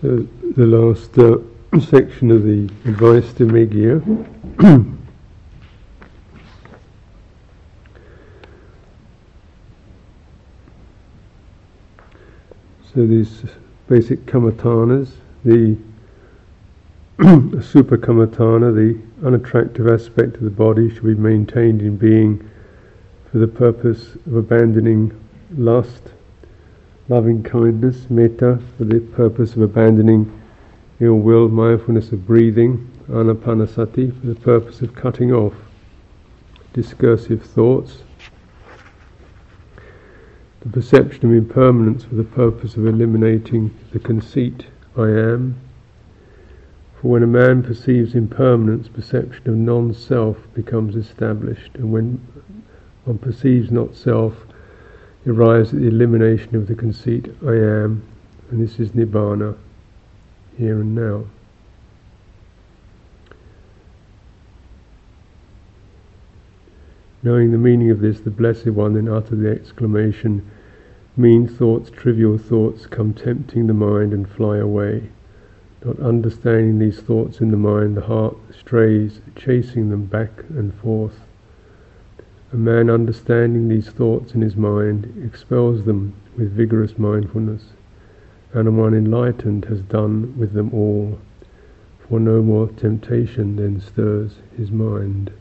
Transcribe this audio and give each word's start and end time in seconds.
So 0.00 0.26
the 0.56 0.66
last 0.66 1.16
uh, 1.18 1.38
section 1.80 2.30
of 2.30 2.42
the 2.42 2.64
advice 2.88 3.32
to 3.34 3.46
Meghiya. 3.46 4.02
so 12.92 13.06
these 13.06 13.44
basic 13.88 14.26
kammatthanas, 14.26 15.10
the 15.44 15.76
asubha 17.18 17.96
kammatthana, 17.96 18.74
the 18.74 18.98
unattractive 19.24 19.86
aspect 19.86 20.34
of 20.36 20.42
the 20.42 20.50
body, 20.50 20.92
should 20.92 21.04
be 21.04 21.14
maintained 21.14 21.80
in 21.80 21.96
being 21.96 22.50
for 23.30 23.38
the 23.38 23.46
purpose 23.46 24.16
of 24.26 24.34
abandoning 24.34 25.12
lust, 25.56 26.02
loving 27.08 27.42
kindness, 27.42 28.08
metta, 28.08 28.60
for 28.76 28.84
the 28.84 29.00
purpose 29.00 29.54
of 29.54 29.62
abandoning 29.62 30.40
ill 31.00 31.16
will, 31.16 31.48
mindfulness 31.48 32.12
of 32.12 32.26
breathing, 32.26 32.90
anapanasati, 33.08 34.18
for 34.20 34.26
the 34.26 34.34
purpose 34.34 34.80
of 34.80 34.94
cutting 34.94 35.32
off 35.32 35.54
discursive 36.72 37.42
thoughts, 37.42 38.02
the 40.60 40.68
perception 40.70 41.26
of 41.26 41.32
impermanence 41.32 42.04
for 42.04 42.14
the 42.14 42.24
purpose 42.24 42.76
of 42.76 42.86
eliminating 42.86 43.76
the 43.92 43.98
conceit, 43.98 44.66
I 44.96 45.08
am. 45.08 45.60
For 47.00 47.08
when 47.08 47.22
a 47.22 47.26
man 47.26 47.62
perceives 47.62 48.14
impermanence, 48.14 48.88
perception 48.88 49.46
of 49.46 49.56
non 49.56 49.92
self 49.92 50.38
becomes 50.54 50.96
established, 50.96 51.74
and 51.74 51.92
when 51.92 52.26
one 53.04 53.18
perceives 53.18 53.70
not 53.70 53.94
self, 53.94 54.43
arrives 55.26 55.72
at 55.72 55.80
the 55.80 55.86
elimination 55.86 56.54
of 56.54 56.66
the 56.66 56.74
conceit 56.74 57.34
I 57.46 57.52
am, 57.54 58.02
and 58.50 58.60
this 58.60 58.78
is 58.78 58.90
Nibbana, 58.90 59.56
here 60.56 60.80
and 60.80 60.94
now. 60.94 61.24
Knowing 67.22 67.52
the 67.52 67.58
meaning 67.58 67.90
of 67.90 68.00
this, 68.00 68.20
the 68.20 68.30
Blessed 68.30 68.66
One 68.66 68.92
then 68.92 69.08
uttered 69.08 69.40
the 69.40 69.50
exclamation, 69.50 70.46
Mean 71.16 71.48
thoughts, 71.48 71.90
trivial 71.90 72.36
thoughts 72.36 72.86
come 72.86 73.14
tempting 73.14 73.66
the 73.66 73.72
mind 73.72 74.12
and 74.12 74.28
fly 74.28 74.58
away. 74.58 75.10
Not 75.84 76.00
understanding 76.00 76.78
these 76.78 77.00
thoughts 77.00 77.40
in 77.40 77.50
the 77.50 77.56
mind, 77.56 77.96
the 77.96 78.02
heart 78.02 78.36
strays, 78.58 79.20
chasing 79.36 79.90
them 79.90 80.04
back 80.04 80.44
and 80.50 80.74
forth. 80.74 81.20
A 82.54 82.56
man 82.56 82.88
understanding 82.88 83.68
these 83.68 83.88
thoughts 83.88 84.32
in 84.32 84.40
his 84.40 84.54
mind 84.54 85.12
expels 85.26 85.82
them 85.82 86.12
with 86.38 86.52
vigorous 86.52 86.96
mindfulness, 86.96 87.72
and 88.52 88.68
a 88.68 88.70
one 88.70 88.94
enlightened 88.94 89.64
has 89.64 89.80
done 89.80 90.38
with 90.38 90.52
them 90.52 90.72
all, 90.72 91.18
for 91.98 92.20
no 92.20 92.42
more 92.42 92.68
temptation 92.68 93.56
then 93.56 93.80
stirs 93.80 94.36
his 94.56 94.70
mind. 94.70 95.32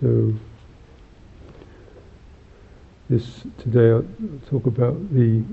So, 0.00 0.34
this 3.08 3.44
today 3.58 3.92
I'll 3.92 4.04
talk 4.48 4.66
about 4.66 5.14
the 5.14 5.44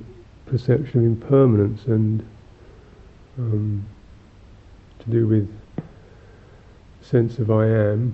perception 0.48 1.02
of 1.02 1.06
impermanence 1.06 1.86
and 1.86 2.26
um, 3.38 3.86
to 5.08 5.12
do 5.12 5.28
with 5.28 5.50
sense 7.02 7.40
of 7.40 7.50
I 7.50 7.66
am. 7.66 8.14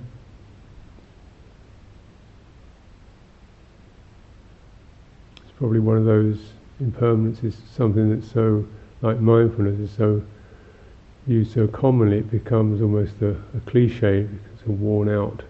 It's 5.38 5.52
probably 5.58 5.80
one 5.80 5.98
of 5.98 6.06
those 6.06 6.40
impermanences, 6.80 7.56
something 7.76 8.10
that's 8.14 8.32
so 8.32 8.66
like 9.02 9.20
mindfulness 9.20 9.80
is 9.80 9.92
so 9.96 10.22
used 11.28 11.54
so 11.54 11.68
commonly 11.68 12.18
it 12.20 12.30
becomes 12.30 12.82
almost 12.82 13.14
a, 13.22 13.30
a 13.30 13.60
cliche 13.66 14.28
it's 14.54 14.64
a 14.68 14.72
worn 14.72 15.10
out 15.10 15.42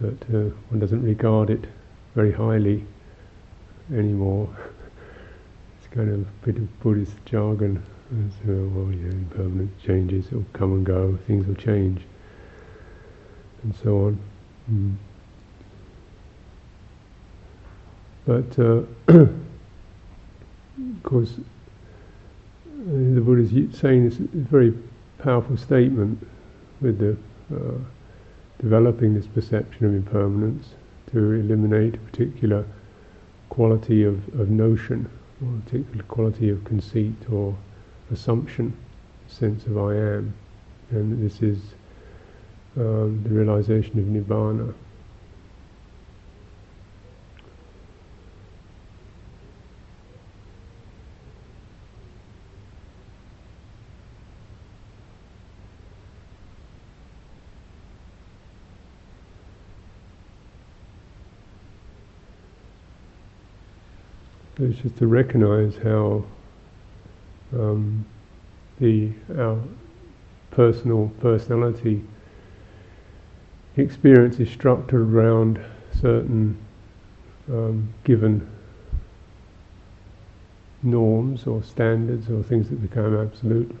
that 0.00 0.22
uh, 0.34 0.50
one 0.70 0.78
doesn't 0.78 1.02
regard 1.02 1.50
it 1.50 1.64
very 2.14 2.32
highly 2.32 2.84
anymore. 3.92 4.48
it's 5.78 5.94
kind 5.94 6.08
of 6.08 6.20
a 6.20 6.46
bit 6.46 6.56
of 6.56 6.80
Buddhist 6.80 7.14
jargon. 7.24 7.82
So, 8.10 8.70
well, 8.74 8.88
impermanent 8.88 9.70
changes 9.84 10.30
will 10.30 10.46
come 10.54 10.72
and 10.72 10.86
go, 10.86 11.18
things 11.26 11.46
will 11.46 11.54
change, 11.56 12.00
and 13.62 13.74
so 13.74 14.06
on. 14.06 14.18
Mm. 14.72 14.96
But, 18.24 18.58
uh, 18.58 18.82
of 19.12 21.02
course, 21.02 21.34
the 22.64 23.20
Buddha 23.20 23.42
is 23.42 23.78
saying 23.78 24.08
this 24.08 24.16
very 24.16 24.72
powerful 25.18 25.58
statement 25.58 26.26
with 26.80 26.98
the 26.98 27.14
uh, 27.54 27.78
developing 28.58 29.12
this 29.12 29.26
perception 29.26 29.84
of 29.84 29.94
impermanence 29.94 30.74
to 31.12 31.32
eliminate 31.32 31.96
a 31.96 31.98
particular 31.98 32.64
quality 33.50 34.02
of, 34.04 34.16
of 34.40 34.48
notion 34.48 35.10
or 35.42 35.58
a 35.58 35.60
particular 35.62 36.04
quality 36.04 36.48
of 36.48 36.64
conceit 36.64 37.14
or 37.30 37.54
assumption, 38.12 38.76
sense 39.26 39.66
of 39.66 39.78
I 39.78 39.94
am, 39.94 40.34
and 40.90 41.24
this 41.24 41.42
is 41.42 41.58
um, 42.76 43.22
the 43.22 43.30
realization 43.30 43.98
of 43.98 44.04
nibbana. 44.06 44.74
it's 64.60 64.80
just 64.80 64.96
to 64.96 65.06
recognize 65.06 65.76
how 65.84 66.24
um, 67.52 68.04
the 68.80 69.12
our 69.36 69.58
personal 70.50 71.10
personality 71.20 72.02
experience 73.76 74.40
is 74.40 74.50
structured 74.50 75.00
around 75.00 75.64
certain 76.00 76.56
um, 77.48 77.92
given 78.04 78.46
norms 80.82 81.46
or 81.46 81.62
standards 81.62 82.28
or 82.28 82.42
things 82.42 82.68
that 82.68 82.80
become 82.80 83.20
absolute. 83.20 83.74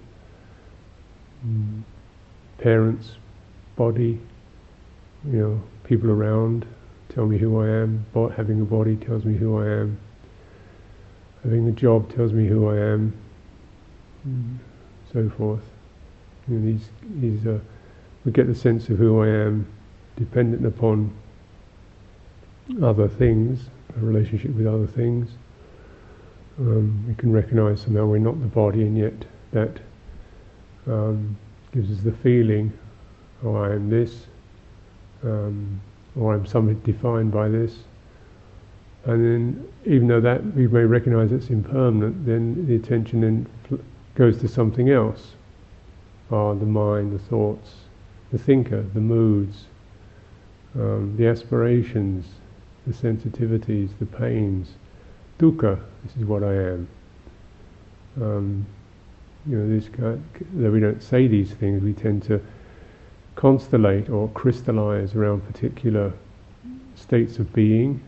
Mm. 1.46 1.82
Parents, 2.58 3.12
body, 3.76 4.20
you 5.26 5.38
know, 5.38 5.62
people 5.84 6.10
around 6.10 6.66
tell 7.08 7.26
me 7.26 7.38
who 7.38 7.60
I 7.60 7.68
am. 7.68 8.04
having 8.36 8.60
a 8.60 8.64
body 8.64 8.96
tells 8.96 9.24
me 9.24 9.36
who 9.36 9.58
I 9.58 9.66
am 9.66 9.98
having 11.42 11.68
a 11.68 11.72
job 11.72 12.12
tells 12.14 12.32
me 12.32 12.46
who 12.46 12.68
I 12.68 12.76
am, 12.76 13.12
mm. 14.26 14.56
so 15.12 15.28
forth. 15.30 15.62
You 16.48 16.56
know, 16.56 16.72
these, 16.72 16.88
these, 17.20 17.46
uh, 17.46 17.58
we 18.24 18.32
get 18.32 18.46
the 18.46 18.54
sense 18.54 18.88
of 18.88 18.98
who 18.98 19.22
I 19.22 19.28
am 19.28 19.66
dependent 20.16 20.66
upon 20.66 21.12
other 22.82 23.08
things, 23.08 23.68
a 23.96 24.04
relationship 24.04 24.54
with 24.54 24.66
other 24.66 24.86
things. 24.86 25.30
Um, 26.58 27.04
we 27.06 27.14
can 27.14 27.32
recognize 27.32 27.82
somehow 27.82 28.06
we're 28.06 28.18
not 28.18 28.40
the 28.40 28.46
body, 28.46 28.82
and 28.82 28.98
yet 28.98 29.24
that 29.52 29.78
um, 30.86 31.36
gives 31.72 31.90
us 31.90 32.02
the 32.02 32.12
feeling, 32.12 32.72
oh, 33.44 33.56
I 33.56 33.72
am 33.72 33.88
this, 33.88 34.26
um, 35.22 35.80
or 36.18 36.34
I'm 36.34 36.46
something 36.46 36.78
defined 36.80 37.30
by 37.32 37.48
this. 37.48 37.74
And 39.04 39.24
then, 39.24 39.68
even 39.86 40.08
though 40.08 40.20
that 40.20 40.44
we 40.54 40.66
may 40.66 40.82
recognize 40.82 41.32
it's 41.32 41.50
impermanent, 41.50 42.26
then 42.26 42.66
the 42.66 42.74
attention 42.74 43.20
then 43.20 43.46
goes 44.18 44.38
to 44.40 44.48
something 44.48 44.90
else. 44.90 45.34
Ah, 46.30 46.52
the 46.52 46.66
mind, 46.66 47.12
the 47.12 47.18
thoughts, 47.18 47.70
the 48.32 48.38
thinker, 48.38 48.82
the 48.92 49.00
moods, 49.00 49.66
um, 50.74 51.14
the 51.16 51.26
aspirations, 51.26 52.26
the 52.86 52.92
sensitivities, 52.92 53.90
the 54.00 54.06
pains. 54.06 54.72
Dukkha, 55.38 55.80
this 56.04 56.16
is 56.16 56.24
what 56.24 56.42
I 56.42 56.52
am. 56.52 56.88
Um, 58.20 58.66
you 59.46 59.56
know, 59.56 59.68
this 59.68 59.88
kind, 59.88 60.22
though 60.52 60.72
we 60.72 60.80
don't 60.80 61.02
say 61.02 61.28
these 61.28 61.52
things, 61.52 61.82
we 61.82 61.92
tend 61.92 62.24
to 62.24 62.40
constellate 63.36 64.10
or 64.10 64.28
crystallize 64.30 65.14
around 65.14 65.46
particular 65.46 66.12
states 66.96 67.38
of 67.38 67.52
being 67.52 68.02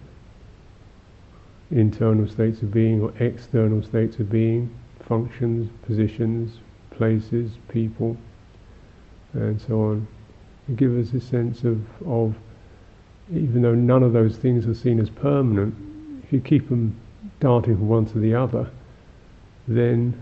internal 1.71 2.29
states 2.29 2.63
of 2.63 2.73
being 2.73 3.01
or 3.01 3.13
external 3.21 3.83
states 3.83 4.19
of 4.19 4.31
being, 4.31 4.69
functions, 5.11 5.69
positions, 5.85 6.61
places, 6.93 7.51
people, 7.69 8.17
and 9.33 9.61
so 9.61 9.83
on. 9.83 10.07
And 10.69 10.79
give 10.79 10.97
us 10.97 11.13
a 11.13 11.21
sense 11.21 11.65
of, 11.65 11.81
of 12.07 12.37
even 13.35 13.61
though 13.63 13.75
none 13.75 14.05
of 14.05 14.13
those 14.13 14.37
things 14.37 14.69
are 14.69 14.75
seen 14.75 15.01
as 15.01 15.11
permanent, 15.11 15.75
if 16.23 16.33
you 16.33 16.41
keep 16.41 16.69
them 16.69 16.95
darting 17.41 17.77
from 17.77 17.89
one 17.89 18.07
to 18.07 18.21
the 18.21 18.33
other, 18.33 18.71
then 19.67 20.15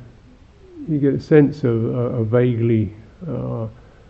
you 0.89 0.99
get 0.99 1.13
a 1.13 1.21
sense 1.21 1.65
of 1.65 1.85
a, 1.85 2.21
a 2.21 2.25
vaguely, 2.25 2.95
uh, 3.29 3.67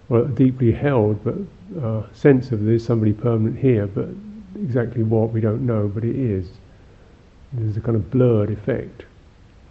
well, 0.08 0.26
deeply 0.26 0.70
held, 0.70 1.18
but 1.24 1.34
uh, 1.82 2.04
sense 2.12 2.52
of 2.52 2.64
there's 2.64 2.86
somebody 2.86 3.12
permanent 3.12 3.58
here, 3.58 3.88
but 3.88 4.08
exactly 4.54 5.02
what 5.02 5.32
we 5.32 5.40
don't 5.40 5.66
know, 5.66 5.88
but 5.88 6.04
it 6.04 6.14
is. 6.14 6.48
There's 7.52 7.76
a 7.76 7.80
kind 7.80 7.96
of 7.96 8.12
blurred 8.12 8.50
effect 8.52 9.06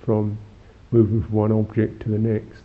from 0.04 0.38
moving 0.92 1.24
from 1.24 1.32
one 1.32 1.52
object 1.52 2.02
to 2.04 2.10
the 2.10 2.18
next. 2.18 2.64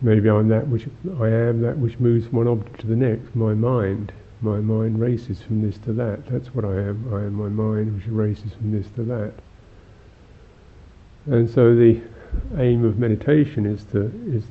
Maybe 0.00 0.28
I'm 0.28 0.48
that 0.48 0.68
which 0.68 0.86
I 1.18 1.28
am 1.28 1.62
that 1.62 1.78
which 1.78 1.98
moves 1.98 2.26
from 2.26 2.38
one 2.38 2.48
object 2.48 2.80
to 2.80 2.86
the 2.86 2.96
next. 2.96 3.34
My 3.34 3.54
mind, 3.54 4.12
my 4.42 4.58
mind 4.58 5.00
races 5.00 5.40
from 5.40 5.62
this 5.62 5.78
to 5.78 5.92
that. 5.94 6.26
That's 6.26 6.54
what 6.54 6.64
I 6.64 6.74
am. 6.74 7.12
I 7.14 7.20
am 7.20 7.34
my 7.34 7.48
mind 7.48 7.94
which 7.94 8.06
races 8.08 8.52
from 8.52 8.72
this 8.72 8.86
to 8.96 9.02
that. 9.04 9.32
And 11.26 11.48
so 11.48 11.74
the 11.74 12.02
aim 12.58 12.84
of 12.84 12.98
meditation 12.98 13.64
is 13.64 13.84
to 13.92 14.12
is 14.26 14.44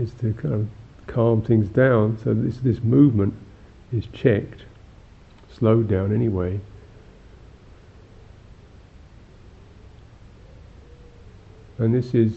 is 0.00 0.14
to 0.20 0.32
kind 0.34 0.54
of 0.54 0.68
calm 1.06 1.42
things 1.42 1.68
down 1.68 2.18
so 2.24 2.32
this 2.32 2.56
this 2.58 2.82
movement 2.82 3.34
is 3.92 4.06
checked, 4.12 4.62
slowed 5.52 5.88
down 5.88 6.14
anyway. 6.14 6.58
And 11.78 11.94
this 11.94 12.14
is 12.14 12.32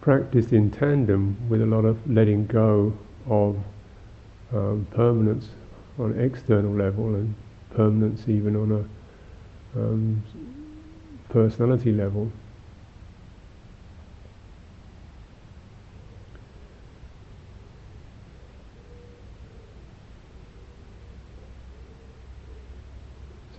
practiced 0.00 0.52
in 0.52 0.70
tandem 0.70 1.36
with 1.48 1.62
a 1.62 1.66
lot 1.66 1.84
of 1.84 1.98
letting 2.10 2.46
go 2.46 2.92
of 3.28 3.56
um, 4.52 4.86
permanence 4.90 5.48
on 5.98 6.18
external 6.18 6.72
level 6.72 7.14
and 7.14 7.34
permanence 7.74 8.28
even 8.28 8.56
on 8.56 8.72
a 8.72 9.78
um, 9.78 10.22
personality 11.28 11.92
level. 11.92 12.32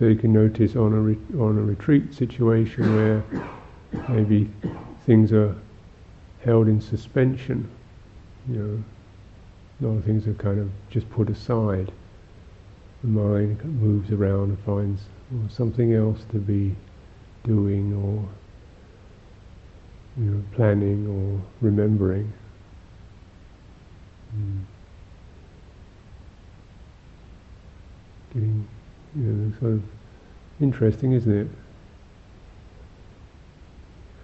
So 0.00 0.06
you 0.06 0.16
can 0.16 0.32
notice 0.32 0.76
on 0.76 0.94
a 0.94 0.98
re- 0.98 1.38
on 1.38 1.58
a 1.58 1.62
retreat 1.62 2.14
situation 2.14 2.96
where 2.96 3.22
maybe 4.08 4.50
things 5.04 5.30
are 5.30 5.54
held 6.42 6.68
in 6.68 6.80
suspension. 6.80 7.68
You 8.48 8.56
know, 8.56 8.84
a 9.82 9.84
lot 9.86 9.98
of 9.98 10.04
things 10.06 10.26
are 10.26 10.32
kind 10.32 10.58
of 10.58 10.70
just 10.88 11.08
put 11.10 11.28
aside. 11.28 11.92
The 13.02 13.08
mind 13.08 13.62
moves 13.62 14.10
around 14.10 14.48
and 14.48 14.58
finds 14.60 15.02
something 15.50 15.92
else 15.92 16.24
to 16.32 16.38
be 16.38 16.74
doing 17.44 17.92
or 17.92 18.26
you 20.16 20.30
know, 20.30 20.42
planning 20.52 21.06
or 21.06 21.42
remembering. 21.60 22.32
Mm. 24.34 24.64
Getting, 28.32 28.68
you 29.16 29.22
know, 29.22 29.52
sort 29.60 29.72
of 29.72 29.82
interesting, 30.60 31.12
isn't 31.12 31.32
it? 31.32 31.48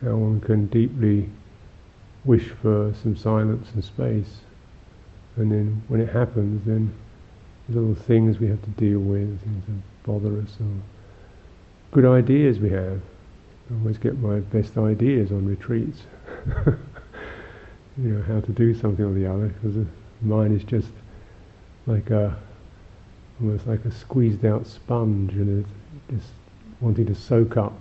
How 0.02 0.16
one 0.16 0.40
can 0.40 0.66
deeply 0.66 1.28
wish 2.24 2.48
for 2.62 2.92
some 3.02 3.16
silence 3.16 3.68
and 3.74 3.84
space. 3.84 4.40
And 5.36 5.50
then 5.50 5.82
when 5.88 6.00
it 6.00 6.08
happens, 6.08 6.64
then 6.66 6.92
little 7.68 7.94
things 7.94 8.38
we 8.38 8.48
have 8.48 8.62
to 8.62 8.70
deal 8.70 8.98
with, 8.98 9.40
things 9.42 9.64
that 9.66 10.04
bother 10.04 10.40
us, 10.40 10.56
or 10.60 10.82
good 11.92 12.04
ideas 12.04 12.58
we 12.58 12.70
have. 12.70 13.00
I 13.70 13.78
always 13.80 13.98
get 13.98 14.18
my 14.18 14.40
best 14.40 14.76
ideas 14.76 15.32
on 15.32 15.46
retreats. 15.46 16.02
you 16.66 16.78
know, 17.96 18.22
how 18.22 18.40
to 18.40 18.52
do 18.52 18.74
something 18.74 19.04
or 19.04 19.12
the 19.12 19.26
other, 19.26 19.48
because 19.48 19.74
the 19.74 19.86
mind 20.22 20.56
is 20.56 20.64
just 20.64 20.90
like 21.86 22.10
a, 22.10 22.36
almost 23.40 23.66
like 23.66 23.84
a 23.84 23.90
squeezed 23.90 24.44
out 24.44 24.66
sponge, 24.66 25.32
and 25.32 25.64
it's 25.64 26.22
just 26.22 26.32
wanting 26.80 27.06
to 27.06 27.14
soak 27.14 27.56
up 27.56 27.74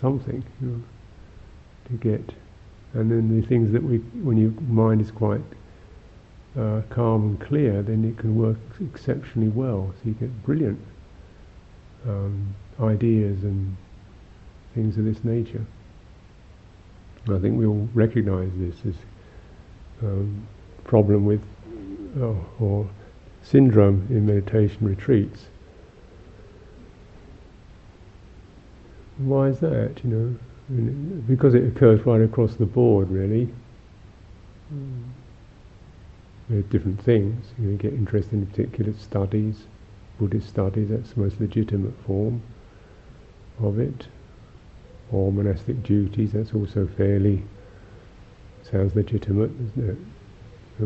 something, 0.00 0.44
you 0.60 0.68
know, 0.68 0.82
to 1.88 1.92
get 1.94 2.34
and 2.94 3.10
then 3.10 3.40
the 3.40 3.46
things 3.46 3.72
that 3.72 3.82
we, 3.82 3.98
when 4.22 4.36
your 4.36 4.50
mind 4.62 5.00
is 5.00 5.10
quite 5.10 5.40
uh, 6.58 6.82
calm 6.90 7.22
and 7.22 7.40
clear, 7.40 7.82
then 7.82 8.04
it 8.04 8.18
can 8.18 8.36
work 8.36 8.58
exceptionally 8.80 9.48
well. 9.48 9.94
So 9.96 10.10
you 10.10 10.14
get 10.14 10.42
brilliant 10.42 10.78
um, 12.06 12.54
ideas 12.80 13.42
and 13.44 13.76
things 14.74 14.98
of 14.98 15.04
this 15.04 15.24
nature. 15.24 15.64
I 17.30 17.38
think 17.38 17.58
we 17.58 17.64
all 17.64 17.88
recognise 17.94 18.50
this 18.56 18.74
as 18.86 18.94
um, 20.02 20.46
problem 20.84 21.24
with 21.24 21.40
oh, 22.20 22.44
or 22.60 22.90
syndrome 23.42 24.06
in 24.10 24.26
meditation 24.26 24.78
retreats. 24.86 25.46
Why 29.18 29.48
is 29.48 29.60
that? 29.60 30.00
You 30.02 30.10
know 30.10 30.36
because 31.28 31.54
it 31.54 31.64
occurs 31.64 32.04
right 32.06 32.20
across 32.20 32.54
the 32.54 32.66
board, 32.66 33.10
really. 33.10 33.48
Mm. 34.72 36.70
different 36.70 37.02
things. 37.02 37.46
You, 37.58 37.64
know, 37.64 37.70
you 37.72 37.76
get 37.76 37.92
interested 37.92 38.34
in 38.34 38.46
particular 38.46 38.94
studies, 38.98 39.64
Buddhist 40.18 40.48
studies. 40.48 40.88
That's 40.88 41.12
the 41.12 41.20
most 41.20 41.40
legitimate 41.40 41.94
form 42.06 42.42
of 43.60 43.78
it. 43.78 44.06
Or 45.10 45.30
monastic 45.30 45.82
duties. 45.82 46.32
That's 46.32 46.54
also 46.54 46.88
fairly 46.96 47.42
sounds 48.70 48.94
legitimate, 48.94 49.50
isn't 49.50 49.90
it? 49.90 49.98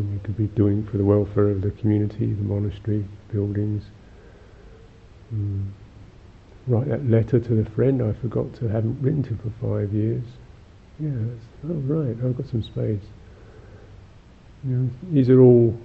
We 0.01 0.19
could 0.19 0.37
be 0.37 0.47
doing 0.47 0.85
for 0.85 0.97
the 0.97 1.05
welfare 1.05 1.49
of 1.49 1.61
the 1.61 1.71
community, 1.71 2.33
the 2.33 2.43
monastery, 2.43 3.05
buildings. 3.31 3.83
Mm 5.33 5.71
write 6.67 6.89
that 6.89 7.09
letter 7.09 7.39
to 7.39 7.55
the 7.63 7.69
friend 7.71 8.01
I 8.01 8.13
forgot 8.21 8.53
to, 8.55 8.67
haven't 8.67 9.01
written 9.01 9.23
to 9.23 9.37
for 9.37 9.51
five 9.61 9.93
years. 9.93 10.23
Yes, 10.99 11.13
oh 11.65 11.73
right, 11.73 12.15
I've 12.23 12.35
got 12.35 12.47
some 12.47 12.63
space. 12.63 13.01
You 14.63 14.75
know, 14.75 14.89
these 15.11 15.29
are 15.29 15.39
all 15.39 15.77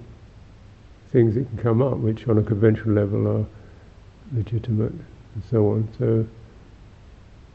things 1.11 1.35
that 1.35 1.47
can 1.47 1.57
come 1.57 1.81
up, 1.81 1.97
which 1.97 2.27
on 2.27 2.37
a 2.37 2.43
conventional 2.43 2.95
level 2.95 3.27
are 3.27 3.45
legitimate 4.35 4.91
and 4.91 5.43
so 5.49 5.69
on. 5.69 5.87
So, 5.97 6.27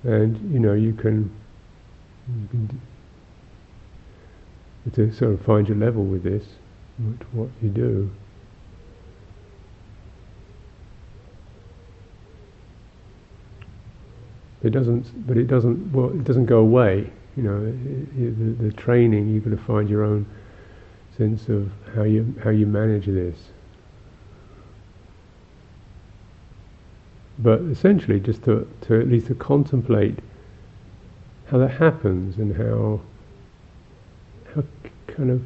and 0.08 0.52
you 0.52 0.60
know, 0.60 0.74
you 0.74 0.94
can, 0.94 1.30
you 2.28 2.48
can 2.48 2.80
to 4.94 5.12
sort 5.12 5.32
of 5.32 5.42
find 5.42 5.68
your 5.68 5.76
level 5.76 6.04
with 6.04 6.22
this, 6.22 6.44
what, 6.98 7.34
what 7.34 7.48
you 7.62 7.68
do. 7.68 8.10
It 14.62 14.70
doesn't, 14.70 15.26
but 15.26 15.36
it 15.36 15.46
doesn't. 15.46 15.92
Well, 15.92 16.10
it 16.10 16.24
doesn't 16.24 16.46
go 16.46 16.58
away. 16.58 17.10
You 17.36 17.42
know, 17.44 17.66
it, 17.66 18.20
it, 18.20 18.58
the, 18.58 18.64
the 18.64 18.72
training 18.72 19.28
you've 19.28 19.44
got 19.44 19.50
to 19.50 19.56
find 19.56 19.88
your 19.88 20.02
own 20.02 20.26
sense 21.16 21.48
of 21.48 21.70
how 21.94 22.02
you 22.02 22.34
how 22.42 22.50
you 22.50 22.66
manage 22.66 23.06
this. 23.06 23.38
But 27.38 27.60
essentially, 27.62 28.18
just 28.18 28.42
to, 28.44 28.68
to 28.82 29.00
at 29.00 29.06
least 29.06 29.28
to 29.28 29.34
contemplate 29.34 30.18
how 31.50 31.58
that 31.58 31.70
happens 31.70 32.36
and 32.36 32.56
how 32.56 33.00
kind 35.18 35.30
of 35.32 35.44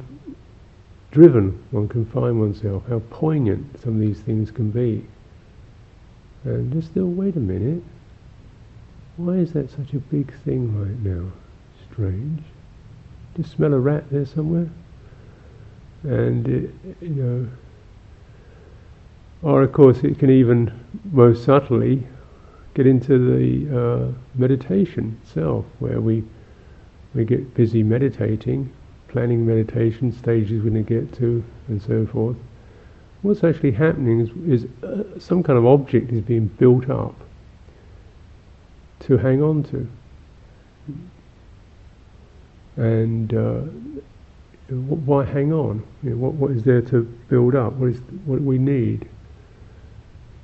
driven 1.11 1.63
one 1.71 1.87
can 1.87 2.05
find 2.05 2.39
oneself, 2.39 2.83
how 2.87 2.99
poignant 3.09 3.81
some 3.81 3.95
of 3.95 3.99
these 3.99 4.19
things 4.21 4.51
can 4.51 4.69
be. 4.69 5.03
And 6.43 6.71
just 6.71 6.89
still, 6.89 7.07
wait 7.07 7.35
a 7.35 7.39
minute, 7.39 7.83
why 9.17 9.33
is 9.33 9.51
that 9.53 9.69
such 9.71 9.93
a 9.93 9.99
big 9.99 10.31
thing 10.43 10.79
right 10.79 10.99
now? 10.99 11.31
Strange. 11.91 12.41
Just 13.35 13.51
smell 13.51 13.73
a 13.73 13.79
rat 13.79 14.09
there 14.11 14.25
somewhere? 14.25 14.69
And, 16.03 16.47
it, 16.47 16.71
you 17.01 17.09
know, 17.09 17.47
or 19.41 19.63
of 19.63 19.73
course 19.73 20.03
it 20.03 20.19
can 20.19 20.29
even 20.29 20.71
most 21.11 21.43
subtly 21.43 22.05
get 22.75 22.87
into 22.87 23.17
the 23.17 23.79
uh, 23.79 24.11
meditation 24.35 25.19
itself, 25.23 25.65
where 25.79 25.99
we 25.99 26.23
we 27.13 27.25
get 27.25 27.53
busy 27.53 27.83
meditating, 27.83 28.71
planning 29.13 29.45
meditation 29.45 30.11
stages 30.11 30.63
we're 30.63 30.71
going 30.71 30.83
to 30.83 31.01
get 31.01 31.13
to, 31.19 31.43
and 31.67 31.81
so 31.81 32.05
forth. 32.07 32.35
What's 33.21 33.43
actually 33.43 33.71
happening 33.71 34.19
is, 34.19 34.63
is 34.63 34.69
uh, 34.83 35.19
some 35.19 35.43
kind 35.43 35.57
of 35.57 35.65
object 35.65 36.11
is 36.11 36.21
being 36.21 36.47
built 36.47 36.89
up 36.89 37.15
to 39.01 39.17
hang 39.17 39.41
on 39.41 39.63
to. 39.63 39.87
And 42.75 43.33
uh, 43.33 43.61
why 44.73 45.25
hang 45.25 45.53
on? 45.53 45.85
You 46.01 46.11
know, 46.11 46.15
what, 46.17 46.33
what 46.33 46.51
is 46.51 46.63
there 46.63 46.81
to 46.81 47.03
build 47.29 47.55
up? 47.55 47.73
What 47.73 47.91
is 47.91 47.99
what 48.25 48.41
we 48.41 48.57
need? 48.57 49.07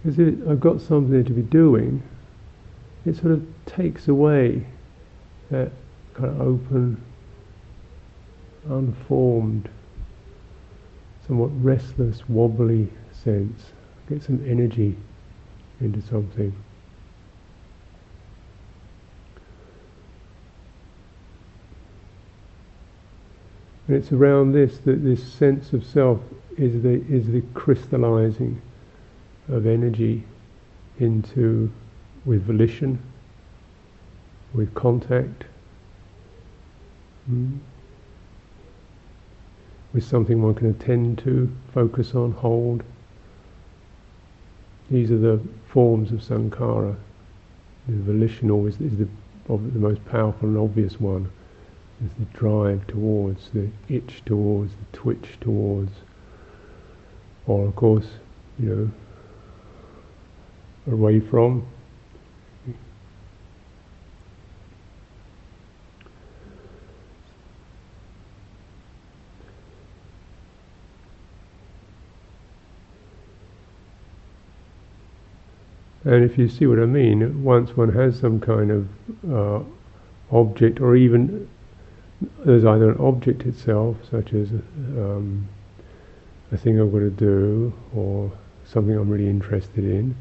Because 0.04 0.20
it 0.20 0.36
I've 0.48 0.60
got 0.60 0.80
something 0.80 1.26
to 1.26 1.34
be 1.34 1.42
doing, 1.42 2.04
it 3.06 3.16
sort 3.16 3.32
of 3.32 3.46
takes 3.66 4.08
away 4.08 4.66
that 5.50 5.72
kind 6.14 6.30
of 6.30 6.42
open, 6.42 7.04
unformed, 8.68 9.70
somewhat 11.28 11.52
restless, 11.64 12.28
wobbly 12.28 12.90
sense. 13.12 13.64
Get 14.10 14.24
some 14.24 14.44
energy 14.48 14.96
into 15.80 16.02
something. 16.02 16.56
And 23.88 23.98
it's 23.98 24.12
around 24.12 24.52
this 24.52 24.78
that 24.80 25.04
this 25.04 25.34
sense 25.34 25.74
of 25.74 25.84
self 25.84 26.20
is 26.58 26.84
the 26.84 27.04
is 27.10 27.26
the 27.26 27.42
crystallizing 27.56 28.62
of 29.48 29.66
energy 29.66 30.24
into 31.00 31.72
with 32.26 32.46
volition, 32.46 33.02
with 34.54 34.72
contact, 34.76 35.46
mm, 37.32 37.58
with 39.94 40.04
something 40.04 40.42
one 40.42 40.54
can 40.54 40.70
attend 40.70 41.18
to, 41.20 41.52
focus 41.74 42.14
on, 42.14 42.32
hold. 42.32 42.84
These 44.92 45.12
are 45.12 45.18
the 45.18 45.42
forms 45.68 46.12
of 46.12 46.20
sankhara. 46.20 46.96
The 47.88 48.04
volition 48.04 48.52
always 48.52 48.80
is 48.80 48.98
the, 48.98 49.08
the 49.48 49.80
most 49.80 50.04
powerful 50.06 50.48
and 50.48 50.58
obvious 50.58 51.00
one. 51.00 51.30
Is 52.06 52.12
the 52.18 52.26
drive 52.38 52.88
towards, 52.88 53.50
the 53.50 53.70
itch 53.90 54.24
towards, 54.26 54.72
the 54.72 54.98
twitch 54.98 55.38
towards. 55.42 55.92
Or 57.46 57.68
of 57.68 57.76
course, 57.76 58.06
you 58.58 58.92
know, 60.88 60.94
away 60.94 61.20
from. 61.20 61.66
And 76.10 76.24
if 76.24 76.40
you 76.40 76.50
see 76.50 76.66
what 76.66 76.80
I 76.80 76.88
mean, 76.88 77.44
once 77.44 77.78
one 77.78 77.94
has 77.94 78.20
some 78.20 78.40
kind 78.40 78.72
of 78.72 78.88
uh, 79.32 79.64
object, 80.32 80.82
or 80.82 80.96
even 80.96 81.48
there's 82.44 82.66
either 82.66 82.90
an 82.90 82.98
object 82.98 83.44
itself, 83.44 83.96
such 84.10 84.34
as 84.34 84.50
um, 84.50 85.48
a 86.52 86.58
thing 86.58 86.82
I've 86.82 86.92
got 86.92 86.98
to 86.98 87.12
do, 87.12 87.72
or 87.94 88.32
something 88.66 88.96
I'm 88.96 89.08
really 89.08 89.30
interested 89.30 89.84
in, 89.84 90.16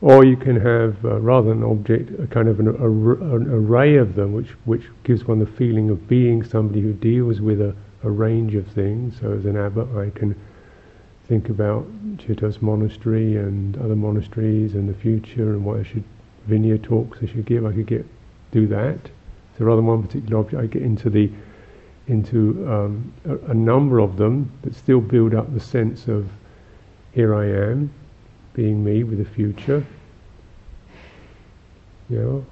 or 0.00 0.24
you 0.24 0.36
can 0.36 0.54
have, 0.60 1.04
uh, 1.04 1.18
rather 1.18 1.48
than 1.48 1.64
an 1.64 1.70
object, 1.70 2.20
a 2.20 2.28
kind 2.28 2.46
of 2.46 2.60
an, 2.60 2.68
an, 2.68 3.48
array 3.50 3.96
of 3.96 4.14
them, 4.14 4.32
which, 4.32 4.50
which 4.64 4.84
gives 5.02 5.24
one 5.24 5.40
the 5.40 5.46
feeling 5.46 5.90
of 5.90 6.06
being 6.06 6.44
somebody 6.44 6.82
who 6.82 6.92
deals 6.92 7.40
with 7.40 7.60
a, 7.60 7.74
a 8.04 8.10
range 8.10 8.54
of 8.54 8.64
things. 8.68 9.18
So 9.18 9.32
as 9.32 9.44
an 9.44 9.56
abbot, 9.56 9.88
I 9.96 10.16
can 10.16 10.36
think 11.28 11.50
about 11.50 11.86
Chithurst 12.16 12.62
Monastery 12.62 13.36
and 13.36 13.76
other 13.78 13.94
monasteries 13.94 14.74
and 14.74 14.88
the 14.88 14.94
future 14.94 15.52
and 15.52 15.64
what 15.64 15.78
I 15.78 15.82
should, 15.82 16.04
Vinaya 16.48 16.82
talks 16.82 17.18
I 17.22 17.26
should 17.26 17.44
give, 17.44 17.66
I 17.66 17.72
could 17.72 17.86
get, 17.86 18.06
do 18.50 18.66
that. 18.68 18.98
So 19.58 19.66
rather 19.66 19.76
than 19.76 19.86
one 19.86 20.02
particular 20.02 20.38
object, 20.38 20.62
I 20.62 20.66
get 20.66 20.82
into 20.82 21.10
the, 21.10 21.30
into 22.06 22.66
um, 22.72 23.12
a, 23.26 23.50
a 23.50 23.54
number 23.54 24.00
of 24.00 24.16
them 24.16 24.50
that 24.62 24.74
still 24.74 25.00
build 25.00 25.34
up 25.34 25.52
the 25.52 25.60
sense 25.60 26.08
of 26.08 26.30
here 27.12 27.34
I 27.34 27.46
am, 27.46 27.92
being 28.54 28.82
me 28.82 29.04
with 29.04 29.18
the 29.18 29.24
future. 29.24 29.86
You 32.08 32.18
know, 32.18 32.46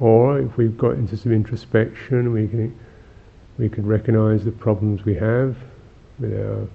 or 0.00 0.38
if 0.38 0.58
we've 0.58 0.76
got 0.76 0.92
into 0.92 1.16
some 1.16 1.32
introspection, 1.32 2.32
we 2.32 2.46
can 2.46 2.78
we 3.58 3.70
can 3.70 3.86
recognise 3.86 4.44
the 4.44 4.52
problems 4.52 5.06
we 5.06 5.14
have 5.14 5.56
with 6.18 6.34
our 6.34 6.68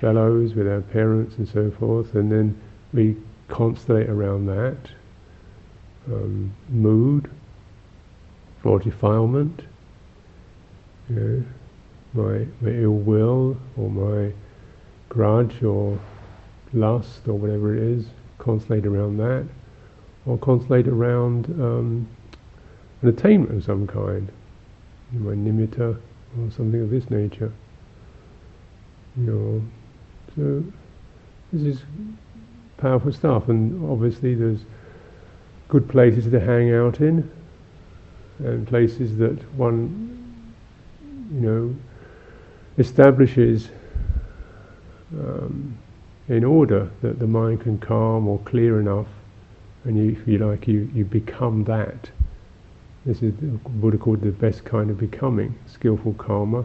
fellows, 0.00 0.54
with 0.54 0.68
our 0.68 0.80
parents, 0.80 1.36
and 1.38 1.48
so 1.48 1.70
forth, 1.78 2.14
and 2.14 2.30
then 2.30 2.60
we 2.92 3.16
constellate 3.48 4.08
around 4.08 4.46
that 4.46 4.76
um, 6.08 6.54
mood 6.68 7.30
for 8.62 8.78
defilement, 8.78 9.62
you 11.08 11.14
know, 11.14 11.44
my 12.14 12.46
my 12.60 12.76
ill 12.76 12.92
will 12.92 13.56
or 13.76 13.90
my 13.90 14.32
grudge 15.08 15.62
or 15.62 15.98
lust 16.72 17.28
or 17.28 17.34
whatever 17.34 17.76
it 17.76 17.82
is, 17.82 18.06
constellate 18.38 18.86
around 18.86 19.16
that, 19.18 19.46
or 20.24 20.38
constellate 20.38 20.88
around 20.88 21.46
um, 21.60 22.08
an 23.02 23.08
attainment 23.08 23.52
of 23.56 23.64
some 23.64 23.86
kind, 23.86 24.30
my 25.12 25.32
nimitta 25.32 26.00
or 26.38 26.50
something 26.50 26.80
of 26.82 26.90
this 26.90 27.08
nature. 27.10 27.52
You 29.16 29.22
know, 29.22 29.62
so 30.36 30.62
this 31.52 31.62
is 31.62 31.82
powerful 32.76 33.12
stuff, 33.12 33.48
and 33.48 33.90
obviously 33.90 34.34
there's 34.34 34.60
good 35.68 35.88
places 35.88 36.30
to 36.30 36.40
hang 36.40 36.72
out 36.74 37.00
in, 37.00 37.28
and 38.38 38.66
places 38.66 39.16
that 39.16 39.42
one, 39.54 40.44
you 41.32 41.40
know, 41.40 41.76
establishes 42.78 43.70
um, 45.14 45.76
in 46.28 46.44
order 46.44 46.90
that 47.00 47.18
the 47.18 47.26
mind 47.26 47.60
can 47.60 47.78
calm 47.78 48.28
or 48.28 48.38
clear 48.40 48.80
enough, 48.80 49.06
and 49.84 49.96
you, 49.96 50.20
if 50.20 50.28
you 50.28 50.38
like, 50.38 50.68
you, 50.68 50.90
you 50.92 51.04
become 51.04 51.64
that. 51.64 52.10
This 53.06 53.22
is 53.22 53.32
what 53.34 53.80
Buddha 53.80 53.98
called 53.98 54.20
the 54.20 54.32
best 54.32 54.64
kind 54.64 54.90
of 54.90 54.98
becoming, 54.98 55.56
skillful 55.66 56.14
karma, 56.14 56.64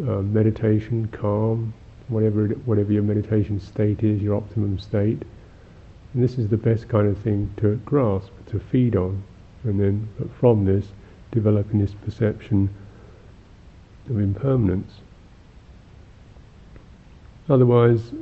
uh, 0.00 0.22
meditation, 0.22 1.08
calm, 1.08 1.74
whatever 2.08 2.48
whatever 2.64 2.92
your 2.92 3.02
meditation 3.02 3.60
state 3.60 4.02
is, 4.02 4.20
your 4.22 4.36
optimum 4.36 4.78
state. 4.78 5.22
And 6.14 6.22
this 6.22 6.38
is 6.38 6.48
the 6.48 6.56
best 6.56 6.88
kind 6.88 7.06
of 7.06 7.18
thing 7.18 7.52
to 7.58 7.76
grasp, 7.84 8.30
to 8.46 8.58
feed 8.58 8.96
on, 8.96 9.22
and 9.64 9.78
then 9.78 10.08
from 10.40 10.64
this, 10.64 10.86
developing 11.30 11.80
this 11.80 11.92
perception 11.92 12.70
of 14.08 14.18
impermanence. 14.18 15.00
Otherwise, 17.48 18.12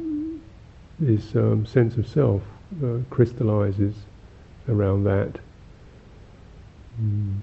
this 0.99 1.35
um, 1.37 1.66
sense 1.66 1.97
of 1.97 2.07
self 2.07 2.43
uh, 2.85 2.99
crystallizes 3.11 3.95
around 4.69 5.05
that. 5.05 5.38
Mm. 7.00 7.40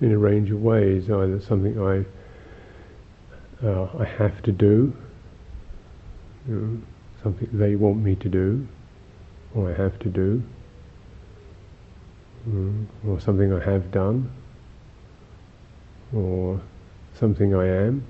In 0.00 0.12
a 0.12 0.18
range 0.18 0.50
of 0.50 0.62
ways, 0.62 1.10
either 1.10 1.40
something 1.40 1.80
I 1.80 2.04
uh, 3.66 3.88
I 3.98 4.04
have 4.04 4.42
to 4.42 4.52
do, 4.52 4.96
you 6.48 6.54
know, 6.54 6.82
something 7.22 7.48
they 7.52 7.76
want 7.76 7.98
me 7.98 8.16
to 8.16 8.28
do, 8.28 8.66
or 9.54 9.70
I 9.70 9.76
have 9.76 9.98
to 9.98 10.08
do, 10.08 10.42
mm, 12.48 12.86
or 13.06 13.20
something 13.20 13.52
I 13.52 13.62
have 13.62 13.90
done, 13.90 14.30
or 16.14 16.60
something 17.12 17.54
I 17.54 17.66
am, 17.66 18.06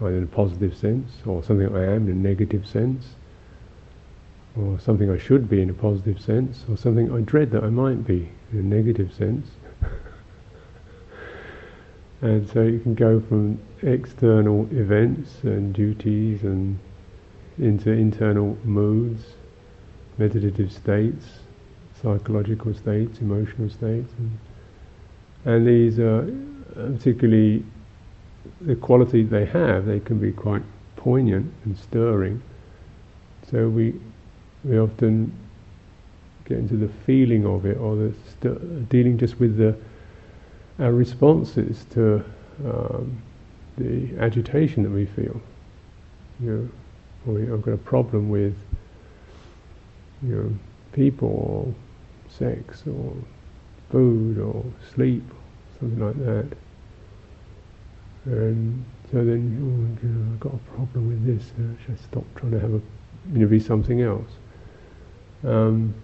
either 0.00 0.18
in 0.18 0.24
a 0.24 0.26
positive 0.26 0.76
sense, 0.76 1.10
or 1.24 1.42
something 1.42 1.74
I 1.74 1.84
am 1.84 2.08
in 2.08 2.12
a 2.12 2.14
negative 2.14 2.66
sense, 2.66 3.14
or 4.56 4.78
something 4.78 5.10
I 5.10 5.16
should 5.16 5.48
be 5.48 5.62
in 5.62 5.70
a 5.70 5.74
positive 5.74 6.20
sense, 6.20 6.64
or 6.68 6.76
something 6.76 7.10
I 7.10 7.20
dread 7.20 7.50
that 7.52 7.64
I 7.64 7.70
might 7.70 8.06
be 8.06 8.30
in 8.52 8.58
a 8.58 8.62
negative 8.62 9.14
sense. 9.14 9.46
And 12.22 12.48
so 12.50 12.62
you 12.62 12.80
can 12.80 12.94
go 12.94 13.20
from 13.20 13.58
external 13.82 14.68
events 14.72 15.42
and 15.42 15.72
duties 15.72 16.42
and 16.42 16.78
into 17.58 17.90
internal 17.90 18.56
moods, 18.64 19.34
meditative 20.18 20.72
states, 20.72 21.26
psychological 22.02 22.74
states, 22.74 23.20
emotional 23.20 23.70
states, 23.70 24.12
and 24.18 24.38
And 25.44 25.66
these 25.66 25.98
are 25.98 26.22
uh, 26.76 26.90
particularly 26.92 27.64
the 28.60 28.76
quality 28.76 29.22
they 29.22 29.46
have, 29.46 29.86
they 29.86 30.00
can 30.00 30.18
be 30.18 30.32
quite 30.32 30.62
poignant 30.96 31.52
and 31.64 31.76
stirring. 31.78 32.42
So 33.50 33.68
we 33.68 33.94
we 34.64 34.78
often 34.78 35.32
get 36.44 36.58
into 36.58 36.76
the 36.76 36.88
feeling 37.06 37.46
of 37.46 37.64
it, 37.64 37.78
or 37.78 37.96
the 38.40 38.50
dealing 38.90 39.16
just 39.16 39.40
with 39.40 39.56
the 39.56 39.74
our 40.80 40.92
responses 40.92 41.84
to 41.90 42.24
um, 42.64 43.22
the 43.76 44.16
agitation 44.18 44.82
that 44.82 44.90
we 44.90 45.06
feel. 45.06 45.40
You 46.42 46.70
know, 47.26 47.54
I've 47.54 47.62
got 47.62 47.72
a 47.72 47.78
problem 47.78 48.30
with 48.30 48.56
you 50.22 50.34
know 50.34 50.58
people 50.92 51.28
or 51.28 51.74
sex 52.30 52.82
or 52.86 53.14
food 53.90 54.38
or 54.38 54.64
sleep, 54.94 55.24
something 55.78 55.98
like 55.98 56.18
that. 56.18 56.56
And 58.26 58.84
so 59.10 59.24
then, 59.24 59.56
oh, 59.60 60.06
you 60.06 60.12
know, 60.12 60.32
I've 60.32 60.40
got 60.40 60.54
a 60.54 60.76
problem 60.76 61.08
with 61.08 61.24
this. 61.26 61.52
Uh, 61.58 61.82
should 61.82 61.98
I 61.98 62.02
stop 62.02 62.24
trying 62.36 62.52
to 62.52 62.60
have 62.60 62.74
a, 62.74 62.80
you 63.32 63.38
know, 63.38 63.46
be 63.46 63.58
something 63.58 64.02
else? 64.02 64.30
Um, 65.42 65.94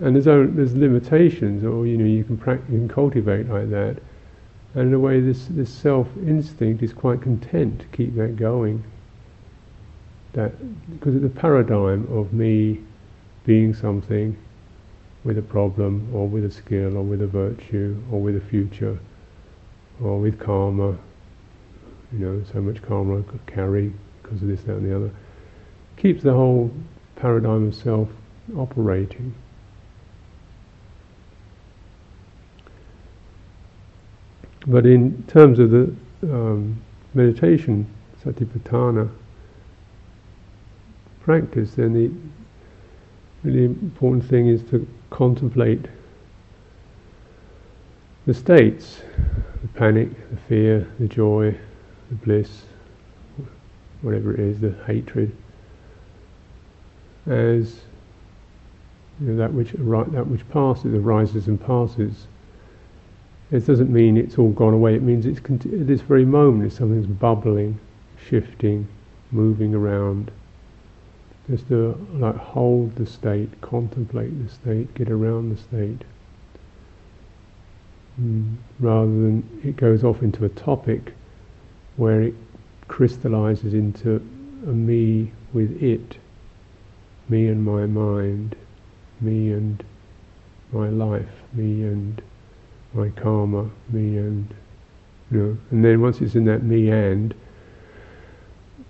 and 0.00 0.16
there's 0.16 0.24
there's 0.24 0.74
limitations, 0.74 1.64
or 1.64 1.86
you 1.86 1.96
know, 1.96 2.04
you 2.04 2.24
can 2.24 2.36
practice, 2.36 2.70
you 2.70 2.78
can 2.78 2.88
cultivate 2.88 3.48
like 3.48 3.70
that. 3.70 3.98
And 4.74 4.88
in 4.88 4.94
a 4.94 4.98
way, 4.98 5.20
this 5.20 5.46
this 5.50 5.72
self 5.72 6.08
instinct 6.16 6.82
is 6.82 6.92
quite 6.92 7.22
content 7.22 7.80
to 7.80 7.86
keep 7.96 8.14
that 8.16 8.36
going. 8.36 8.82
That 10.32 10.52
because 10.90 11.22
a 11.22 11.28
paradigm 11.28 12.08
of 12.12 12.32
me 12.32 12.80
being 13.46 13.72
something 13.72 14.36
with 15.22 15.38
a 15.38 15.42
problem, 15.42 16.08
or 16.12 16.26
with 16.26 16.44
a 16.44 16.50
skill, 16.50 16.96
or 16.96 17.02
with 17.02 17.22
a 17.22 17.26
virtue, 17.26 17.96
or 18.10 18.20
with 18.20 18.36
a 18.36 18.40
future, 18.40 18.98
or 20.02 20.18
with 20.18 20.38
karma, 20.40 20.98
you 22.12 22.18
know, 22.18 22.42
so 22.52 22.60
much 22.60 22.82
karma 22.82 23.20
I 23.20 23.22
could 23.22 23.46
carry 23.46 23.92
because 24.22 24.42
of 24.42 24.48
this, 24.48 24.62
that, 24.62 24.76
and 24.76 24.90
the 24.90 24.96
other. 24.96 25.10
Keeps 25.96 26.22
the 26.22 26.32
whole 26.32 26.70
paradigm 27.16 27.68
of 27.68 27.74
self 27.74 28.08
operating. 28.56 29.34
But 34.66 34.86
in 34.86 35.22
terms 35.26 35.58
of 35.58 35.70
the 35.70 35.94
um, 36.22 36.80
meditation, 37.12 37.86
satipatthana 38.24 39.10
practice, 41.20 41.74
then 41.74 41.92
the 41.92 42.10
really 43.42 43.64
important 43.64 44.24
thing 44.24 44.48
is 44.48 44.62
to 44.64 44.86
contemplate 45.10 45.86
the 48.26 48.32
states, 48.32 49.02
the 49.60 49.68
panic, 49.68 50.08
the 50.30 50.36
fear, 50.48 50.90
the 50.98 51.08
joy, 51.08 51.54
the 52.08 52.14
bliss, 52.16 52.62
whatever 54.00 54.32
it 54.32 54.40
is, 54.40 54.60
the 54.60 54.74
hatred, 54.86 55.34
as 57.26 57.80
you 59.20 59.28
know, 59.28 59.36
that 59.36 59.52
which 59.52 59.72
that 59.72 60.26
which 60.26 60.48
passes, 60.48 60.94
arises 60.94 61.48
and 61.48 61.60
passes. 61.60 62.26
It 63.54 63.66
doesn't 63.66 63.92
mean 63.92 64.16
it's 64.16 64.36
all 64.36 64.50
gone 64.50 64.74
away. 64.74 64.96
It 64.96 65.02
means 65.02 65.26
it's 65.26 65.38
at 65.38 65.86
this 65.86 66.00
very 66.00 66.24
moment, 66.24 66.72
something's 66.72 67.06
bubbling, 67.06 67.78
shifting, 68.18 68.88
moving 69.30 69.76
around. 69.76 70.32
Just 71.48 71.68
to 71.68 71.96
like 72.14 72.34
hold 72.34 72.96
the 72.96 73.06
state, 73.06 73.60
contemplate 73.60 74.32
the 74.44 74.52
state, 74.52 74.92
get 74.94 75.08
around 75.08 75.50
the 75.50 75.56
state, 75.56 76.02
mm. 78.20 78.56
rather 78.80 79.06
than 79.06 79.60
it 79.62 79.76
goes 79.76 80.02
off 80.02 80.20
into 80.20 80.44
a 80.44 80.48
topic 80.48 81.14
where 81.96 82.22
it 82.22 82.34
crystallizes 82.88 83.72
into 83.72 84.16
a 84.66 84.70
me 84.70 85.30
with 85.52 85.80
it, 85.80 86.16
me 87.28 87.46
and 87.46 87.62
my 87.64 87.86
mind, 87.86 88.56
me 89.20 89.52
and 89.52 89.84
my 90.72 90.88
life, 90.88 91.30
me 91.52 91.84
and 91.84 92.20
my 92.94 93.08
karma, 93.10 93.68
me 93.90 94.16
and 94.16 94.54
you 95.30 95.38
know, 95.38 95.58
and 95.70 95.84
then 95.84 96.00
once 96.00 96.20
it's 96.20 96.34
in 96.34 96.44
that 96.44 96.62
me 96.62 96.90
and, 96.90 97.34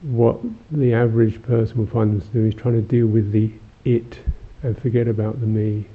what 0.02 0.38
the 0.70 0.92
average 0.92 1.40
person 1.42 1.78
will 1.78 1.86
find 1.86 2.12
themselves 2.12 2.32
doing 2.32 2.48
is 2.48 2.54
trying 2.54 2.74
to 2.74 2.82
deal 2.82 3.06
with 3.06 3.32
the 3.32 3.50
it 3.84 4.18
and 4.62 4.78
forget 4.80 5.08
about 5.08 5.40
the 5.40 5.46
me. 5.46 5.86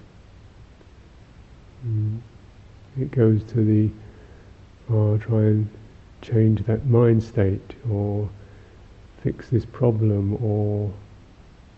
Mm. 1.85 2.19
It 2.99 3.11
goes 3.11 3.43
to 3.43 3.63
the 3.63 3.89
oh, 4.91 5.17
try 5.17 5.39
and 5.39 5.69
change 6.21 6.65
that 6.65 6.85
mind 6.87 7.23
state 7.23 7.75
or 7.89 8.29
fix 9.21 9.49
this 9.49 9.65
problem 9.65 10.37
or 10.43 10.91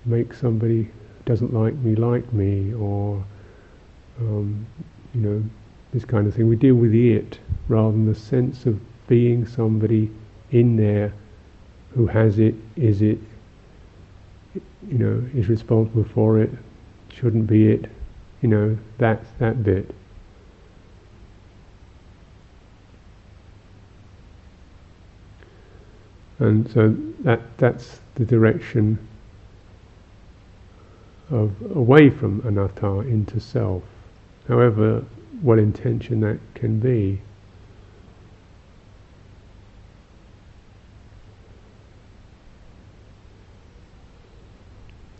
make 0.06 0.34
somebody 0.34 0.90
doesn't 1.26 1.54
like 1.54 1.76
me 1.76 1.96
like 1.96 2.32
me 2.34 2.74
or 2.74 3.24
um, 4.20 4.66
you 5.14 5.22
know 5.22 5.44
this 5.92 6.06
kind 6.06 6.28
of 6.28 6.36
thing. 6.36 6.48
We 6.48 6.56
deal 6.56 6.76
with 6.76 6.92
the 6.92 7.14
it 7.14 7.40
rather 7.68 7.92
than 7.92 8.06
the 8.06 8.16
sense 8.16 8.66
of 8.66 8.80
being 9.08 9.46
somebody 9.46 10.10
in 10.52 10.76
there 10.76 11.14
who 11.94 12.08
has 12.08 12.40
it 12.40 12.56
is 12.76 13.02
it 13.02 13.18
you 14.88 14.98
know 14.98 15.24
is 15.34 15.50
responsible 15.50 16.04
for 16.04 16.40
it 16.40 16.50
shouldn't 17.14 17.48
be 17.48 17.68
it 17.68 17.90
you 18.42 18.50
know 18.50 18.78
that's 18.98 19.28
that 19.40 19.64
bit. 19.64 19.94
And 26.40 26.70
so 26.72 26.96
that 27.20 27.40
that's 27.60 28.00
the 28.16 28.26
direction 28.26 28.98
of 31.30 31.54
away 31.76 32.10
from 32.10 32.42
anatta 32.46 33.02
into 33.02 33.40
self, 33.40 33.84
however 34.48 35.06
well 35.42 35.60
intentioned 35.60 36.24
that 36.24 36.40
can 36.54 36.80
be. 36.80 37.22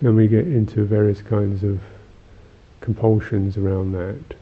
And 0.02 0.16
we 0.16 0.28
get 0.28 0.48
into 0.48 0.84
various 0.84 1.22
kinds 1.22 1.64
of 1.64 1.80
compulsions 2.82 3.56
around 3.56 3.92
that. 3.92 4.36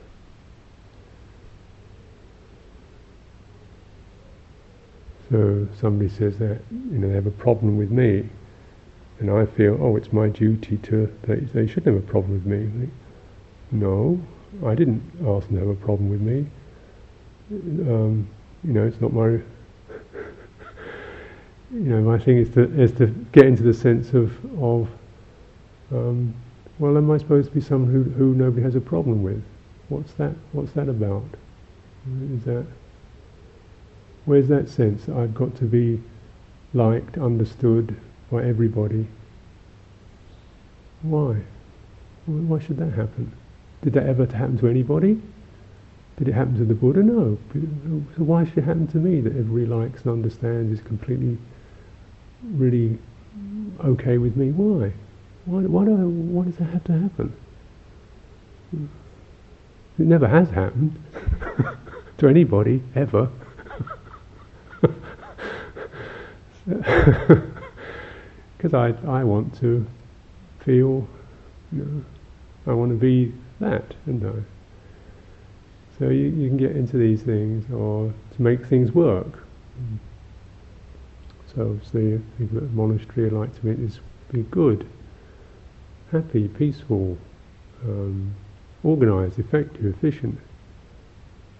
So 5.30 5.68
somebody 5.80 6.10
says 6.10 6.38
that 6.40 6.60
you 6.72 6.98
know 6.98 7.08
they 7.08 7.14
have 7.14 7.28
a 7.28 7.32
problem 7.32 7.78
with 7.78 7.92
me, 7.92 8.30
and 9.20 9.30
I 9.30 9.46
feel 9.46 9.78
oh 9.80 9.96
it's 9.96 10.12
my 10.12 10.28
duty 10.28 10.78
to 10.78 11.14
they, 11.24 11.36
they 11.36 11.68
should 11.68 11.86
have 11.86 11.96
a 11.96 12.02
problem 12.02 12.34
with 12.34 12.46
me. 12.46 12.90
No, 13.72 14.20
I 14.66 14.76
didn't 14.76 15.02
ask 15.28 15.48
them 15.48 15.56
to 15.56 15.68
have 15.68 15.70
a 15.70 15.76
problem 15.76 16.10
with 16.10 16.22
me. 16.22 16.46
Um, 17.52 18.28
you 18.64 18.74
know 18.74 18.86
it's 18.86 19.00
not 19.02 19.14
my. 19.14 19.28
you 19.30 19.44
know 21.72 22.02
my 22.02 22.20
thing 22.20 22.38
is 22.38 22.50
to 22.52 22.64
is 22.80 22.92
to 22.94 23.08
get 23.32 23.46
into 23.46 23.64
the 23.64 23.74
sense 23.74 24.14
of 24.14 24.32
of 24.62 24.90
um, 25.92 26.34
well 26.80 26.98
am 26.98 27.10
I 27.12 27.18
supposed 27.18 27.50
to 27.50 27.56
be 27.56 27.62
someone 27.62 27.92
who 27.92 28.04
who 28.04 28.34
nobody 28.36 28.62
has 28.64 28.76
a 28.76 28.82
problem 28.82 29.24
with? 29.24 29.42
What's 29.90 30.14
that? 30.14 30.34
What's 30.52 30.72
that 30.74 30.90
about? 30.90 31.26
Is 32.34 32.44
that 32.46 32.66
Where's 34.30 34.48
that 34.50 34.70
sense 34.70 35.06
that 35.06 35.18
I've 35.18 35.34
got 35.34 35.56
to 35.56 35.66
be 35.66 36.00
liked, 36.74 37.18
understood 37.18 37.96
by 38.32 38.44
everybody? 38.44 39.08
Why? 41.02 41.38
Why 42.28 42.60
should 42.60 42.78
that 42.78 42.92
happen? 42.94 43.32
Did 43.82 43.94
that 43.94 44.08
ever 44.08 44.26
happen 44.26 44.58
to 44.60 44.68
anybody? 44.68 45.22
Did 46.18 46.28
it 46.28 46.34
happen 46.34 46.58
to 46.58 46.66
the 46.66 46.74
Buddha? 46.74 47.02
No. 47.02 47.38
So 47.54 48.24
why 48.24 48.44
should 48.46 48.58
it 48.58 48.64
happen 48.66 48.88
to 48.88 48.98
me 48.98 49.22
that 49.22 49.32
everybody 49.32 49.66
likes 49.66 50.02
and 50.02 50.12
understands, 50.12 50.78
is 50.78 50.86
completely, 50.86 51.38
really 52.44 52.98
okay 53.84 54.18
with 54.18 54.36
me? 54.36 54.52
Why? 54.52 54.92
Why, 55.46 55.62
why, 55.62 55.86
do 55.86 55.92
I, 55.92 56.04
why 56.04 56.44
does 56.46 56.58
that 56.58 56.66
have 56.66 56.84
to 56.86 56.94
happen? 56.94 57.34
It 59.98 60.06
never 60.06 60.28
has 60.28 60.50
happened 60.50 61.00
to 62.18 62.28
anybody, 62.28 62.84
ever. 62.96 63.30
Because 68.60 68.74
I, 68.74 68.94
I 69.08 69.24
want 69.24 69.58
to 69.62 69.88
feel, 70.66 71.08
you 71.72 71.86
know, 71.86 72.04
I 72.68 72.74
want 72.74 72.92
to 72.92 72.98
be 72.98 73.34
that, 73.60 73.94
don't 74.06 74.26
I? 74.26 74.44
So 75.98 76.10
you, 76.10 76.28
you 76.28 76.48
can 76.48 76.58
get 76.58 76.76
into 76.78 76.98
these 76.98 77.22
things 77.22 77.70
or 77.74 78.14
to 78.36 78.42
make 78.42 78.66
things 78.66 78.94
work. 78.94 79.44
So 81.54 81.62
obviously 81.62 82.22
people 82.38 82.58
at 82.58 82.64
the 82.64 82.70
monastery 82.70 83.30
like 83.30 83.54
to 83.62 83.62
be 84.32 84.42
good, 84.44 84.88
happy, 86.12 86.48
peaceful, 86.48 87.18
um, 87.84 88.34
organised, 88.86 89.40
effective, 89.40 89.86
efficient. 89.86 90.40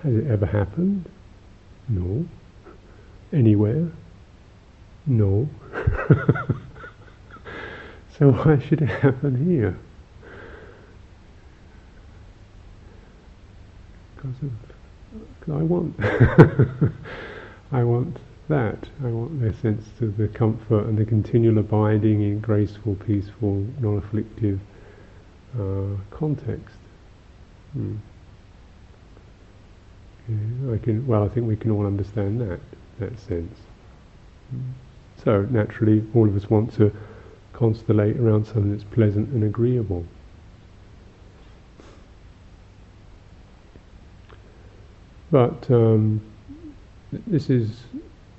Has 0.04 0.16
it 0.16 0.28
ever 0.28 0.46
happened? 0.46 1.10
No. 1.90 2.26
Anywhere? 3.34 3.92
No. 5.06 5.50
so 8.18 8.32
why 8.32 8.60
should 8.60 8.82
it 8.84 8.90
happen 9.02 9.46
here? 9.50 9.78
Because 14.20 14.52
I 15.50 15.64
want, 15.64 15.96
I 17.72 17.84
want 17.84 18.18
that. 18.50 18.90
I 19.04 19.08
want 19.08 19.40
the 19.40 19.54
sense 19.62 19.86
of 20.02 20.18
the 20.18 20.28
comfort 20.28 20.88
and 20.88 20.98
the 20.98 21.06
continual 21.06 21.60
abiding 21.60 22.22
in 22.22 22.40
graceful, 22.40 22.96
peaceful, 22.96 23.66
non-afflictive 23.80 24.60
uh, 25.58 25.96
context. 26.12 26.76
Hmm. 27.74 27.96
Yeah, 30.28 30.74
I 30.74 30.78
can. 30.78 31.08
Well, 31.08 31.24
I 31.24 31.30
think 31.30 31.48
we 31.48 31.56
can 31.56 31.72
all 31.72 31.86
understand 31.86 32.42
that 32.42 32.60
that 33.00 33.18
sense. 33.20 33.58
Hmm. 34.52 34.72
So 35.24 35.42
naturally, 35.50 36.04
all 36.14 36.28
of 36.28 36.36
us 36.36 36.50
want 36.50 36.74
to 36.76 36.92
constellate 37.54 38.20
around 38.20 38.46
something 38.46 38.72
that's 38.72 38.84
pleasant 38.84 39.30
and 39.30 39.44
agreeable. 39.44 40.06
But 45.32 45.70
um, 45.70 46.22
this 47.28 47.50
is 47.50 47.84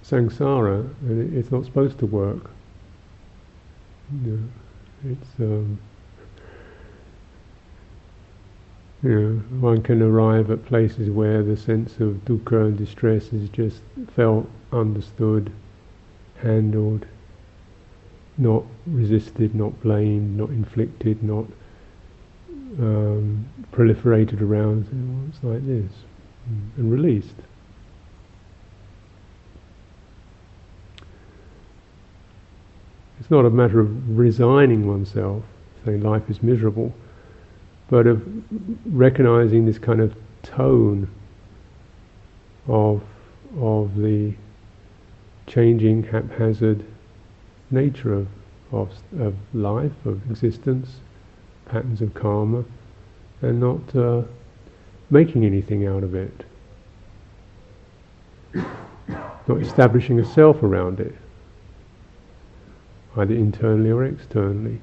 samsara, 0.05 0.89
and 1.03 1.37
it's 1.37 1.51
not 1.51 1.65
supposed 1.65 1.99
to 2.01 2.07
work. 2.07 2.51
You 4.25 4.33
know, 4.33 5.13
it's 5.13 5.29
um, 5.39 5.79
you 9.03 9.09
know, 9.09 9.61
one 9.61 9.83
can 9.83 10.03
arrive 10.03 10.51
at 10.51 10.65
places 10.67 11.09
where 11.09 11.43
the 11.43 11.57
sense 11.57 12.01
of 12.01 12.25
dukkha 12.25 12.67
and 12.67 12.77
distress 12.77 13.33
is 13.33 13.49
just 13.49 13.81
felt, 14.15 14.49
understood, 14.73 15.51
handled, 16.43 17.07
not 18.37 18.65
resisted, 18.87 19.55
not 19.55 19.81
blamed, 19.81 20.37
not 20.37 20.51
inflicted, 20.51 21.23
not 21.23 21.47
um, 22.79 23.49
proliferated 23.73 24.43
around. 24.43 24.87
It's 25.31 25.43
like 25.43 25.67
this, 25.67 25.93
and 26.47 26.91
released. 26.91 27.35
It's 33.19 33.31
not 33.31 33.45
a 33.45 33.51
matter 33.51 33.81
of 33.81 34.19
resigning 34.19 34.87
oneself, 34.87 35.45
saying 35.85 36.03
life 36.03 36.29
is 36.29 36.43
miserable, 36.43 36.93
but 37.89 38.07
of 38.07 38.23
recognizing 38.87 39.67
this 39.67 39.79
kind 39.79 40.01
of 40.01 40.15
tone 40.43 41.09
of 42.67 43.03
of 43.59 43.97
the 43.97 44.35
changing, 45.47 46.05
haphazard 46.05 46.85
nature 47.71 48.15
of, 48.15 48.29
of, 48.73 48.91
of 49.19 49.35
life, 49.53 49.93
of 50.05 50.31
existence, 50.31 51.01
patterns 51.67 52.01
of 52.01 52.15
karma, 52.15 52.65
and 53.43 53.59
not 53.59 53.97
uh, 53.97 54.23
making 55.11 55.45
anything 55.45 55.87
out 55.87 56.03
of 56.03 56.15
it. 56.15 56.45
Not 58.55 59.61
establishing 59.61 60.21
a 60.21 60.25
self 60.25 60.63
around 60.63 61.01
it, 61.01 61.15
either 63.17 63.35
internally 63.35 63.91
or 63.91 64.05
externally. 64.05 64.81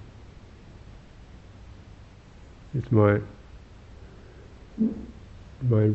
It's 2.74 2.92
my 2.92 3.20
my 5.70 5.92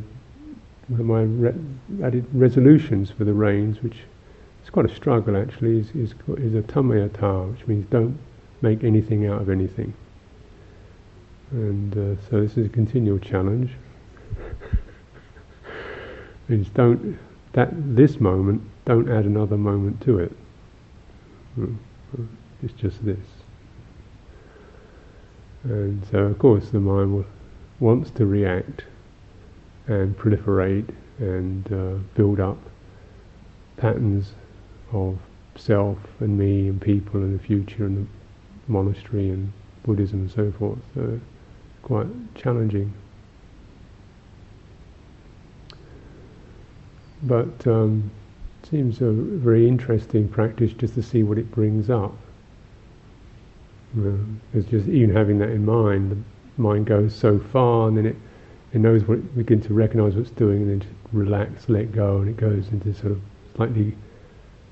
my 0.89 1.23
re- 1.23 1.55
added 2.03 2.27
resolutions 2.33 3.11
for 3.11 3.25
the 3.25 3.33
rains, 3.33 3.83
which 3.83 3.99
it's 4.61 4.71
quite 4.71 4.87
a 4.87 4.95
struggle 4.95 5.37
actually, 5.37 5.81
is, 5.81 5.91
is, 5.91 6.15
is 6.39 6.53
atammayata, 6.53 7.53
which 7.53 7.67
means 7.67 7.87
don't 7.91 8.19
make 8.61 8.85
anything 8.85 9.27
out 9.27 9.41
of 9.41 9.51
anything. 9.51 9.93
And 11.51 11.93
uh, 11.93 12.21
so 12.31 12.41
this 12.41 12.57
is 12.57 12.67
a 12.67 12.69
continual 12.69 13.19
challenge. 13.19 13.73
Is 16.49 16.69
don't 16.71 17.19
that 17.53 17.71
this 17.73 18.21
moment 18.21 18.63
don't 18.85 19.11
add 19.11 19.25
another 19.25 19.57
moment 19.57 20.01
to 20.03 20.19
it. 20.19 20.33
Hmm. 21.55 21.75
It's 22.63 22.73
just 22.75 23.05
this. 23.05 23.19
And 25.65 26.05
so 26.11 26.19
of 26.19 26.39
course 26.39 26.71
the 26.71 26.81
mind 26.81 27.15
will, 27.15 27.27
wants 27.81 28.11
to 28.13 28.27
react 28.27 28.85
and 29.87 30.17
proliferate 30.17 30.89
and 31.19 31.73
uh, 31.73 31.99
build 32.15 32.41
up 32.41 32.59
patterns 33.77 34.33
of 34.93 35.19
self 35.57 35.99
and 36.21 36.39
me 36.39 36.69
and 36.69 36.81
people 36.81 37.21
and 37.21 37.39
the 37.39 37.43
future 37.43 37.85
and 37.85 38.07
the 38.07 38.73
monastery 38.73 39.31
and 39.31 39.53
Buddhism 39.83 40.21
and 40.21 40.31
so 40.31 40.53
forth. 40.59 40.79
So 40.95 41.21
quite 41.83 42.07
challenging. 42.35 42.93
But 47.23 47.67
um, 47.67 48.11
seems 48.69 49.01
a 49.01 49.11
very 49.11 49.69
interesting 49.69 50.29
practice 50.29 50.73
just 50.73 50.95
to 50.95 51.03
see 51.03 51.23
what 51.23 51.39
it 51.39 51.51
brings 51.51 51.91
up. 51.91 52.15
it's 54.55 54.69
just 54.71 54.89
even 54.89 55.15
having 55.15 55.39
that 55.39 55.51
in 55.51 55.65
mind, 55.65 56.13
the 56.13 56.63
mind 56.63 56.87
goes 56.87 57.15
so 57.15 57.39
far 57.39 57.89
and 57.89 57.97
then 57.97 58.07
it, 58.07 58.17
it 58.73 58.79
knows 58.79 59.05
what 59.05 59.19
it 59.19 59.37
begins 59.37 59.67
to 59.67 59.75
recognize 59.75 60.15
what 60.15 60.23
it's 60.23 60.31
doing 60.31 60.63
and 60.63 60.71
then 60.71 60.81
just 60.81 60.93
relax, 61.13 61.69
let 61.69 61.93
go, 61.93 62.19
and 62.19 62.29
it 62.29 62.37
goes 62.37 62.69
into 62.69 62.95
sort 62.95 63.13
of 63.13 63.21
slightly 63.55 63.95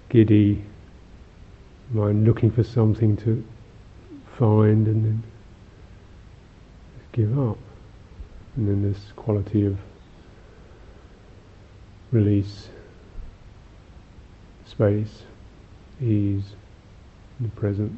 giddy, 0.09 0.65
mind 1.91 2.25
looking 2.25 2.51
for 2.51 2.63
something 2.63 3.17
to 3.19 3.45
find 4.39 4.87
and 4.87 5.05
then 5.05 5.23
give 7.13 7.39
up. 7.39 7.59
And 8.57 8.69
then 8.69 8.83
this 8.83 9.13
quality 9.17 9.67
of 9.67 9.77
release, 12.13 12.69
space, 14.67 15.23
ease, 16.03 16.55
the 17.41 17.49
present. 17.49 17.93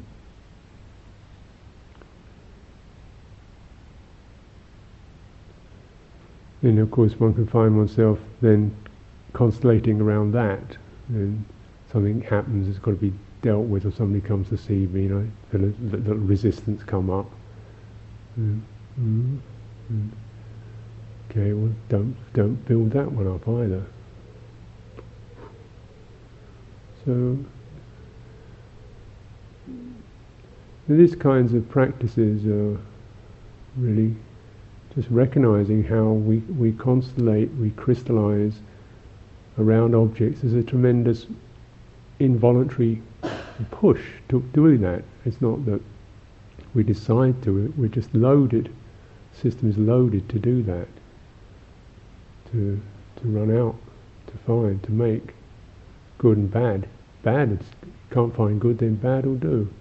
Then 6.61 6.77
of 6.79 6.91
course 6.91 7.19
one 7.19 7.33
can 7.33 7.47
find 7.47 7.77
oneself 7.77 8.19
then 8.41 8.75
constellating 9.33 9.99
around 9.99 10.31
that 10.31 10.77
and 11.09 11.43
something 11.91 12.21
happens, 12.21 12.67
it's 12.67 12.79
got 12.79 12.91
to 12.91 12.97
be 12.97 13.13
dealt 13.41 13.67
with, 13.67 13.85
or 13.85 13.91
somebody 13.91 14.25
comes 14.25 14.49
to 14.49 14.57
see 14.57 14.87
me, 14.87 15.03
you 15.03 15.09
know, 15.09 15.73
little 15.81 16.15
resistance 16.15 16.81
come 16.83 17.09
up. 17.09 17.29
Mm, 18.39 18.61
mm, 18.99 19.39
mm. 19.91 20.09
Okay, 21.29 21.53
well, 21.53 21.71
don't 21.89 22.15
don't 22.33 22.55
build 22.65 22.91
that 22.91 23.11
one 23.11 23.27
up 23.27 23.47
either. 23.47 23.83
So, 27.05 27.37
these 30.87 31.15
kinds 31.15 31.53
of 31.53 31.67
practices 31.69 32.45
are 32.45 32.79
really 33.77 34.15
just 34.95 35.09
recognizing 35.09 35.83
how 35.83 36.11
we, 36.11 36.37
we 36.37 36.71
constellate, 36.73 37.55
we 37.57 37.71
crystallize 37.71 38.53
around 39.57 39.95
objects 39.95 40.43
is 40.43 40.53
a 40.53 40.63
tremendous 40.63 41.25
involuntary 42.19 43.01
push 43.71 44.01
to 44.29 44.41
doing 44.53 44.81
that. 44.81 45.03
It's 45.25 45.41
not 45.41 45.65
that 45.65 45.81
we 46.73 46.83
decide 46.83 47.41
to, 47.43 47.73
we're 47.77 47.87
just 47.87 48.13
loaded. 48.13 48.73
The 49.33 49.39
system 49.49 49.69
is 49.69 49.77
loaded 49.77 50.29
to 50.29 50.39
do 50.39 50.63
that. 50.63 50.87
To, 52.51 52.79
to 53.17 53.27
run 53.27 53.55
out, 53.55 53.75
to 54.27 54.33
find, 54.45 54.81
to 54.83 54.91
make 54.91 55.33
good 56.17 56.37
and 56.37 56.51
bad. 56.51 56.87
Bad, 57.23 57.53
it's, 57.53 57.65
can't 58.11 58.35
find 58.35 58.59
good, 58.59 58.77
then 58.77 58.95
bad 58.95 59.25
will 59.25 59.35
do. 59.35 59.73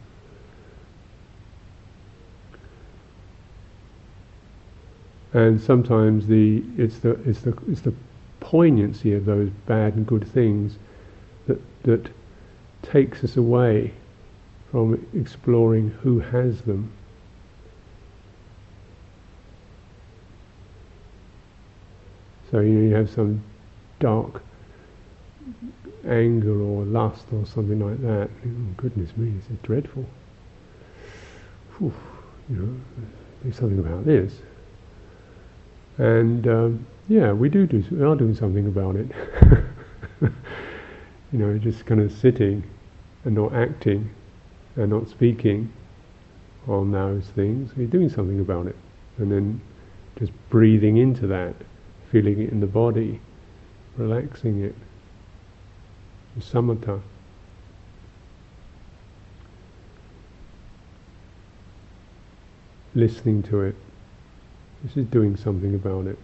And 5.34 5.60
sometimes 5.60 6.26
the 6.26 6.62
it's 6.76 6.98
the 6.98 7.12
it's 7.28 7.40
the 7.40 7.56
it's 7.68 7.80
the 7.80 7.94
poignancy 8.40 9.14
of 9.14 9.24
those 9.24 9.48
bad 9.66 9.94
and 9.94 10.06
good 10.06 10.28
things 10.28 10.76
that 11.46 11.58
that 11.84 12.10
takes 12.82 13.24
us 13.24 13.36
away 13.36 13.92
from 14.70 15.06
exploring 15.14 15.90
who 16.02 16.20
has 16.20 16.60
them. 16.62 16.92
So 22.50 22.60
you 22.60 22.72
know 22.72 22.88
you 22.88 22.94
have 22.94 23.08
some 23.08 23.42
dark 24.00 24.42
anger 26.08 26.60
or 26.60 26.84
lust 26.84 27.26
or 27.32 27.46
something 27.46 27.80
like 27.80 28.00
that. 28.02 28.28
Oh, 28.46 28.74
goodness 28.76 29.16
me, 29.16 29.30
this 29.30 29.44
is 29.50 29.58
dreadful. 29.62 30.04
Whew, 31.78 31.92
you 32.48 32.56
know, 32.56 32.80
do 33.44 33.52
something 33.52 33.78
about 33.78 34.04
this. 34.04 34.34
And 35.98 36.46
um, 36.46 36.86
yeah, 37.08 37.32
we 37.32 37.48
do 37.48 37.66
do, 37.66 37.84
we 37.90 38.02
are 38.02 38.16
doing 38.16 38.34
something 38.34 38.66
about 38.66 38.96
it. 38.96 39.08
you 41.32 41.38
know, 41.38 41.56
just 41.58 41.86
kind 41.86 42.00
of 42.00 42.12
sitting 42.12 42.64
and 43.24 43.34
not 43.34 43.54
acting 43.54 44.10
and 44.76 44.90
not 44.90 45.08
speaking 45.08 45.72
on 46.68 46.92
those 46.92 47.26
things. 47.34 47.72
We're 47.76 47.86
doing 47.86 48.08
something 48.08 48.40
about 48.40 48.66
it. 48.66 48.76
And 49.18 49.30
then 49.30 49.60
just 50.18 50.32
breathing 50.50 50.96
into 50.96 51.26
that, 51.28 51.54
feeling 52.10 52.40
it 52.40 52.50
in 52.50 52.60
the 52.60 52.66
body, 52.66 53.20
relaxing 53.96 54.62
it. 54.62 54.74
Samatha. 56.40 57.00
Listening 62.94 63.42
to 63.44 63.62
it. 63.62 63.76
This 64.82 64.96
is 64.96 65.06
doing 65.06 65.36
something 65.36 65.74
about 65.74 66.06
it. 66.06 66.18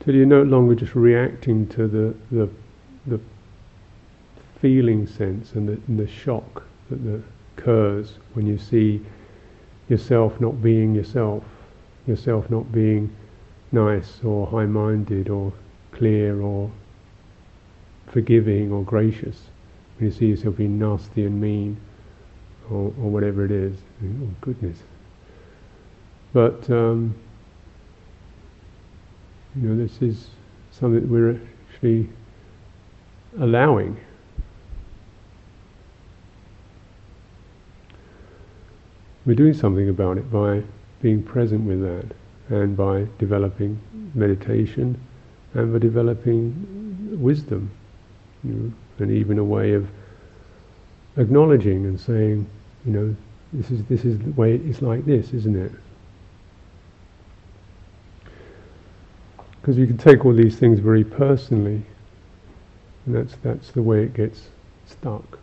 Till 0.00 0.14
you're 0.14 0.26
no 0.26 0.42
longer 0.42 0.74
just 0.74 0.94
reacting 0.94 1.66
to 1.68 1.86
the, 1.86 2.14
the, 2.30 2.48
the 3.06 3.20
feeling 4.60 5.06
sense 5.06 5.52
and 5.52 5.68
the, 5.68 5.80
and 5.86 5.98
the 5.98 6.08
shock 6.08 6.64
that 6.88 7.04
the, 7.04 7.22
occurs 7.58 8.14
when 8.34 8.46
you 8.46 8.58
see 8.58 9.00
yourself 9.88 10.40
not 10.40 10.62
being 10.62 10.94
yourself, 10.94 11.42
yourself 12.06 12.48
not 12.50 12.70
being 12.72 13.14
nice 13.72 14.20
or 14.24 14.46
high-minded 14.46 15.28
or 15.28 15.52
clear 15.92 16.40
or 16.40 16.70
forgiving 18.12 18.72
or 18.72 18.82
gracious. 18.82 19.36
When 19.96 20.10
you 20.10 20.16
see 20.16 20.26
yourself 20.26 20.56
being 20.56 20.78
nasty 20.78 21.24
and 21.24 21.40
mean 21.40 21.78
or, 22.70 22.92
or 23.00 23.10
whatever 23.10 23.44
it 23.44 23.50
is, 23.50 23.76
oh 24.04 24.28
goodness. 24.40 24.78
But 26.32 26.68
um, 26.70 27.14
you 29.56 29.68
know, 29.68 29.86
this 29.86 30.00
is 30.02 30.28
something 30.70 31.00
that 31.00 31.08
we're 31.08 31.40
actually 31.72 32.08
allowing. 33.40 33.98
We're 39.26 39.34
doing 39.34 39.54
something 39.54 39.88
about 39.88 40.16
it 40.16 40.30
by 40.30 40.62
being 41.02 41.22
present 41.22 41.66
with 41.66 41.82
that 41.82 42.14
and 42.54 42.76
by 42.76 43.06
developing 43.18 43.78
meditation 44.14 44.98
and 45.54 45.72
by 45.72 45.78
developing 45.78 47.20
wisdom 47.20 47.70
you 48.44 48.52
know, 48.52 48.72
and 48.98 49.10
even 49.10 49.38
a 49.38 49.44
way 49.44 49.72
of 49.72 49.88
acknowledging 51.16 51.86
and 51.86 51.98
saying, 51.98 52.46
you 52.84 52.92
know, 52.92 53.16
this 53.52 53.70
is 53.70 53.84
this 53.84 54.04
is 54.04 54.18
the 54.18 54.30
way 54.32 54.56
it's 54.56 54.82
like 54.82 55.04
this, 55.04 55.32
isn't 55.32 55.56
it? 55.56 55.72
Because 59.60 59.76
you 59.76 59.86
can 59.86 59.98
take 59.98 60.24
all 60.24 60.32
these 60.34 60.56
things 60.56 60.80
very 60.80 61.04
personally, 61.04 61.82
and 63.06 63.14
that's 63.14 63.36
that's 63.42 63.70
the 63.72 63.82
way 63.82 64.02
it 64.04 64.14
gets 64.14 64.48
stuck. 64.86 65.38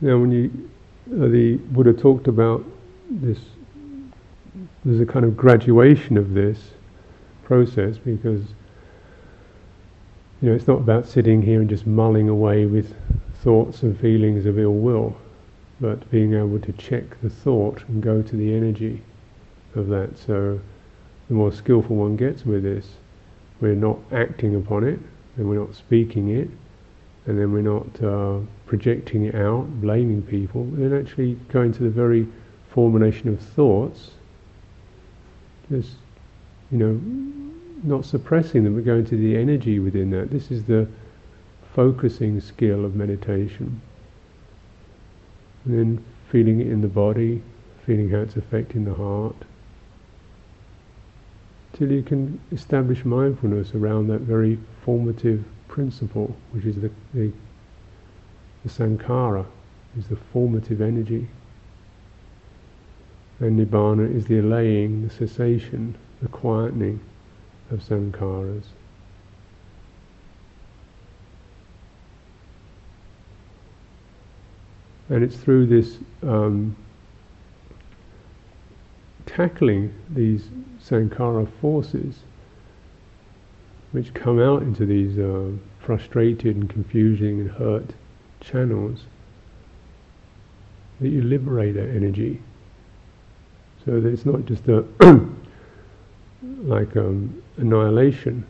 Now, 0.00 0.18
when 0.18 0.32
you 0.32 0.70
Uh, 1.12 1.28
the 1.28 1.56
Buddha 1.56 1.92
talked 1.92 2.26
about 2.26 2.64
this, 3.10 3.38
there's 4.82 5.00
a 5.00 5.04
kind 5.04 5.26
of 5.26 5.36
graduation 5.36 6.16
of 6.16 6.32
this 6.32 6.58
process 7.44 7.98
because 7.98 8.40
you 10.40 10.48
know 10.48 10.54
it's 10.54 10.66
not 10.66 10.78
about 10.78 11.06
sitting 11.06 11.42
here 11.42 11.60
and 11.60 11.68
just 11.68 11.86
mulling 11.86 12.30
away 12.30 12.64
with 12.64 12.94
thoughts 13.42 13.82
and 13.82 14.00
feelings 14.00 14.46
of 14.46 14.58
ill 14.58 14.72
will, 14.72 15.14
but 15.80 16.10
being 16.10 16.32
able 16.32 16.58
to 16.60 16.72
check 16.72 17.20
the 17.20 17.28
thought 17.28 17.82
and 17.88 18.02
go 18.02 18.22
to 18.22 18.34
the 18.34 18.54
energy 18.54 19.02
of 19.74 19.88
that. 19.88 20.16
So, 20.16 20.58
the 21.28 21.34
more 21.34 21.52
skillful 21.52 21.96
one 21.96 22.16
gets 22.16 22.46
with 22.46 22.62
this, 22.62 22.88
we're 23.60 23.74
not 23.74 23.98
acting 24.12 24.56
upon 24.56 24.84
it 24.84 24.98
and 25.36 25.46
we're 25.46 25.60
not 25.60 25.74
speaking 25.74 26.30
it 26.30 26.48
and 27.26 27.38
then 27.38 27.52
we're 27.52 27.60
not 27.60 28.02
uh, 28.02 28.38
projecting 28.66 29.26
it 29.26 29.34
out, 29.34 29.64
blaming 29.80 30.22
people, 30.22 30.64
then 30.72 30.92
actually 30.98 31.34
going 31.52 31.72
to 31.72 31.82
the 31.82 31.90
very 31.90 32.26
formulation 32.70 33.28
of 33.28 33.40
thoughts, 33.40 34.12
just, 35.70 35.92
you 36.70 36.78
know, 36.78 37.00
not 37.84 38.04
suppressing 38.04 38.64
them, 38.64 38.74
but 38.74 38.84
going 38.84 39.04
to 39.04 39.16
the 39.16 39.36
energy 39.36 39.78
within 39.78 40.10
that. 40.10 40.30
This 40.30 40.50
is 40.50 40.64
the 40.64 40.88
focusing 41.74 42.40
skill 42.40 42.84
of 42.84 42.94
meditation. 42.94 43.80
And 45.64 45.78
then 45.78 46.04
feeling 46.30 46.60
it 46.60 46.66
in 46.66 46.80
the 46.80 46.88
body, 46.88 47.42
feeling 47.86 48.10
how 48.10 48.18
it's 48.18 48.36
affecting 48.36 48.84
the 48.84 48.94
heart, 48.94 49.36
till 51.72 51.90
you 51.90 52.02
can 52.02 52.40
establish 52.50 53.04
mindfulness 53.04 53.74
around 53.74 54.08
that 54.08 54.20
very 54.20 54.58
formative 54.84 55.44
principle, 55.68 56.36
which 56.50 56.64
is 56.64 56.76
the, 56.76 56.90
the, 57.14 57.32
the 58.64 58.68
sankhara, 58.68 59.46
is 59.96 60.06
the 60.08 60.16
formative 60.32 60.80
energy. 60.80 61.28
And 63.40 63.58
nibbana 63.58 64.14
is 64.14 64.26
the 64.26 64.38
allaying, 64.38 65.08
the 65.08 65.12
cessation, 65.12 65.96
the 66.20 66.28
quietening 66.28 67.00
of 67.70 67.80
sankharas. 67.80 68.64
And 75.08 75.24
it's 75.24 75.36
through 75.36 75.66
this 75.66 75.98
um, 76.22 76.76
tackling 79.34 79.94
these 80.10 80.48
sankhara 80.80 81.48
forces 81.60 82.16
which 83.92 84.12
come 84.14 84.40
out 84.40 84.62
into 84.62 84.86
these 84.86 85.18
uh, 85.18 85.50
frustrated 85.78 86.56
and 86.56 86.68
confusing 86.68 87.40
and 87.40 87.50
hurt 87.50 87.90
channels, 88.40 89.04
that 91.00 91.08
you 91.08 91.22
liberate 91.22 91.74
that 91.74 91.90
energy. 91.90 92.40
So 93.84 94.00
that 94.00 94.08
it's 94.08 94.24
not 94.24 94.46
just 94.46 94.66
a 94.68 94.84
like 96.62 96.96
um, 96.96 97.42
annihilation 97.56 98.46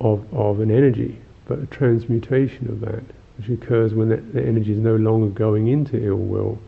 of 0.00 0.26
of 0.34 0.60
an 0.60 0.70
energy, 0.70 1.18
but 1.46 1.60
a 1.60 1.66
transmutation 1.66 2.68
of 2.68 2.80
that, 2.80 3.04
which 3.38 3.48
occurs 3.48 3.94
when 3.94 4.08
that, 4.10 4.34
the 4.34 4.44
energy 4.44 4.72
is 4.72 4.78
no 4.78 4.96
longer 4.96 5.28
going 5.28 5.68
into 5.68 6.04
ill 6.04 6.16
will, 6.16 6.58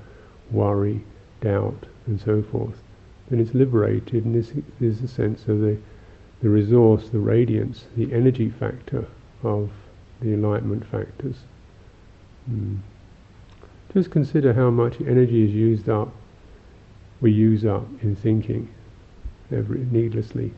worry, 0.50 1.04
doubt, 1.40 1.86
and 2.06 2.20
so 2.20 2.42
forth. 2.42 2.82
Then 3.28 3.40
it's 3.40 3.54
liberated, 3.54 4.24
and 4.24 4.34
this 4.34 4.52
is 4.80 5.00
the 5.00 5.08
sense 5.08 5.42
of 5.48 5.60
the 5.60 5.78
the 6.42 6.48
resource, 6.48 7.08
the 7.08 7.18
radiance, 7.18 7.86
the 7.96 8.12
energy 8.12 8.50
factor 8.50 9.06
of 9.42 9.70
the 10.20 10.32
enlightenment 10.32 10.86
factors. 10.86 11.36
Mm. 12.50 12.78
Just 13.92 14.10
consider 14.10 14.52
how 14.52 14.70
much 14.70 15.00
energy 15.00 15.44
is 15.44 15.52
used 15.52 15.88
up, 15.88 16.12
we 17.20 17.32
use 17.32 17.64
up 17.64 17.86
in 18.02 18.14
thinking, 18.14 18.68
every, 19.50 19.80
needlessly, 19.90 20.52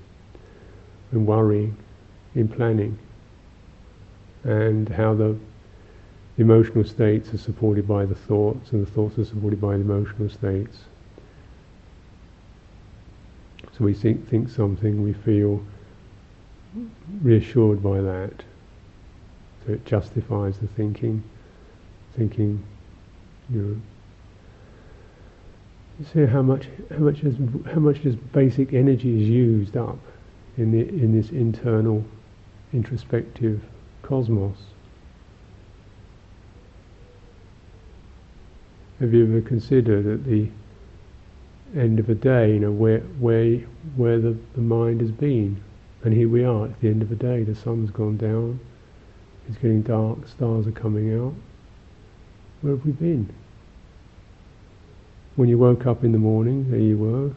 in 1.13 1.25
worrying, 1.25 1.77
in 2.35 2.49
planning, 2.49 2.99
and 4.43 4.89
how 4.89 5.15
the 5.15 5.39
emotional 6.37 6.85
states 6.85 7.33
are 7.33 7.39
supported 7.39 7.87
by 7.87 8.05
the 8.05 8.15
thoughts, 8.15 8.73
and 8.73 8.85
the 8.85 8.91
thoughts 8.91 9.19
are 9.19 9.25
supported 9.25 9.61
by 9.61 9.77
the 9.77 9.83
emotional 9.83 10.29
states. 10.29 10.79
So 13.79 13.85
we 13.85 13.95
think, 13.95 14.29
think 14.29 14.49
something, 14.49 15.05
we 15.05 15.13
feel 15.13 15.63
reassured 17.23 17.81
by 17.81 18.01
that. 18.01 18.33
So 19.65 19.75
it 19.75 19.85
justifies 19.85 20.59
the 20.59 20.67
thinking, 20.67 21.23
thinking, 22.17 22.65
you 23.49 23.63
know. 23.63 23.81
You 26.01 26.07
see 26.13 26.27
how 26.27 26.43
much 26.43 26.67
how 26.91 26.99
much 26.99 27.23
is 27.23 27.37
how 27.73 27.81
much 27.81 28.03
this 28.03 28.15
basic 28.15 28.73
energy 28.73 29.21
is 29.21 29.29
used 29.29 29.77
up 29.77 29.99
in 30.57 30.71
the 30.71 30.81
in 30.81 31.17
this 31.17 31.31
internal 31.31 32.05
introspective 32.73 33.61
cosmos. 34.03 34.57
Have 39.01 39.13
you 39.13 39.25
ever 39.25 39.41
considered 39.41 40.05
that 40.05 40.25
the 40.25 40.49
end 41.77 41.99
of 41.99 42.09
a 42.09 42.15
day, 42.15 42.53
you 42.53 42.61
know, 42.61 42.71
where 42.71 43.01
where 43.21 43.57
where 43.97 44.19
the, 44.21 44.37
the 44.55 44.61
mind 44.61 45.01
has 45.01 45.11
been? 45.11 45.63
And 46.05 46.15
here 46.15 46.29
we 46.29 46.45
are 46.45 46.67
at 46.67 46.81
the 46.81 46.89
end 46.89 47.03
of 47.03 47.09
the 47.09 47.17
day, 47.17 47.43
the 47.43 47.55
sun's 47.55 47.91
gone 47.91 48.17
down, 48.17 48.61
it's 49.49 49.59
getting 49.59 49.83
dark, 49.83 50.29
stars 50.29 50.67
are 50.67 50.73
coming 50.73 51.13
out. 51.19 51.35
Where 52.61 52.77
have 52.77 52.85
we 52.85 52.93
been? 52.93 53.33
When 55.37 55.49
you 55.49 55.59
woke 55.59 55.87
up 55.87 56.05
in 56.05 56.13
the 56.13 56.19
morning, 56.19 56.71
there 56.71 56.81
you 56.81 56.97
were. 56.99 57.35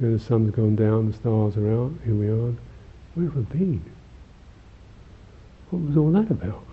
You 0.00 0.08
know, 0.08 0.16
the 0.16 0.22
sun's 0.22 0.54
gone 0.54 0.76
down, 0.76 1.10
the 1.10 1.16
stars 1.16 1.56
are 1.56 1.72
out, 1.72 1.92
here 2.04 2.14
we 2.14 2.28
are. 2.28 2.54
Where 3.14 3.26
have 3.26 3.36
we 3.36 3.42
been? 3.42 3.92
what 5.72 5.82
was 5.82 5.96
all 5.96 6.12
that 6.12 6.30
about? 6.30 6.64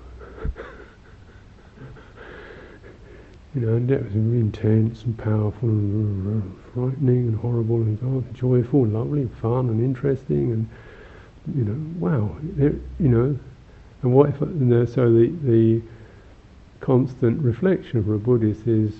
You 3.59 3.65
know, 3.65 3.75
and 3.75 3.89
that 3.89 4.03
was 4.03 4.13
really 4.13 4.39
intense 4.39 5.03
and 5.03 5.17
powerful 5.17 5.67
and 5.67 6.57
frightening 6.73 7.27
and 7.27 7.35
horrible 7.35 7.75
and 7.75 7.99
oh, 8.03 8.23
joyful 8.33 8.85
and 8.85 8.93
lovely 8.93 9.21
and 9.21 9.33
fun 9.37 9.67
and 9.67 9.83
interesting 9.83 10.51
and 10.53 10.69
you 11.55 11.63
know, 11.65 11.99
wow, 11.99 12.37
you 12.57 13.09
know, 13.09 13.37
and 14.01 14.13
what 14.13 14.29
if, 14.29 14.41
and 14.41 14.87
so 14.87 15.11
the, 15.11 15.33
the 15.43 15.81
constant 16.79 17.41
reflection 17.41 18.03
for 18.03 18.13
a 18.13 18.19
Buddhist 18.19 18.65
is 18.65 18.93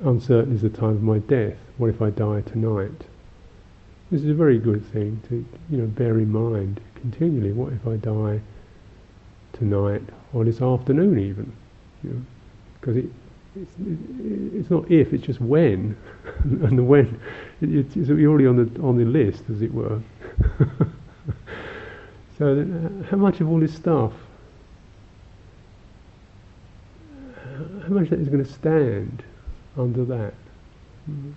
uncertain 0.00 0.54
is 0.54 0.62
the 0.62 0.70
time 0.70 0.96
of 0.96 1.02
my 1.02 1.18
death. 1.18 1.56
What 1.76 1.90
if 1.90 2.02
I 2.02 2.10
die 2.10 2.40
tonight? 2.40 3.04
This 4.10 4.22
is 4.22 4.30
a 4.30 4.34
very 4.34 4.58
good 4.58 4.84
thing 4.86 5.20
to 5.28 5.44
you 5.70 5.78
know 5.78 5.86
bear 5.86 6.18
in 6.18 6.32
mind 6.32 6.80
continually. 6.96 7.52
What 7.52 7.72
if 7.72 7.86
I 7.86 7.96
die 7.96 8.40
tonight 9.52 10.02
or 10.32 10.44
this 10.44 10.62
afternoon 10.62 11.18
even? 11.18 11.52
Because 12.80 12.96
you 12.96 13.02
know, 13.02 13.08
it, 13.08 13.27
it's, 13.56 13.72
it's 14.54 14.70
not 14.70 14.90
if, 14.90 15.12
it's 15.12 15.24
just 15.24 15.40
when, 15.40 15.96
and 16.44 16.78
the 16.78 16.82
when 16.82 17.20
it, 17.60 17.96
it's 17.96 18.10
already 18.10 18.46
on 18.46 18.56
the 18.56 18.82
on 18.82 18.96
the 18.96 19.04
list, 19.04 19.44
as 19.50 19.62
it 19.62 19.72
were. 19.72 20.00
so, 22.38 22.60
uh, 22.60 23.04
how 23.10 23.16
much 23.16 23.40
of 23.40 23.48
all 23.48 23.60
this 23.60 23.74
stuff 23.74 24.12
how 27.88 27.94
much 27.94 28.10
that 28.10 28.20
is 28.20 28.28
going 28.28 28.44
to 28.44 28.50
stand 28.50 29.22
under 29.76 30.04
that? 30.04 30.34
Mm-hmm. 31.10 31.32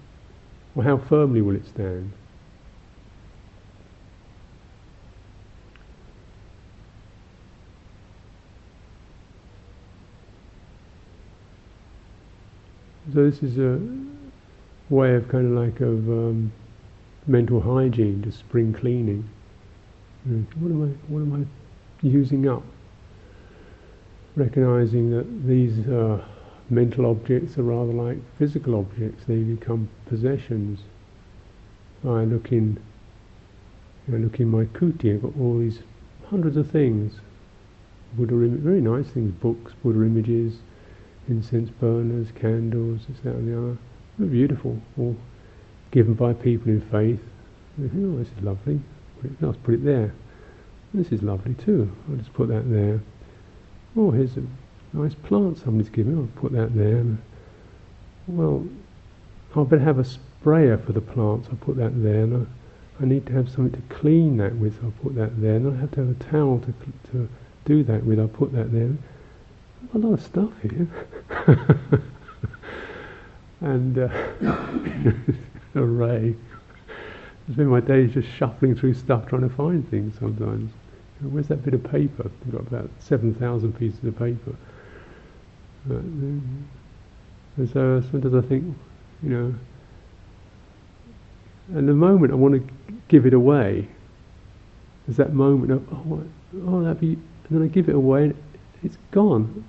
Or 0.75 0.83
how 0.83 0.97
firmly 0.97 1.41
will 1.41 1.55
it 1.55 1.65
stand? 1.65 2.11
So 13.13 13.29
this 13.29 13.43
is 13.43 13.57
a 13.57 13.79
way 14.89 15.15
of 15.15 15.27
kind 15.27 15.45
of 15.45 15.51
like 15.51 15.81
of 15.81 16.07
um, 16.07 16.53
mental 17.27 17.59
hygiene, 17.59 18.23
just 18.23 18.39
spring 18.39 18.73
cleaning. 18.73 19.27
What 20.23 20.71
am 20.71 20.83
I? 20.83 21.11
What 21.11 21.19
am 21.19 21.33
I 21.41 22.07
using 22.07 22.47
up? 22.47 22.63
Recognizing 24.35 25.09
that 25.11 25.45
these 25.45 25.85
uh, 25.87 26.23
mental 26.69 27.05
objects 27.05 27.57
are 27.57 27.63
rather 27.63 27.91
like 27.91 28.17
physical 28.39 28.75
objects. 28.75 29.25
They 29.27 29.39
become 29.39 29.89
possessions. 30.05 30.79
I 32.05 32.23
look 32.23 32.51
in, 32.53 32.79
look 34.07 34.39
in 34.39 34.47
my 34.47 34.65
kuti. 34.65 35.15
I've 35.15 35.21
got 35.23 35.33
all 35.37 35.59
these 35.59 35.79
hundreds 36.27 36.55
of 36.55 36.71
things. 36.71 37.19
Buddha, 38.13 38.35
very 38.35 38.81
nice 38.81 39.07
things, 39.07 39.31
books, 39.41 39.73
Buddha 39.83 40.03
images, 40.03 40.55
incense 41.27 41.69
burners, 41.69 42.27
candles, 42.35 43.01
this, 43.07 43.19
that, 43.23 43.35
and 43.35 43.47
the 43.47 43.57
other. 43.57 43.77
They're 44.17 44.27
beautiful, 44.27 44.79
all 44.97 45.15
given 45.91 46.13
by 46.13 46.33
people 46.33 46.71
in 46.71 46.81
faith. 46.81 47.19
Oh, 47.79 48.17
this 48.17 48.27
is 48.27 48.43
lovely. 48.43 48.79
I'll 49.41 49.53
put 49.53 49.75
it 49.75 49.85
there. 49.85 50.13
This 50.93 51.11
is 51.11 51.23
lovely 51.23 51.53
too. 51.53 51.91
I'll 52.09 52.17
just 52.17 52.33
put 52.33 52.49
that 52.49 52.69
there. 52.69 53.01
Oh, 53.95 54.11
here's 54.11 54.35
a 54.37 54.43
nice 54.93 55.15
plant 55.15 55.57
somebody's 55.57 55.89
given 55.89 56.17
I'll 56.17 56.41
put 56.41 56.51
that 56.53 56.75
there. 56.75 57.05
Well, 58.27 58.65
I 59.55 59.63
better 59.63 59.83
have 59.83 59.99
a 59.99 60.05
sprayer 60.05 60.77
for 60.77 60.93
the 60.93 61.01
plants, 61.01 61.47
I'll 61.49 61.57
put 61.57 61.77
that 61.77 62.01
there. 62.01 62.23
And 62.23 62.47
I, 62.99 63.03
I 63.03 63.07
need 63.07 63.25
to 63.27 63.33
have 63.33 63.49
something 63.49 63.71
to 63.71 63.95
clean 63.95 64.37
that 64.37 64.55
with, 64.55 64.77
I'll 64.83 64.93
put 65.03 65.15
that 65.15 65.41
there. 65.41 65.55
And 65.55 65.75
I 65.75 65.79
have 65.79 65.91
to 65.91 66.05
have 66.05 66.09
a 66.09 66.23
towel 66.31 66.59
to, 66.59 67.11
to 67.11 67.29
do 67.65 67.83
that 67.83 68.05
with, 68.05 68.19
I'll 68.19 68.27
put 68.27 68.53
that 68.53 68.71
there. 68.71 68.91
A 69.93 69.97
lot 69.97 70.13
of 70.13 70.21
stuff 70.23 70.51
here. 70.61 70.87
and 73.61 73.97
uh, 73.97 74.09
array. 75.75 76.35
I 77.49 77.53
spend 77.53 77.69
my 77.69 77.79
days 77.81 78.13
just 78.13 78.29
shuffling 78.29 78.75
through 78.75 78.93
stuff 78.93 79.27
trying 79.27 79.41
to 79.41 79.55
find 79.55 79.89
things 79.89 80.15
sometimes. 80.19 80.71
Where's 81.21 81.47
that 81.47 81.63
bit 81.63 81.73
of 81.73 81.83
paper? 81.83 82.31
I've 82.45 82.51
got 82.51 82.61
about 82.61 82.89
7,000 82.99 83.73
pieces 83.77 84.03
of 84.03 84.17
paper. 84.17 84.55
And 85.89 86.65
so 87.71 88.01
sometimes 88.09 88.33
I 88.33 88.47
think, 88.47 88.75
you 89.21 89.29
know, 89.29 89.55
and 91.73 91.87
the 91.87 91.93
moment 91.93 92.31
I 92.31 92.35
want 92.35 92.55
to 92.55 92.93
give 93.07 93.25
it 93.25 93.33
away, 93.33 93.87
there's 95.05 95.17
that 95.17 95.33
moment 95.33 95.71
of, 95.71 95.87
oh, 95.93 96.23
oh 96.65 96.83
that'd 96.83 96.99
be, 96.99 97.13
and 97.13 97.19
then 97.49 97.63
I 97.63 97.67
give 97.67 97.87
it 97.87 97.95
away 97.95 98.25
and 98.25 98.35
it's 98.83 98.97
gone. 99.11 99.63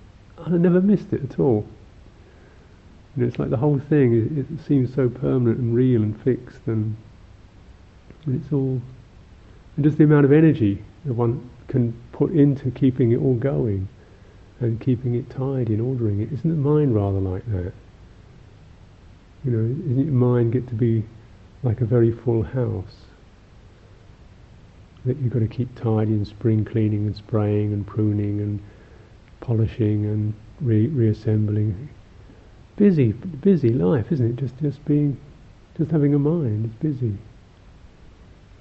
And 0.45 0.55
I 0.55 0.59
never 0.59 0.81
missed 0.81 1.13
it 1.13 1.23
at 1.23 1.39
all. 1.39 1.67
You 3.17 3.23
know, 3.23 3.29
it's 3.29 3.39
like 3.39 3.51
the 3.51 3.57
whole 3.57 3.79
thing, 3.79 4.15
it, 4.15 4.53
it 4.53 4.67
seems 4.67 4.95
so 4.95 5.09
permanent 5.09 5.59
and 5.59 5.75
real 5.75 6.03
and 6.03 6.19
fixed 6.23 6.67
and, 6.67 6.97
and 8.25 8.43
it's 8.43 8.53
all, 8.53 8.81
and 9.77 9.85
just 9.85 9.99
the 9.99 10.05
amount 10.05 10.25
of 10.25 10.33
energy 10.33 10.83
that 11.05 11.13
one 11.13 11.49
can 11.69 11.93
put 12.13 12.33
into 12.33 12.71
keeping 12.71 13.13
it 13.13 13.17
all 13.17 13.35
going 13.35 13.89
and 14.61 14.81
keeping 14.81 15.15
it 15.15 15.29
tidy 15.29 15.75
and 15.75 15.83
ordering 15.83 16.21
it. 16.21 16.33
Isn't 16.33 16.51
the 16.51 16.57
mind 16.57 16.95
rather 16.95 17.19
like 17.19 17.45
that? 17.47 17.73
You 19.45 19.51
know, 19.51 19.91
isn't 19.91 20.05
your 20.05 20.15
mind 20.15 20.53
get 20.53 20.69
to 20.69 20.75
be 20.75 21.05
like 21.63 21.81
a 21.81 21.85
very 21.85 22.13
full 22.13 22.43
house? 22.43 23.07
That 25.05 25.17
you've 25.19 25.33
got 25.33 25.41
to 25.41 25.49
keep 25.49 25.75
tidy 25.75 26.13
and 26.13 26.27
spring 26.27 26.65
cleaning 26.65 27.07
and 27.07 27.17
spraying 27.17 27.73
and 27.73 27.85
pruning 27.85 28.41
and 28.41 28.63
polishing 29.43 30.07
and 30.07 30.33
re- 30.63 30.87
reassembling. 30.87 31.91
Busy, 32.77 33.13
busy 33.13 33.69
life, 33.75 34.11
isn't 34.11 34.27
it? 34.27 34.37
Just, 34.37 34.59
just 34.59 34.83
being, 34.87 35.19
just 35.77 35.91
having 35.91 36.15
a 36.15 36.19
mind. 36.19 36.65
It's 36.65 36.83
busy. 36.83 37.19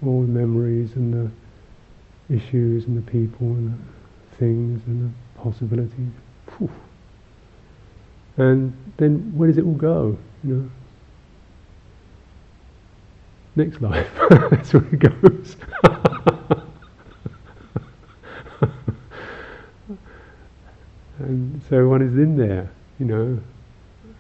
All 0.06 0.22
the 0.24 0.28
memories 0.28 0.96
and 0.96 1.14
the 1.14 2.36
issues 2.36 2.86
and 2.86 2.98
the 2.98 3.10
people 3.10 3.48
and 3.48 3.72
the 3.72 4.38
things 4.38 4.82
and 4.88 5.10
the 5.10 5.40
possibilities. 5.40 6.12
Whew. 6.58 6.70
And 8.38 8.74
then 8.98 9.32
where 9.36 9.48
does 9.48 9.58
it 9.58 9.66
all 9.66 9.74
go? 9.74 10.18
You 10.44 10.56
know, 10.56 10.72
next 13.56 13.82
life. 13.82 14.10
That's 14.30 14.74
where 14.74 14.84
it 14.86 15.00
goes. 15.00 15.56
and 21.32 21.62
so 21.70 21.88
one 21.88 22.02
is 22.02 22.14
in 22.16 22.36
there, 22.36 22.70
you 23.00 23.06
know, 23.06 23.40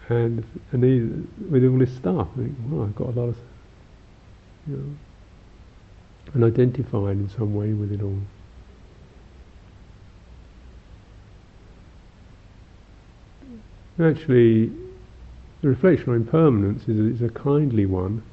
and 0.07 0.45
and 0.71 0.83
he, 0.83 1.01
with 1.49 1.65
all 1.65 1.77
this 1.77 1.93
stuff, 1.93 2.29
I 2.33 2.37
think, 2.37 2.55
well, 2.69 2.83
I've 2.83 2.95
got 2.95 3.09
a 3.09 3.11
lot 3.19 3.29
of, 3.29 3.37
you 4.67 4.77
know, 4.77 4.95
and 6.33 6.43
identified 6.45 7.17
in 7.17 7.29
some 7.29 7.53
way 7.53 7.73
with 7.73 7.91
it 7.91 8.01
all. 8.01 8.17
Actually, 13.99 14.67
the 15.61 15.67
reflection 15.67 16.09
on 16.09 16.15
impermanence 16.15 16.87
is, 16.87 16.97
is 16.97 17.21
a 17.21 17.29
kindly 17.29 17.85
one 17.85 18.23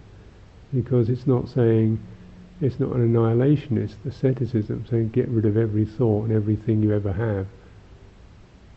because 0.73 1.09
it's 1.09 1.27
not 1.27 1.49
saying, 1.49 1.99
it's 2.61 2.79
not 2.79 2.93
an 2.93 3.12
annihilationist 3.12 3.97
asceticism, 4.07 4.87
saying 4.88 5.09
get 5.09 5.29
rid 5.29 5.45
of 5.45 5.57
every 5.57 5.85
thought 5.85 6.29
and 6.29 6.33
everything 6.33 6.81
you 6.81 6.95
ever 6.95 7.12
have. 7.12 7.47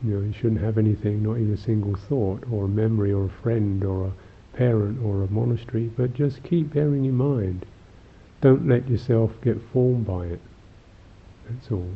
You 0.04 0.20
know, 0.20 0.32
shouldn't 0.32 0.62
have 0.62 0.78
anything, 0.78 1.22
not 1.22 1.38
even 1.38 1.54
a 1.54 1.58
single 1.58 1.96
thought, 1.96 2.44
or 2.52 2.66
a 2.66 2.70
memory, 2.70 3.12
or 3.12 3.26
a 3.26 3.42
friend, 3.44 3.84
or 3.84 4.06
a 4.06 4.58
parent, 4.58 5.04
or 5.04 5.24
a 5.24 5.32
monastery, 5.32 5.92
but 5.96 6.14
just 6.14 6.44
keep 6.44 6.74
bearing 6.74 7.06
in 7.06 7.16
mind. 7.16 7.66
Don't 8.42 8.68
let 8.68 8.90
yourself 8.90 9.32
get 9.44 9.62
formed 9.72 10.06
by 10.08 10.26
it. 10.26 10.42
That's 11.48 11.72
all. 11.72 11.92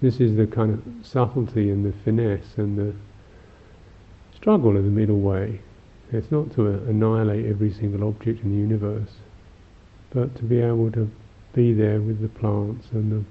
This 0.00 0.20
is 0.20 0.36
the 0.36 0.46
kind 0.46 0.72
of 0.72 1.06
subtlety 1.06 1.70
and 1.70 1.84
the 1.84 1.92
finesse 2.04 2.56
and 2.56 2.78
the 2.78 2.94
struggle 4.34 4.76
of 4.76 4.84
the 4.84 4.90
middle 4.90 5.20
way. 5.20 5.60
It's 6.12 6.30
not 6.30 6.52
to 6.52 6.68
annihilate 6.68 7.46
every 7.46 7.72
single 7.72 8.06
object 8.08 8.44
in 8.44 8.50
the 8.50 8.56
universe, 8.56 9.16
but 10.10 10.34
to 10.36 10.42
be 10.42 10.60
able 10.60 10.90
to 10.92 11.10
be 11.54 11.72
there 11.72 12.00
with 12.00 12.20
the 12.20 12.28
plants 12.28 12.88
and 12.92 13.12
the 13.12 13.24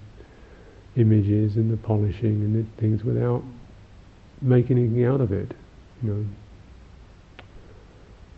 images 0.95 1.55
and 1.55 1.71
the 1.71 1.77
polishing 1.77 2.41
and 2.43 2.55
the 2.55 2.81
things 2.81 3.03
without 3.03 3.43
making 4.41 4.77
anything 4.77 5.05
out 5.05 5.21
of 5.21 5.31
it, 5.31 5.53
you 6.01 6.09
know. 6.09 6.25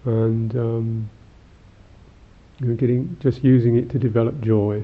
And 0.05 0.55
um, 0.55 1.09
you 2.59 2.67
know, 2.67 2.75
getting 2.75 3.17
just 3.19 3.43
using 3.43 3.75
it 3.75 3.89
to 3.91 3.99
develop 3.99 4.39
joy 4.41 4.83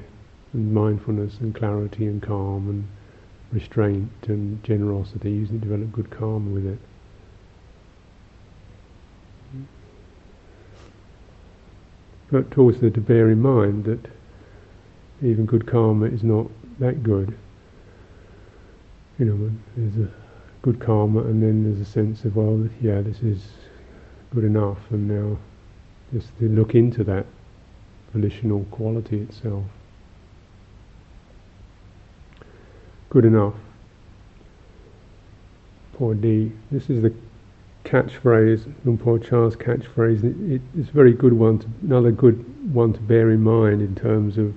and 0.52 0.74
mindfulness 0.74 1.38
and 1.38 1.54
clarity 1.54 2.06
and 2.06 2.22
calm 2.22 2.68
and 2.68 2.88
restraint 3.52 4.10
and 4.26 4.62
generosity, 4.64 5.30
using 5.30 5.56
it 5.56 5.60
to 5.60 5.68
develop 5.68 5.92
good 5.92 6.10
karma 6.10 6.50
with 6.50 6.66
it. 6.66 6.78
But 12.30 12.56
also 12.56 12.90
to 12.90 13.00
bear 13.00 13.28
in 13.30 13.42
mind 13.42 13.84
that 13.84 14.08
even 15.22 15.46
good 15.46 15.66
karma 15.66 16.06
is 16.06 16.22
not 16.22 16.46
that 16.78 17.02
good. 17.02 17.36
You 19.20 19.26
know, 19.26 19.50
there's 19.76 20.08
a 20.08 20.10
good 20.62 20.80
karma, 20.80 21.20
and 21.20 21.42
then 21.42 21.62
there's 21.62 21.78
a 21.78 21.84
sense 21.84 22.24
of, 22.24 22.36
well, 22.36 22.66
yeah, 22.80 23.02
this 23.02 23.20
is 23.20 23.42
good 24.34 24.44
enough, 24.44 24.78
and 24.88 25.06
now 25.06 25.36
just 26.10 26.30
to 26.38 26.48
look 26.48 26.74
into 26.74 27.04
that 27.04 27.26
volitional 28.14 28.64
quality 28.70 29.18
itself. 29.18 29.64
Good 33.10 33.26
enough. 33.26 33.52
Por 35.92 36.14
dee. 36.14 36.52
This 36.70 36.88
is 36.88 37.02
the 37.02 37.12
catchphrase, 37.84 38.72
Luang 38.86 38.96
Por 38.96 39.18
Chah's 39.18 39.54
catchphrase. 39.54 40.24
It, 40.50 40.62
it's 40.74 40.88
a 40.88 40.92
very 40.92 41.12
good 41.12 41.34
one, 41.34 41.58
to, 41.58 41.66
another 41.82 42.10
good 42.10 42.42
one 42.72 42.94
to 42.94 43.00
bear 43.00 43.30
in 43.30 43.42
mind 43.42 43.82
in 43.82 43.94
terms 43.94 44.38
of 44.38 44.54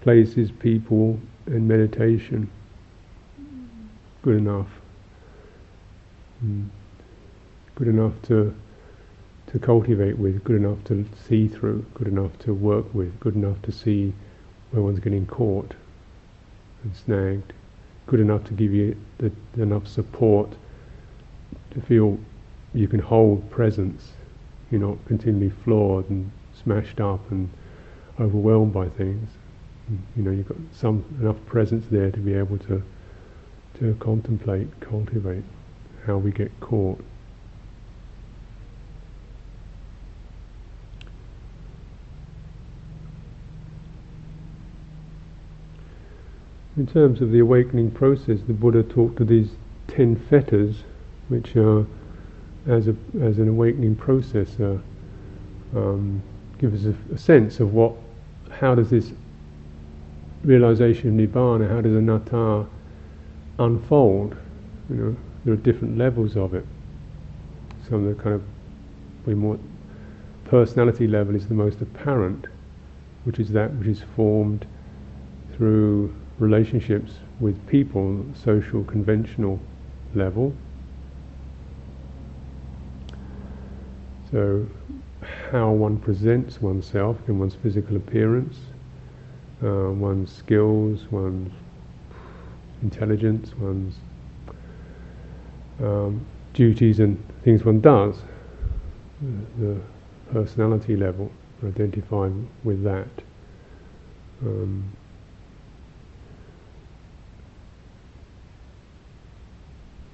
places, 0.00 0.50
people, 0.50 1.20
and 1.46 1.68
meditation. 1.68 2.50
Good 4.22 4.36
enough. 4.36 4.68
Mm. 6.44 6.68
Good 7.74 7.88
enough 7.88 8.12
to 8.24 8.54
to 9.46 9.58
cultivate 9.58 10.16
with, 10.16 10.44
good 10.44 10.56
enough 10.56 10.78
to 10.84 11.04
see 11.28 11.48
through, 11.48 11.84
good 11.94 12.06
enough 12.06 12.38
to 12.38 12.54
work 12.54 12.94
with, 12.94 13.18
good 13.18 13.34
enough 13.34 13.60
to 13.62 13.72
see 13.72 14.12
where 14.70 14.80
one's 14.80 15.00
getting 15.00 15.26
caught 15.26 15.74
and 16.84 16.94
snagged, 16.94 17.52
good 18.06 18.20
enough 18.20 18.44
to 18.44 18.52
give 18.52 18.72
you 18.72 18.96
the, 19.18 19.32
enough 19.56 19.88
support 19.88 20.50
to 21.72 21.80
feel 21.80 22.16
you 22.72 22.86
can 22.86 23.00
hold 23.00 23.50
presence. 23.50 24.12
You're 24.70 24.80
not 24.80 25.04
continually 25.06 25.50
flawed 25.64 26.08
and 26.10 26.30
smashed 26.62 27.00
up 27.00 27.28
and 27.32 27.50
overwhelmed 28.20 28.72
by 28.72 28.88
things. 28.88 29.28
You 30.16 30.22
know, 30.22 30.30
you've 30.30 30.48
got 30.48 30.58
some 30.72 31.04
enough 31.20 31.44
presence 31.46 31.86
there 31.90 32.12
to 32.12 32.20
be 32.20 32.34
able 32.34 32.58
to 32.58 32.82
to 33.80 33.94
contemplate, 33.98 34.68
cultivate 34.80 35.42
how 36.06 36.18
we 36.18 36.30
get 36.30 36.52
caught. 36.60 37.02
In 46.76 46.86
terms 46.86 47.20
of 47.20 47.30
the 47.30 47.40
awakening 47.40 47.90
process, 47.90 48.38
the 48.46 48.52
Buddha 48.52 48.82
talked 48.82 49.20
of 49.20 49.28
these 49.28 49.50
ten 49.88 50.14
fetters, 50.14 50.84
which 51.28 51.56
are, 51.56 51.86
as, 52.66 52.86
a, 52.86 52.94
as 53.20 53.38
an 53.38 53.48
awakening 53.48 53.96
process, 53.96 54.60
uh, 54.60 54.78
um, 55.74 56.22
give 56.58 56.74
us 56.74 56.84
a, 56.84 57.14
a, 57.14 57.18
sense 57.18 57.60
of 57.60 57.72
what, 57.72 57.94
how 58.50 58.74
does 58.74 58.90
this 58.90 59.12
realization 60.44 61.08
of 61.08 61.28
nibbana, 61.28 61.68
how 61.68 61.80
does 61.80 61.94
anatta 61.94 62.66
unfold? 63.60 64.36
You 64.88 64.96
know, 64.96 65.16
there 65.44 65.54
are 65.54 65.58
different 65.58 65.96
levels 65.96 66.36
of 66.36 66.54
it. 66.54 66.66
Some 67.88 68.06
of 68.06 68.16
the 68.16 68.22
kind 68.22 68.34
of 68.34 68.42
we 69.26 69.34
more 69.34 69.58
personality 70.44 71.06
level 71.06 71.36
is 71.36 71.46
the 71.46 71.54
most 71.54 71.80
apparent, 71.80 72.46
which 73.24 73.38
is 73.38 73.50
that 73.52 73.72
which 73.74 73.88
is 73.88 74.02
formed 74.16 74.66
through 75.56 76.14
relationships 76.38 77.12
with 77.38 77.66
people, 77.66 78.24
social, 78.34 78.82
conventional 78.84 79.60
level. 80.14 80.54
So, 84.30 84.66
how 85.50 85.72
one 85.72 85.98
presents 85.98 86.62
oneself 86.62 87.16
in 87.28 87.38
one's 87.38 87.54
physical 87.54 87.96
appearance, 87.96 88.56
uh, 89.62 89.90
one's 89.90 90.32
skills, 90.32 91.00
one's 91.10 91.52
intelligence, 92.82 93.52
one's 93.58 93.96
um, 95.82 96.24
duties 96.54 97.00
and 97.00 97.22
things 97.44 97.64
one 97.64 97.80
does, 97.80 98.16
the 99.58 99.80
personality 100.32 100.96
level, 100.96 101.30
identifying 101.64 102.48
with 102.64 102.82
that. 102.84 103.08
Um, 104.42 104.96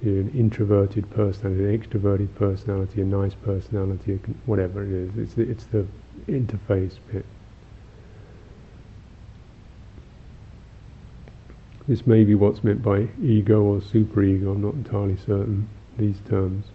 an 0.01 0.31
introverted 0.37 1.09
personality, 1.09 1.63
an 1.63 1.79
extroverted 1.79 2.33
personality, 2.35 3.01
a 3.01 3.05
nice 3.05 3.33
personality, 3.33 4.19
whatever 4.45 4.83
it 4.83 4.91
is. 4.91 5.17
It's 5.17 5.33
the, 5.33 5.49
it's 5.49 5.65
the 5.65 5.87
interface 6.27 6.99
bit. 7.11 7.25
This 11.87 12.05
may 12.05 12.25
be 12.25 12.35
what's 12.35 12.65
meant 12.65 12.83
by 12.83 13.07
ego 13.21 13.61
or 13.61 13.79
superego, 13.79 14.51
I'm 14.51 14.61
not 14.61 14.73
entirely 14.73 15.15
certain, 15.15 15.69
these 15.97 16.19
terms. 16.27 16.65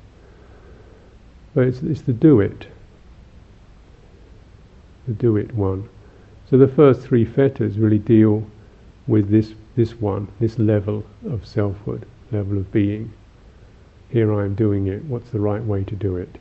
But 1.54 1.66
it's, 1.66 1.82
it's 1.82 2.00
the 2.00 2.14
do 2.14 2.40
it. 2.40 2.66
The 5.06 5.12
do 5.12 5.36
it 5.36 5.54
one. 5.54 5.88
So 6.48 6.56
the 6.56 6.68
first 6.68 7.02
three 7.02 7.26
fetters 7.26 7.78
really 7.78 7.98
deal 7.98 8.46
with 9.06 9.28
this, 9.28 9.52
this 9.76 10.00
one, 10.00 10.28
this 10.40 10.58
level 10.58 11.04
of 11.28 11.46
selfhood 11.46 12.06
level 12.30 12.56
of 12.56 12.72
being. 12.72 13.12
Here 14.08 14.32
I 14.32 14.44
am 14.44 14.54
doing 14.54 14.86
it. 14.86 15.04
What's 15.04 15.30
the 15.30 15.40
right 15.40 15.62
way 15.62 15.84
to 15.84 15.94
do 15.94 16.16
it? 16.16 16.38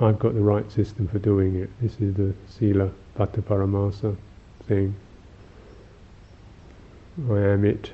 I've 0.00 0.18
got 0.18 0.34
the 0.34 0.40
right 0.40 0.70
system 0.72 1.08
for 1.08 1.18
doing 1.18 1.56
it. 1.56 1.70
This 1.80 2.00
is 2.00 2.14
the 2.14 2.34
Sila 2.48 2.90
Pata 3.14 3.42
Paramasa 3.42 4.16
thing. 4.66 4.94
I 7.30 7.40
am 7.40 7.64
it. 7.64 7.90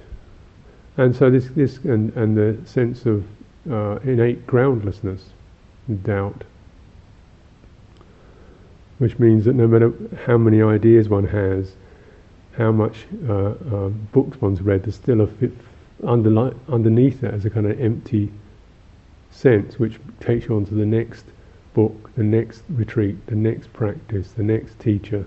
And 0.96 1.14
so 1.14 1.30
this, 1.30 1.46
this 1.48 1.78
and, 1.78 2.12
and 2.16 2.36
the 2.36 2.56
sense 2.68 3.04
of 3.06 3.24
uh, 3.70 3.98
innate 4.04 4.46
groundlessness, 4.46 5.24
doubt, 6.02 6.44
which 8.98 9.18
means 9.18 9.44
that 9.44 9.54
no 9.54 9.66
matter 9.66 9.92
how 10.26 10.38
many 10.38 10.62
ideas 10.62 11.08
one 11.08 11.26
has, 11.26 11.72
how 12.56 12.70
much 12.70 13.06
uh, 13.28 13.32
uh, 13.32 13.88
books 14.12 14.40
one's 14.40 14.62
read, 14.62 14.84
there's 14.84 14.94
still 14.94 15.20
a 15.22 15.26
fit 15.26 15.52
underli- 16.02 16.56
underneath 16.68 17.20
that 17.20 17.34
as 17.34 17.44
a 17.44 17.50
kind 17.50 17.66
of 17.66 17.80
empty 17.80 18.30
sense 19.30 19.78
which 19.78 19.98
takes 20.20 20.46
you 20.46 20.54
on 20.54 20.64
to 20.64 20.74
the 20.74 20.86
next 20.86 21.24
book, 21.74 22.10
the 22.16 22.22
next 22.22 22.62
retreat, 22.68 23.26
the 23.26 23.34
next 23.34 23.72
practice, 23.72 24.30
the 24.32 24.42
next 24.42 24.78
teacher. 24.78 25.26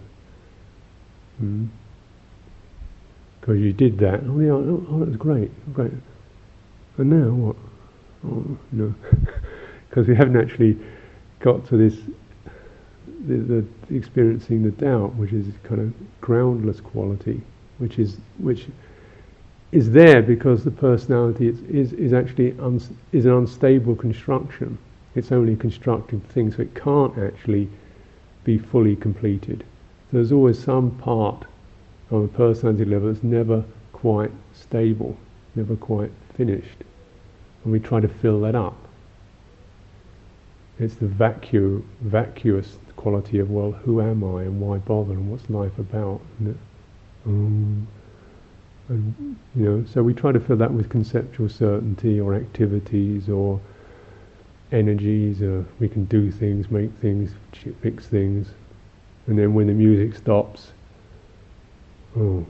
Because 3.48 3.62
you 3.62 3.72
did 3.72 3.98
that. 4.00 4.20
Oh 4.28 4.39
yeah, 4.41 4.52
oh, 4.52 4.86
oh, 4.89 5.00
that 5.00 5.08
was 5.08 5.16
great, 5.16 5.50
great. 5.74 5.93
And 6.98 7.10
now 7.10 7.32
what? 7.32 7.56
Oh, 8.28 8.58
no. 8.74 8.93
Because 9.89 10.06
we 10.06 10.16
haven't 10.16 10.36
actually 10.36 10.78
got 11.39 11.66
to 11.68 11.78
this, 11.78 11.98
the, 13.26 13.38
the, 13.38 13.95
experiencing 13.95 14.62
the 14.62 14.72
doubt, 14.72 15.16
which 15.16 15.32
is 15.32 15.48
kind 15.64 15.80
of 15.80 15.93
groundless 16.20 16.82
quality, 16.82 17.41
which 17.78 17.98
is, 17.98 18.18
which 18.38 18.68
is 19.72 19.89
there 19.91 20.22
because 20.22 20.66
the 20.66 20.72
personality 20.72 21.48
is, 21.48 21.62
is, 21.62 21.93
is 21.93 22.12
actually 22.12 22.52
un, 22.60 22.82
is 23.14 23.26
an 23.26 23.32
unstable 23.32 23.95
construction. 23.95 24.78
It's 25.16 25.32
only 25.32 25.54
a 25.54 25.58
constructed 25.58 26.22
thing, 26.30 26.52
so 26.52 26.64
it 26.64 26.76
can't 26.76 27.18
actually 27.18 27.70
be 28.43 28.58
fully 28.58 28.98
completed. 28.98 29.64
So 30.12 30.18
there's 30.18 30.34
always 30.34 30.62
some 30.62 30.91
part 30.98 31.45
of 32.10 32.24
a 32.24 32.28
personality 32.28 32.86
level 32.86 33.12
that's 33.12 33.24
never 33.24 33.64
quite 33.93 34.32
stable, 34.53 35.18
never 35.55 35.76
quite 35.76 36.12
finished. 36.36 36.84
And 37.64 37.74
we 37.74 37.80
try 37.80 37.99
to 37.99 38.08
fill 38.08 38.39
that 38.41 38.55
up. 38.55 38.78
It's 40.80 40.95
the 40.95 41.08
vacu- 41.08 41.84
vacuous 42.01 42.78
quality 42.95 43.39
of, 43.39 43.49
well, 43.49 43.72
who 43.72 44.01
am 44.01 44.24
I 44.24 44.43
and 44.43 44.62
why 44.62 44.78
bother 44.78 45.14
and 45.14 45.32
what's 45.32 45.49
life 45.49 45.78
about? 45.80 46.22
Um, 47.26 47.88
and, 48.89 49.38
you 49.55 49.64
know, 49.66 49.86
so 49.86 50.01
we 50.03 50.14
try 50.14 50.32
to 50.32 50.39
fill 50.39 50.58
that 50.58 50.72
with 50.72 50.89
conceptual 50.89 51.49
certainty 51.49 52.20
or 52.20 52.36
activities 52.36 53.28
or 53.28 53.60
energies. 54.72 55.41
Or 55.41 55.66
we 55.80 55.89
can 55.89 56.05
do 56.05 56.32
things, 56.32 56.70
make 56.70 56.91
things, 57.01 57.32
fix 57.82 58.08
things, 58.08 58.47
and 59.26 59.38
then 59.38 59.53
when 59.53 59.68
the 59.68 59.74
music 59.74 60.16
stops, 60.16 60.72
oh, 62.18 62.45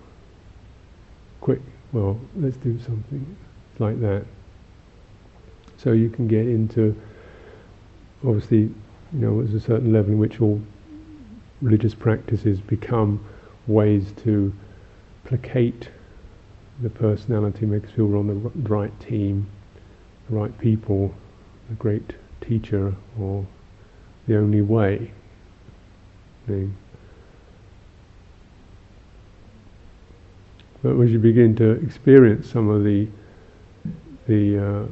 quick! 1.42 1.62
Well, 1.94 2.20
let's 2.36 2.58
do 2.58 2.80
something 2.80 3.38
like 3.80 4.00
that. 4.02 4.26
So 5.78 5.92
you 5.92 6.10
can 6.10 6.28
get 6.28 6.48
into, 6.48 7.00
obviously, 8.26 8.60
you 8.60 8.74
know, 9.14 9.44
there's 9.44 9.54
a 9.54 9.66
certain 9.66 9.94
level 9.94 10.14
in 10.14 10.18
which 10.18 10.42
all 10.42 10.62
religious 11.62 11.94
practices 11.94 12.60
become 12.60 13.24
ways 13.68 14.14
to 14.24 14.54
placate 15.26 15.90
the 16.82 16.90
personality 16.90 17.66
makes 17.66 17.90
us 17.90 17.96
feel 17.96 18.06
we're 18.06 18.20
on 18.20 18.28
the 18.28 18.34
right 18.70 18.98
team, 19.00 19.48
the 20.30 20.36
right 20.36 20.58
people, 20.60 21.14
the 21.70 21.76
great 21.76 22.14
teacher, 22.42 22.96
or 23.20 23.46
the 24.28 24.38
only 24.38 24.62
way. 24.62 25.12
But 30.88 31.02
as 31.02 31.12
you 31.12 31.20
begin 31.20 31.54
to 31.58 31.72
experience 31.72 32.50
some 32.50 32.70
of 32.70 32.86
the 32.86 33.10
the 34.26 34.58
uh, 34.58 34.86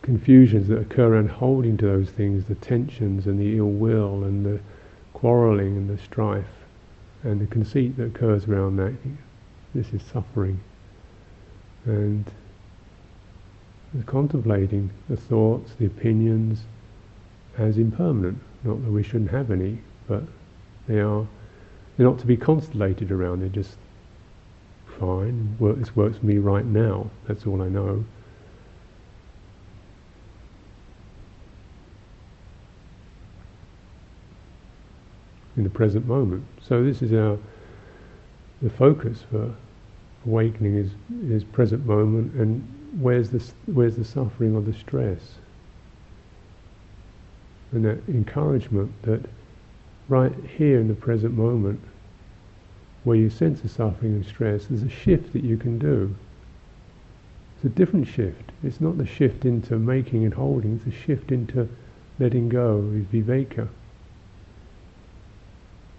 confusions 0.00 0.68
that 0.68 0.78
occur 0.78 1.14
around 1.14 1.30
holding 1.30 1.76
to 1.78 1.86
those 1.86 2.10
things, 2.10 2.44
the 2.44 2.54
tensions 2.54 3.26
and 3.26 3.40
the 3.40 3.58
ill 3.58 3.70
will 3.70 4.22
and 4.22 4.46
the 4.46 4.60
quarrelling 5.14 5.76
and 5.76 5.90
the 5.90 5.98
strife 5.98 6.44
and 7.24 7.40
the 7.40 7.48
conceit 7.48 7.96
that 7.96 8.04
occurs 8.04 8.46
around 8.46 8.76
that. 8.76 8.94
This 9.74 9.92
is 9.92 10.02
suffering. 10.02 10.60
And 11.86 12.24
contemplating 14.06 14.90
the 15.08 15.16
thoughts, 15.16 15.72
the 15.74 15.86
opinions 15.86 16.60
as 17.58 17.78
impermanent. 17.78 18.38
Not 18.62 18.80
that 18.84 18.92
we 18.92 19.02
shouldn't 19.02 19.32
have 19.32 19.50
any, 19.50 19.80
but 20.06 20.22
they 20.86 21.00
are 21.00 21.26
they're 21.96 22.06
not 22.06 22.20
to 22.20 22.26
be 22.26 22.36
constellated 22.36 23.10
around. 23.10 23.40
They're 23.40 23.48
just 23.48 23.76
fine. 25.02 25.56
This 25.78 25.96
works 25.96 26.18
for 26.18 26.26
me 26.26 26.38
right 26.38 26.64
now. 26.64 27.10
That's 27.26 27.44
all 27.44 27.60
I 27.60 27.68
know. 27.68 28.04
In 35.56 35.64
the 35.64 35.70
present 35.70 36.06
moment. 36.06 36.44
So 36.66 36.84
this 36.84 37.02
is 37.02 37.12
our 37.12 37.36
the 38.62 38.70
focus 38.70 39.24
for 39.28 39.52
awakening 40.24 40.76
is 40.76 40.90
is 41.28 41.42
present 41.42 41.84
moment 41.84 42.32
and 42.34 42.62
where's 43.00 43.28
the 43.30 43.42
where's 43.66 43.96
the 43.96 44.04
suffering 44.04 44.54
or 44.54 44.62
the 44.62 44.72
stress 44.72 45.34
and 47.72 47.84
that 47.84 47.98
encouragement 48.08 48.90
that 49.02 49.20
right 50.08 50.32
here 50.56 50.78
in 50.78 50.86
the 50.86 50.94
present 50.94 51.34
moment 51.34 51.80
where 53.04 53.16
you 53.16 53.28
sense 53.28 53.60
the 53.60 53.68
suffering 53.68 54.12
and 54.12 54.26
stress 54.26 54.66
there's 54.66 54.82
a 54.82 54.88
shift 54.88 55.32
that 55.32 55.44
you 55.44 55.56
can 55.56 55.78
do. 55.78 56.14
It's 57.56 57.64
a 57.64 57.68
different 57.68 58.06
shift. 58.06 58.50
It's 58.62 58.80
not 58.80 58.98
the 58.98 59.06
shift 59.06 59.44
into 59.44 59.78
making 59.78 60.24
and 60.24 60.34
holding 60.34 60.76
it's 60.76 60.94
a 60.94 60.98
shift 61.06 61.32
into 61.32 61.68
letting 62.18 62.48
go 62.48 62.90
is 62.94 63.04
viveka. 63.06 63.68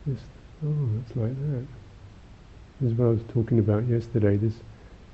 Just, 0.07 0.25
oh 0.65 0.89
it's 1.01 1.15
like 1.15 1.35
that. 1.35 1.65
This 2.81 2.91
is 2.91 2.97
what 2.97 3.05
I 3.05 3.09
was 3.09 3.23
talking 3.33 3.59
about 3.59 3.87
yesterday. 3.87 4.35
This 4.37 4.55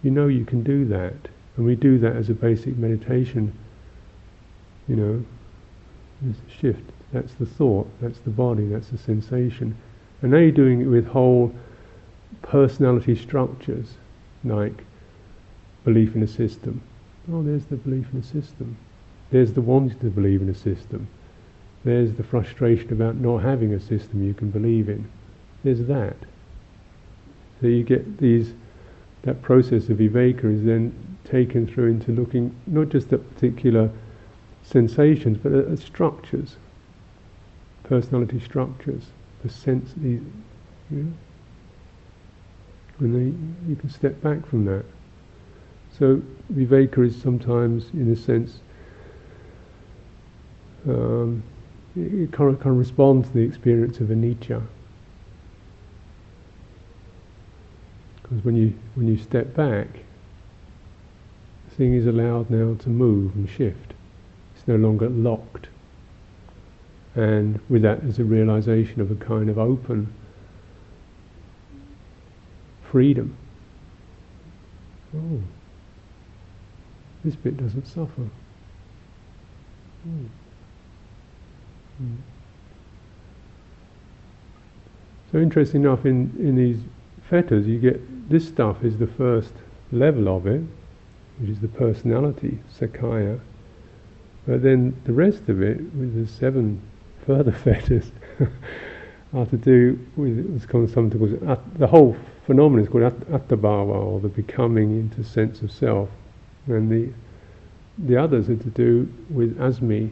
you 0.01 0.11
know 0.11 0.27
you 0.27 0.45
can 0.45 0.63
do 0.63 0.85
that. 0.85 1.15
And 1.57 1.65
we 1.65 1.75
do 1.75 1.99
that 1.99 2.15
as 2.15 2.29
a 2.29 2.33
basic 2.33 2.77
meditation, 2.77 3.53
you 4.87 4.95
know, 4.95 5.25
this 6.21 6.37
shift. 6.47 6.83
That's 7.11 7.33
the 7.33 7.45
thought, 7.45 7.89
that's 8.01 8.19
the 8.19 8.29
body, 8.29 8.67
that's 8.67 8.87
the 8.89 8.97
sensation. 8.97 9.75
And 10.21 10.31
now 10.31 10.37
you're 10.37 10.51
doing 10.51 10.81
it 10.81 10.85
with 10.85 11.07
whole 11.07 11.53
personality 12.41 13.15
structures, 13.15 13.95
like 14.43 14.83
belief 15.83 16.15
in 16.15 16.23
a 16.23 16.27
system. 16.27 16.81
Oh, 17.31 17.43
there's 17.43 17.65
the 17.65 17.75
belief 17.75 18.07
in 18.13 18.19
a 18.19 18.23
system. 18.23 18.77
There's 19.31 19.53
the 19.53 19.61
wanting 19.61 19.99
to 19.99 20.09
believe 20.09 20.41
in 20.41 20.49
a 20.49 20.55
system. 20.55 21.07
There's 21.83 22.13
the 22.13 22.23
frustration 22.23 22.91
about 22.91 23.15
not 23.15 23.43
having 23.43 23.73
a 23.73 23.79
system 23.79 24.23
you 24.23 24.33
can 24.33 24.49
believe 24.49 24.89
in. 24.89 25.09
There's 25.63 25.85
that. 25.85 26.15
So 27.61 27.67
you 27.67 27.83
get 27.83 28.17
these, 28.17 28.53
that 29.23 29.41
process 29.41 29.89
of 29.89 29.97
viveka 29.97 30.45
is 30.45 30.63
then 30.63 30.93
taken 31.25 31.67
through 31.67 31.91
into 31.91 32.11
looking 32.11 32.55
not 32.67 32.89
just 32.89 33.13
at 33.13 33.35
particular 33.35 33.89
sensations, 34.63 35.37
but 35.37 35.51
at, 35.51 35.79
structures, 35.79 36.55
personality 37.83 38.39
structures, 38.39 39.03
the 39.43 39.49
sense, 39.49 39.93
the, 39.97 40.09
you 40.09 40.23
know, 40.91 41.13
they, 42.99 43.69
you 43.69 43.75
can 43.75 43.89
step 43.89 44.21
back 44.21 44.45
from 44.45 44.65
that. 44.65 44.85
So 45.97 46.21
viveka 46.53 47.05
is 47.07 47.19
sometimes, 47.19 47.89
in 47.93 48.11
a 48.11 48.15
sense, 48.15 48.59
um, 50.87 51.43
it 51.95 52.31
kind 52.31 52.53
of, 52.53 52.59
kind 52.59 52.71
of 52.71 52.77
responds 52.77 53.27
to 53.29 53.33
the 53.33 53.41
experience 53.41 53.99
of 53.99 54.07
anicca. 54.07 54.61
Because 58.21 58.43
when 58.45 58.55
you 58.55 58.73
when 58.95 59.07
you 59.07 59.17
step 59.17 59.55
back, 59.55 59.87
the 61.69 61.75
thing 61.75 61.93
is 61.93 62.05
allowed 62.05 62.49
now 62.49 62.75
to 62.75 62.89
move 62.89 63.35
and 63.35 63.49
shift. 63.49 63.93
It's 64.55 64.67
no 64.67 64.75
longer 64.75 65.09
locked. 65.09 65.67
And 67.15 67.59
with 67.69 67.81
that 67.81 68.03
there's 68.03 68.19
a 68.19 68.23
realization 68.23 69.01
of 69.01 69.09
a 69.09 69.15
kind 69.15 69.49
of 69.49 69.57
open 69.57 70.13
freedom. 72.91 73.35
Oh, 75.15 75.41
this 77.23 77.35
bit 77.35 77.57
doesn't 77.57 77.87
suffer. 77.87 78.29
Oh. 80.07 80.25
Mm. 82.01 82.17
So 85.31 85.37
interesting 85.37 85.83
enough, 85.83 86.05
in, 86.05 86.33
in 86.39 86.55
these 86.55 86.79
fetters, 87.29 87.67
you 87.67 87.79
get 87.79 88.29
this 88.29 88.47
stuff 88.47 88.83
is 88.83 88.97
the 88.97 89.07
first 89.07 89.53
level 89.91 90.35
of 90.35 90.47
it, 90.47 90.61
which 91.39 91.49
is 91.49 91.59
the 91.59 91.67
personality, 91.67 92.59
Sakkaya. 92.79 93.39
But 94.47 94.63
then 94.63 94.99
the 95.05 95.13
rest 95.13 95.47
of 95.47 95.61
it, 95.61 95.77
with 95.93 96.15
the 96.15 96.31
seven 96.31 96.81
further 97.25 97.51
fetters, 97.51 98.11
are 99.33 99.45
to 99.45 99.57
do 99.57 99.99
with 100.15 100.39
what's 100.47 100.65
called 100.65 100.89
something 100.89 101.19
called 101.19 101.59
the 101.77 101.85
whole 101.87 102.17
phenomenon 102.49 102.83
is 102.83 102.89
called 102.89 103.03
at, 103.03 103.19
attabhava, 103.29 103.93
or 103.93 104.19
the 104.19 104.27
becoming 104.27 104.99
into 104.99 105.23
sense 105.23 105.61
of 105.61 105.71
self, 105.71 106.09
and 106.65 106.89
the 106.91 107.07
the 107.99 108.17
others 108.17 108.49
are 108.49 108.55
to 108.55 108.69
do 108.69 109.07
with 109.29 109.55
asmi, 109.59 110.09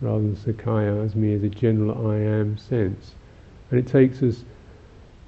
rather 0.00 0.22
than 0.22 0.36
sakkaya. 0.36 1.04
Asmi 1.04 1.32
is 1.32 1.42
a 1.42 1.48
general 1.48 2.08
I 2.12 2.14
am 2.18 2.56
sense, 2.58 3.16
and 3.72 3.80
it 3.80 3.88
takes 3.88 4.22
us 4.22 4.44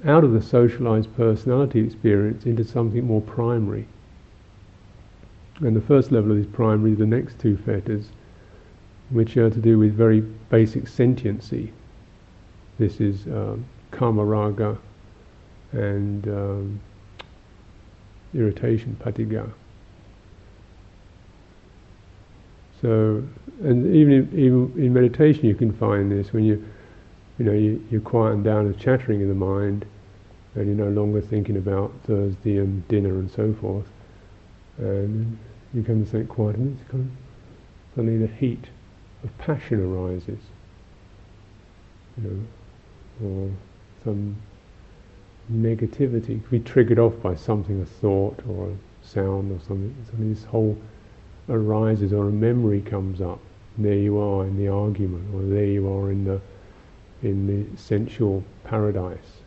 out 0.05 0.23
of 0.23 0.33
the 0.33 0.41
socialized 0.41 1.13
personality 1.17 1.81
experience 1.81 2.47
into 2.47 2.63
something 2.63 3.05
more 3.05 3.23
primary. 3.23 3.89
And 5.59 5.75
the 5.75 5.81
first 5.81 6.13
level 6.13 6.31
of 6.31 6.39
is 6.39 6.47
primary, 6.47 6.95
the 6.95 7.07
next 7.07 7.41
two 7.41 7.57
fetters, 7.57 8.11
which 9.09 9.37
are 9.37 9.51
to 9.51 9.59
do 9.59 9.81
with 9.81 9.95
very 9.95 10.21
basic 10.21 10.87
sentiency. 10.87 11.73
This 12.79 13.01
is 13.01 13.27
um, 13.27 13.65
raga 13.99 14.79
and 15.73 16.27
um, 16.29 16.81
irritation, 18.35 18.97
patigha. 19.01 19.51
So, 22.81 23.23
and 23.63 23.95
even 23.95 24.13
in, 24.13 24.39
even 24.39 24.73
in 24.77 24.93
meditation, 24.93 25.45
you 25.45 25.55
can 25.55 25.73
find 25.73 26.11
this 26.11 26.33
when 26.33 26.45
you, 26.45 26.65
you 27.39 27.45
know, 27.45 27.53
you, 27.53 27.85
you 27.91 28.01
quieten 28.01 28.43
down 28.43 28.71
the 28.71 28.79
chattering 28.79 29.21
in 29.21 29.29
the 29.29 29.35
mind, 29.35 29.85
and 30.55 30.67
you're 30.67 30.87
no 30.87 31.01
longer 31.01 31.21
thinking 31.21 31.57
about 31.57 31.93
Thursday 32.05 32.59
and 32.59 32.87
dinner 32.89 33.19
and 33.19 33.31
so 33.31 33.53
forth, 33.55 33.87
and 34.79 35.39
you 35.75 35.83
come 35.83 36.05
to 36.05 36.11
something 36.11 36.27
quiet, 36.27 36.57
and 36.57 36.79
it's 36.79 36.91
kind 36.91 37.05
of 37.05 37.95
suddenly 37.95 38.27
the 38.27 38.33
heat 38.35 38.65
of 39.23 39.37
passion 39.39 39.81
arises, 39.81 40.39
you 42.17 42.47
know, 43.21 43.29
or 43.29 43.51
some 44.05 44.37
negativity 45.53 46.43
could 46.43 46.51
be 46.51 46.61
triggered 46.61 46.99
off 46.99 47.21
by 47.23 47.35
something, 47.35 47.81
a 47.81 47.85
thought 47.85 48.41
or 48.49 48.71
a 48.71 49.07
sound 49.07 49.53
or 49.53 49.59
something. 49.67 49.95
Suddenly 50.07 50.35
this 50.35 50.45
whole 50.45 50.77
arises, 51.49 52.13
or 52.13 52.29
a 52.29 52.33
memory 52.33 52.81
comes 52.81 53.21
up. 53.21 53.41
There 53.79 53.95
you 53.95 54.19
are 54.19 54.45
in 54.45 54.57
the 54.57 54.69
argument, 54.69 55.35
or 55.35 55.43
there 55.43 55.67
you 55.67 55.93
are 55.93 56.11
in 56.11 56.25
the 56.25 56.41
in 57.23 57.47
the 57.47 57.77
sensual 57.77 58.43
paradise. 58.65 59.43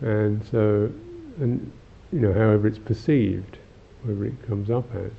And 0.00 0.44
so, 0.50 0.92
and 1.40 1.72
you 2.12 2.20
know, 2.20 2.32
however 2.32 2.68
it's 2.68 2.78
perceived 2.78 3.58
whatever 4.02 4.26
it 4.26 4.46
comes 4.46 4.70
up 4.70 4.84
as. 4.94 5.12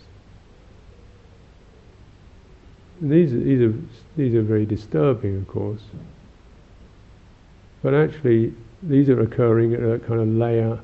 And 3.01 3.11
these 3.11 3.31
these 3.31 3.61
are 3.61 3.73
these 4.15 4.35
are 4.35 4.41
very 4.41 4.65
disturbing, 4.65 5.37
of 5.37 5.47
course. 5.47 5.83
But 7.81 7.93
actually, 7.93 8.53
these 8.83 9.09
are 9.09 9.21
occurring 9.21 9.73
at 9.73 9.83
a 9.83 9.99
kind 9.99 10.19
of 10.19 10.27
layer 10.27 10.79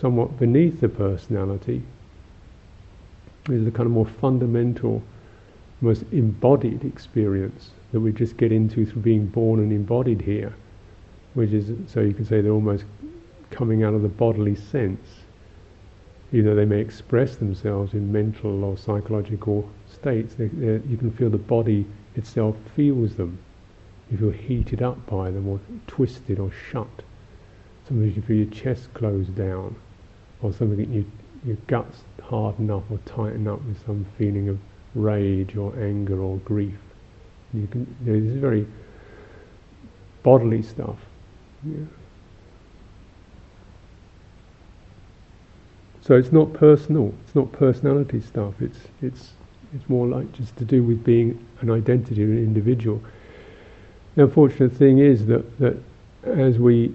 somewhat 0.00 0.38
beneath 0.38 0.80
the 0.80 0.88
personality. 0.88 1.82
These 3.46 3.62
are 3.62 3.64
the 3.64 3.70
kind 3.70 3.86
of 3.86 3.92
more 3.92 4.06
fundamental, 4.06 5.02
most 5.80 6.04
embodied 6.12 6.84
experience 6.84 7.70
that 7.92 8.00
we 8.00 8.12
just 8.12 8.36
get 8.36 8.52
into 8.52 8.86
through 8.86 9.02
being 9.02 9.26
born 9.26 9.60
and 9.60 9.72
embodied 9.72 10.22
here, 10.22 10.54
which 11.34 11.50
is 11.50 11.70
so 11.90 12.00
you 12.00 12.14
can 12.14 12.24
say 12.24 12.40
they're 12.40 12.52
almost 12.52 12.84
coming 13.50 13.82
out 13.82 13.94
of 13.94 14.02
the 14.02 14.08
bodily 14.08 14.54
sense 14.54 15.22
even 16.32 16.46
though 16.46 16.54
they 16.54 16.64
may 16.64 16.80
express 16.80 17.36
themselves 17.36 17.92
in 17.92 18.10
mental 18.10 18.64
or 18.64 18.76
psychological 18.76 19.68
states, 19.86 20.34
they, 20.34 20.44
you 20.44 20.96
can 20.98 21.12
feel 21.12 21.28
the 21.28 21.36
body 21.36 21.86
itself 22.16 22.56
feels 22.74 23.14
them. 23.16 23.38
You 24.12 24.18
feel 24.18 24.30
heated 24.30 24.82
up 24.82 25.06
by 25.06 25.30
them, 25.30 25.48
or 25.48 25.58
twisted, 25.86 26.38
or 26.38 26.52
shut. 26.70 27.02
Sometimes 27.88 28.14
you 28.14 28.20
feel 28.22 28.36
your 28.36 28.50
chest 28.50 28.92
close 28.92 29.26
down, 29.28 29.74
or 30.42 30.52
something 30.52 30.92
you 30.92 31.06
your 31.44 31.56
guts 31.66 32.02
harden 32.22 32.70
up 32.70 32.84
or 32.90 32.98
tighten 32.98 33.48
up 33.48 33.64
with 33.64 33.84
some 33.84 34.06
feeling 34.16 34.48
of 34.48 34.58
rage 34.94 35.56
or 35.56 35.74
anger 35.80 36.20
or 36.20 36.36
grief. 36.38 36.78
You 37.52 37.66
can, 37.66 37.96
you 38.04 38.12
know, 38.12 38.20
this 38.20 38.32
is 38.34 38.40
very 38.40 38.66
bodily 40.22 40.62
stuff. 40.62 40.98
Yeah. 41.64 41.84
So 46.02 46.16
it's 46.16 46.32
not 46.32 46.52
personal. 46.52 47.14
It's 47.24 47.34
not 47.34 47.50
personality 47.52 48.20
stuff. 48.20 48.54
It's 48.60 48.78
it's 49.00 49.32
it's 49.74 49.88
more 49.88 50.06
like 50.06 50.30
just 50.32 50.56
to 50.56 50.64
do 50.64 50.82
with 50.82 51.02
being 51.02 51.44
an 51.60 51.70
identity, 51.70 52.22
an 52.22 52.38
individual. 52.38 53.00
The 54.14 54.24
unfortunate 54.24 54.72
thing 54.72 54.98
is 54.98 55.26
that 55.26 55.58
that 55.58 55.76
as 56.24 56.58
we, 56.58 56.94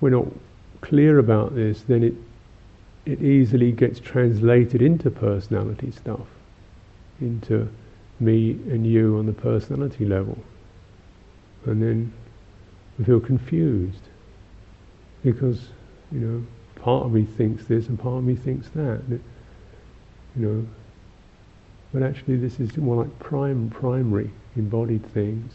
we're 0.00 0.10
not 0.10 0.26
clear 0.80 1.18
about 1.18 1.54
this, 1.54 1.82
then 1.82 2.02
it 2.02 2.14
it 3.04 3.22
easily 3.22 3.72
gets 3.72 3.98
translated 3.98 4.80
into 4.82 5.10
personality 5.10 5.90
stuff, 5.90 6.26
into 7.20 7.68
me 8.20 8.52
and 8.70 8.86
you 8.86 9.18
on 9.18 9.26
the 9.26 9.32
personality 9.32 10.04
level, 10.04 10.38
and 11.66 11.82
then 11.82 12.12
we 12.98 13.04
feel 13.04 13.20
confused 13.20 14.08
because 15.24 15.68
you 16.10 16.20
know 16.20 16.46
part 16.82 17.06
of 17.06 17.12
me 17.12 17.24
thinks 17.24 17.64
this 17.64 17.88
and 17.88 17.98
part 17.98 18.18
of 18.18 18.24
me 18.24 18.34
thinks 18.34 18.68
that. 18.70 19.00
You 20.36 20.46
know, 20.46 20.66
but 21.92 22.02
actually 22.02 22.36
this 22.36 22.58
is 22.58 22.76
more 22.76 23.04
like 23.04 23.18
prime, 23.18 23.68
primary, 23.70 24.30
embodied 24.56 25.04
things. 25.12 25.52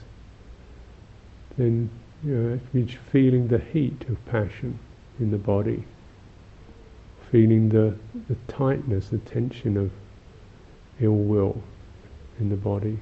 Then, 1.58 1.90
you 2.24 2.34
know, 2.34 2.60
it's 2.74 2.94
feeling 3.12 3.48
the 3.48 3.60
heat 3.60 4.06
of 4.10 4.24
passion 4.26 4.80
in 5.20 5.32
the 5.32 5.38
body, 5.38 5.84
feeling 7.32 7.70
the, 7.70 7.96
the 8.28 8.36
tightness, 8.48 9.10
the 9.10 9.18
tension 9.20 9.78
of 9.78 9.92
ill 11.00 11.16
will 11.16 11.62
in 12.40 12.50
the 12.50 12.56
body. 12.56 13.00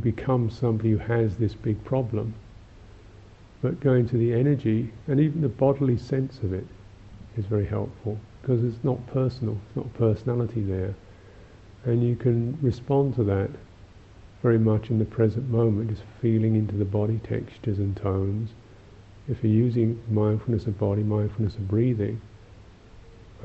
Become 0.00 0.50
somebody 0.50 0.90
who 0.90 0.98
has 0.98 1.36
this 1.36 1.54
big 1.54 1.82
problem. 1.84 2.34
But 3.62 3.80
going 3.80 4.08
to 4.08 4.16
the 4.16 4.32
energy 4.32 4.92
and 5.06 5.20
even 5.20 5.42
the 5.42 5.48
bodily 5.48 5.98
sense 5.98 6.38
of 6.38 6.52
it 6.52 6.66
is 7.36 7.44
very 7.44 7.66
helpful 7.66 8.18
because 8.40 8.64
it's 8.64 8.82
not 8.82 9.06
personal, 9.06 9.58
it's 9.66 9.76
not 9.76 9.92
personality 9.94 10.62
there. 10.62 10.94
And 11.84 12.06
you 12.06 12.16
can 12.16 12.58
respond 12.62 13.14
to 13.16 13.24
that 13.24 13.50
very 14.42 14.58
much 14.58 14.90
in 14.90 14.98
the 14.98 15.04
present 15.04 15.48
moment, 15.50 15.90
just 15.90 16.02
feeling 16.20 16.54
into 16.54 16.76
the 16.76 16.84
body 16.84 17.20
textures 17.22 17.78
and 17.78 17.96
tones. 17.96 18.50
If 19.28 19.44
you're 19.44 19.52
using 19.52 20.02
mindfulness 20.08 20.66
of 20.66 20.78
body, 20.78 21.02
mindfulness 21.02 21.56
of 21.56 21.68
breathing, 21.68 22.20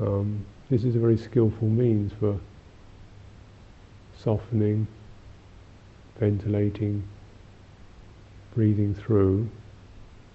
um, 0.00 0.44
this 0.70 0.84
is 0.84 0.96
a 0.96 0.98
very 0.98 1.18
skillful 1.18 1.68
means 1.68 2.12
for 2.18 2.40
softening 4.16 4.86
ventilating, 6.18 7.02
breathing 8.54 8.94
through, 8.94 9.48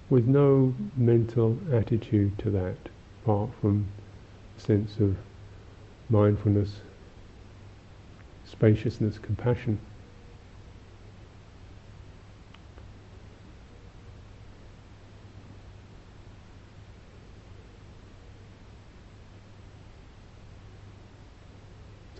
with 0.10 0.28
no 0.28 0.76
mental 0.96 1.58
attitude 1.72 2.38
to 2.40 2.50
that, 2.52 2.78
apart 3.24 3.50
from 3.62 3.88
a 4.58 4.62
sense 4.62 4.98
of 5.00 5.16
mindfulness, 6.10 6.82
spaciousness, 8.46 9.18
compassion. 9.18 9.80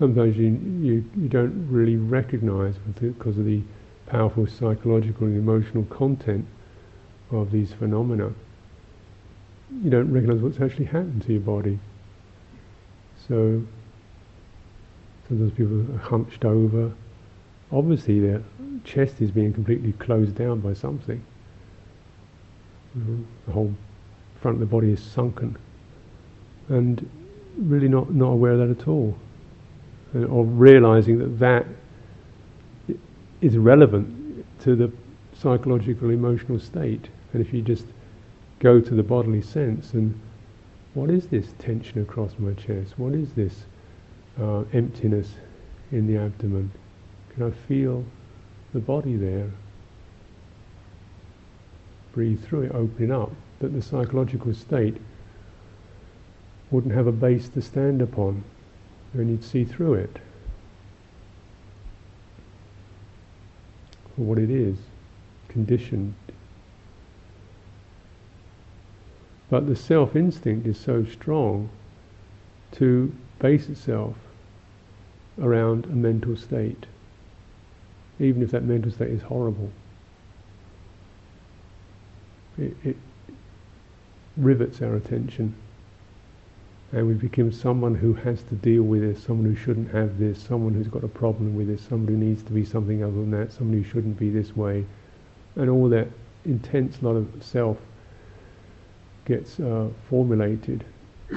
Sometimes 0.02 0.36
you, 0.36 0.60
you, 0.82 1.06
you 1.16 1.30
don't 1.30 1.68
really 1.70 1.96
recognize 1.96 2.74
because 3.00 3.38
of 3.38 3.46
the 3.46 3.62
powerful 4.08 4.48
psychological 4.48 5.28
and 5.28 5.38
emotional 5.38 5.84
content 5.84 6.44
of 7.30 7.52
these 7.52 7.72
phenomena. 7.72 8.34
You 9.84 9.92
don't 9.92 10.12
recognize 10.12 10.42
what's 10.42 10.60
actually 10.60 10.86
happened 10.86 11.22
to 11.28 11.34
your 11.34 11.42
body. 11.42 11.80
So 13.28 13.62
sometimes 15.28 15.52
people 15.52 15.82
are 15.94 16.00
hunched 16.00 16.46
over. 16.46 16.92
Obviously, 17.72 18.20
their 18.20 18.42
chest 18.84 19.22
is 19.22 19.30
being 19.30 19.54
completely 19.54 19.92
closed 19.94 20.34
down 20.34 20.62
by 20.62 20.74
something. 20.74 21.24
Mm-hmm. 22.98 23.22
The 23.46 23.52
whole 23.52 23.76
front 24.42 24.56
of 24.56 24.62
the 24.62 24.66
body 24.66 24.94
is 24.94 25.04
sunken, 25.04 25.56
and 26.70 27.08
really 27.56 27.88
not 27.88 28.12
not 28.16 28.32
aware 28.32 28.54
of 28.54 28.68
that 28.68 28.82
at 28.82 28.88
all. 28.88 29.16
Uh, 30.14 30.20
of 30.28 30.60
realizing 30.60 31.18
that 31.20 31.40
that 31.40 31.66
is 33.40 33.58
relevant 33.58 34.46
to 34.60 34.76
the 34.76 34.92
psychological 35.34 36.10
emotional 36.10 36.60
state. 36.60 37.08
And 37.32 37.46
if 37.46 37.54
you 37.54 37.62
just 37.62 37.86
go 38.60 38.82
to 38.82 38.94
the 38.94 39.04
bodily 39.04 39.42
sense 39.42 39.94
and 39.94 40.20
what 40.96 41.10
is 41.10 41.28
this 41.28 41.54
tension 41.60 42.02
across 42.02 42.34
my 42.38 42.52
chest? 42.54 43.00
What 43.00 43.14
is 43.14 43.32
this 43.34 43.64
uh, 44.40 44.64
emptiness 44.74 45.30
in 45.94 46.08
the 46.08 46.18
abdomen? 46.18 46.70
Can 47.34 47.44
I 47.44 47.52
feel 47.68 48.04
the 48.74 48.80
body 48.80 49.16
there? 49.16 49.50
Breathe 52.12 52.44
through 52.44 52.64
it, 52.64 52.72
opening 52.76 53.14
up, 53.14 53.32
that 53.60 53.72
the 53.72 53.82
psychological 53.82 54.54
state 54.54 54.98
wouldn't 56.70 56.94
have 56.94 57.08
a 57.08 57.14
base 57.14 57.48
to 57.50 57.62
stand 57.62 58.02
upon 58.02 58.44
and 59.14 59.30
you'd 59.30 59.44
see 59.44 59.66
through 59.66 59.96
it 59.96 60.20
for 64.16 64.22
what 64.22 64.38
it 64.38 64.50
is, 64.50 64.78
conditioned. 65.48 66.14
But 69.50 69.68
the 69.68 69.76
self 69.76 70.16
instinct 70.16 70.66
is 70.66 70.80
so 70.80 71.06
strong 71.06 71.70
to 72.74 73.14
base 73.40 73.68
itself 73.68 74.16
around 75.42 75.86
a 75.86 75.90
mental 75.90 76.38
state, 76.38 76.86
even 78.20 78.42
if 78.42 78.52
that 78.52 78.64
mental 78.64 78.92
state 78.92 79.10
is 79.10 79.24
horrible. 79.24 79.72
It, 82.58 82.76
it 82.84 82.98
rivets 84.38 84.82
our 84.82 84.96
attention 84.96 85.56
and 86.94 87.08
we 87.08 87.14
become 87.14 87.52
someone 87.52 87.96
who 87.96 88.14
has 88.14 88.44
to 88.44 88.56
deal 88.56 88.84
with 88.84 89.02
this, 89.02 89.24
someone 89.24 89.46
who 89.46 89.56
shouldn't 89.56 89.90
have 89.92 90.20
this, 90.20 90.42
someone 90.42 90.74
who's 90.74 90.88
got 90.88 91.04
a 91.04 91.08
problem 91.08 91.56
with 91.56 91.68
this, 91.68 91.82
someone 91.82 92.08
who 92.08 92.18
needs 92.18 92.44
to 92.44 92.52
be 92.52 92.66
something 92.66 93.02
other 93.04 93.14
than 93.14 93.32
that, 93.32 93.54
someone 93.54 93.82
who 93.82 93.90
shouldn't 93.90 94.20
be 94.20 94.30
this 94.30 94.56
way, 94.56 94.86
and 95.56 95.70
all 95.70 95.88
that 95.88 96.08
intense 96.44 97.02
lot 97.02 97.16
of 97.16 97.28
self 97.40 97.78
gets 99.26 99.60
uh, 99.60 99.88
formulated. 100.10 100.84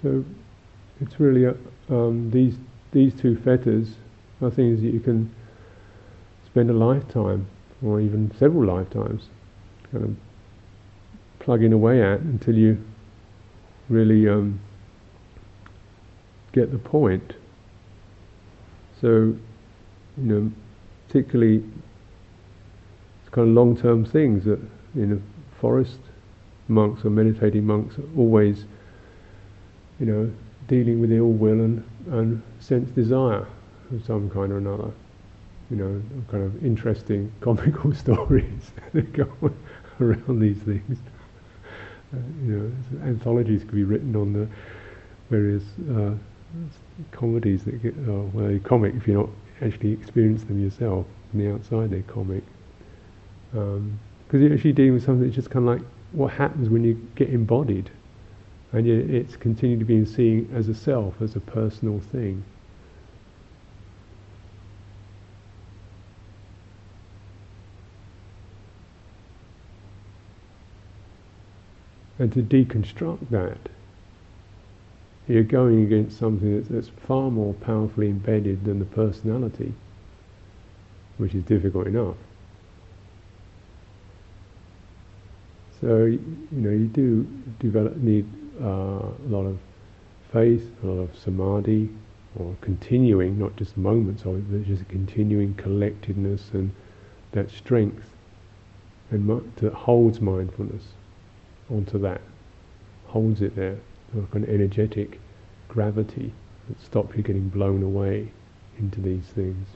So 0.00 0.24
it's 1.00 1.18
really 1.18 1.44
a, 1.44 1.56
um, 1.90 2.30
these 2.30 2.54
these 2.92 3.12
two 3.14 3.36
fetters 3.36 3.88
are 4.40 4.48
things 4.48 4.80
that 4.80 4.90
you 4.90 5.00
can 5.00 5.28
spend 6.58 6.70
a 6.70 6.72
lifetime 6.72 7.46
or 7.84 8.00
even 8.00 8.34
several 8.36 8.64
lifetimes 8.64 9.28
kind 9.92 10.02
of 10.02 10.16
plugging 11.38 11.72
away 11.72 12.02
at 12.02 12.18
until 12.18 12.56
you 12.56 12.76
really 13.88 14.28
um, 14.28 14.58
get 16.52 16.72
the 16.72 16.78
point. 16.78 17.34
So, 19.00 19.08
you 19.08 19.38
know, 20.16 20.50
particularly 21.06 21.62
it's 23.20 23.32
kind 23.32 23.46
of 23.50 23.54
long-term 23.54 24.06
things 24.06 24.44
that 24.44 24.58
in 24.96 25.12
a 25.12 25.60
forest 25.60 26.00
monks 26.66 27.04
or 27.04 27.10
meditating 27.10 27.64
monks 27.64 27.96
are 28.00 28.18
always, 28.18 28.64
you 30.00 30.06
know, 30.06 30.32
dealing 30.66 31.00
with 31.00 31.12
ill 31.12 31.30
will 31.30 31.60
and, 31.60 31.84
and 32.10 32.42
sense 32.58 32.90
desire 32.90 33.46
of 33.92 34.04
some 34.04 34.28
kind 34.28 34.50
or 34.50 34.58
another 34.58 34.90
you 35.70 35.76
know, 35.76 36.02
kind 36.30 36.44
of 36.44 36.64
interesting 36.64 37.32
comical 37.40 37.94
stories 37.94 38.70
that 38.92 39.12
go 39.12 39.28
around 40.00 40.40
these 40.40 40.58
things. 40.58 40.98
Uh, 42.12 42.18
you 42.42 42.52
know, 42.56 43.06
anthologies 43.06 43.62
could 43.62 43.74
be 43.74 43.84
written 43.84 44.16
on 44.16 44.32
the 44.32 44.48
various 45.28 45.64
uh, 45.90 46.14
comedies 47.12 47.64
that 47.64 47.82
get, 47.82 47.94
oh, 48.08 48.30
well, 48.32 48.46
they're 48.46 48.58
comic 48.60 48.94
if 48.94 49.06
you're 49.06 49.20
not 49.20 49.30
actually 49.60 49.92
experience 49.92 50.44
them 50.44 50.62
yourself. 50.62 51.06
From 51.30 51.40
the 51.40 51.52
outside, 51.52 51.90
they're 51.90 52.02
comic. 52.02 52.42
Because 53.52 53.76
um, 53.76 54.00
you're 54.32 54.54
actually 54.54 54.72
dealing 54.72 54.94
with 54.94 55.04
something 55.04 55.24
that's 55.24 55.34
just 55.34 55.50
kind 55.50 55.68
of 55.68 55.76
like 55.76 55.86
what 56.12 56.32
happens 56.32 56.70
when 56.70 56.84
you 56.84 56.94
get 57.14 57.28
embodied. 57.28 57.90
And 58.72 58.86
yet 58.86 58.98
it's 59.10 59.36
continued 59.36 59.80
to 59.80 59.84
be 59.84 60.04
seen 60.04 60.50
as 60.54 60.68
a 60.68 60.74
self, 60.74 61.20
as 61.20 61.36
a 61.36 61.40
personal 61.40 62.00
thing. 62.12 62.44
And 72.18 72.32
to 72.32 72.42
deconstruct 72.42 73.30
that, 73.30 73.58
you're 75.28 75.44
going 75.44 75.82
against 75.82 76.18
something 76.18 76.62
that's, 76.62 76.88
far 77.06 77.30
more 77.30 77.54
powerfully 77.54 78.08
embedded 78.08 78.64
than 78.64 78.78
the 78.78 78.84
personality, 78.86 79.74
which 81.18 81.34
is 81.34 81.44
difficult 81.44 81.86
enough. 81.86 82.16
So 85.80 86.06
you 86.06 86.20
know 86.50 86.70
you 86.70 86.86
do 86.86 87.28
develop 87.60 87.96
need 87.98 88.26
uh, 88.60 88.64
a 88.66 89.28
lot 89.28 89.44
of 89.44 89.58
faith, 90.32 90.68
a 90.82 90.86
lot 90.86 91.02
of 91.02 91.16
samadhi, 91.16 91.88
or 92.36 92.56
continuing, 92.60 93.38
not 93.38 93.54
just 93.56 93.76
moments 93.76 94.24
of 94.24 94.36
it, 94.36 94.50
but 94.50 94.66
just 94.66 94.82
a 94.82 94.86
continuing 94.86 95.54
collectedness 95.54 96.50
and 96.52 96.72
that 97.30 97.50
strength, 97.50 98.10
and 99.10 99.28
that 99.56 99.72
holds 99.72 100.20
mindfulness 100.20 100.94
onto 101.70 101.98
that, 101.98 102.20
holds 103.06 103.42
it 103.42 103.56
there, 103.56 103.78
like 104.14 104.34
an 104.34 104.44
energetic 104.46 105.20
gravity 105.68 106.32
that 106.68 106.80
stops 106.80 107.16
you 107.16 107.22
getting 107.22 107.48
blown 107.48 107.82
away 107.82 108.30
into 108.78 109.00
these 109.00 109.26
things. 109.34 109.66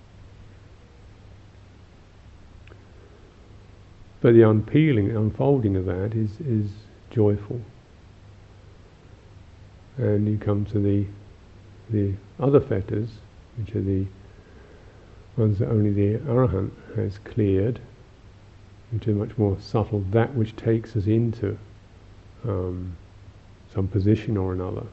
But 4.21 4.35
the 4.35 4.49
unpeeling, 4.49 5.15
unfolding 5.17 5.77
of 5.77 5.87
that 5.87 6.15
is, 6.15 6.41
is 6.41 6.71
joyful. 7.11 7.61
And 9.99 10.29
you 10.29 10.39
come 10.39 10.65
to 10.67 10.79
the 10.79 11.07
the 11.91 12.15
other 12.41 12.61
fetters, 12.61 13.11
which 13.59 13.75
are 13.75 13.83
the 13.83 14.07
ones 15.37 15.59
that 15.59 15.69
only 15.69 15.91
the 15.93 16.19
arahant 16.21 16.71
has 16.97 17.19
cleared, 17.19 17.81
which 18.91 19.07
are 19.09 19.13
much 19.15 19.37
more 19.37 19.59
subtle, 19.61 20.01
that 20.11 20.35
which 20.35 20.57
takes 20.57 20.97
us 20.97 21.07
into 21.07 21.59
um, 22.45 22.97
some 23.73 23.89
position 23.89 24.37
or 24.37 24.53
another. 24.53 24.85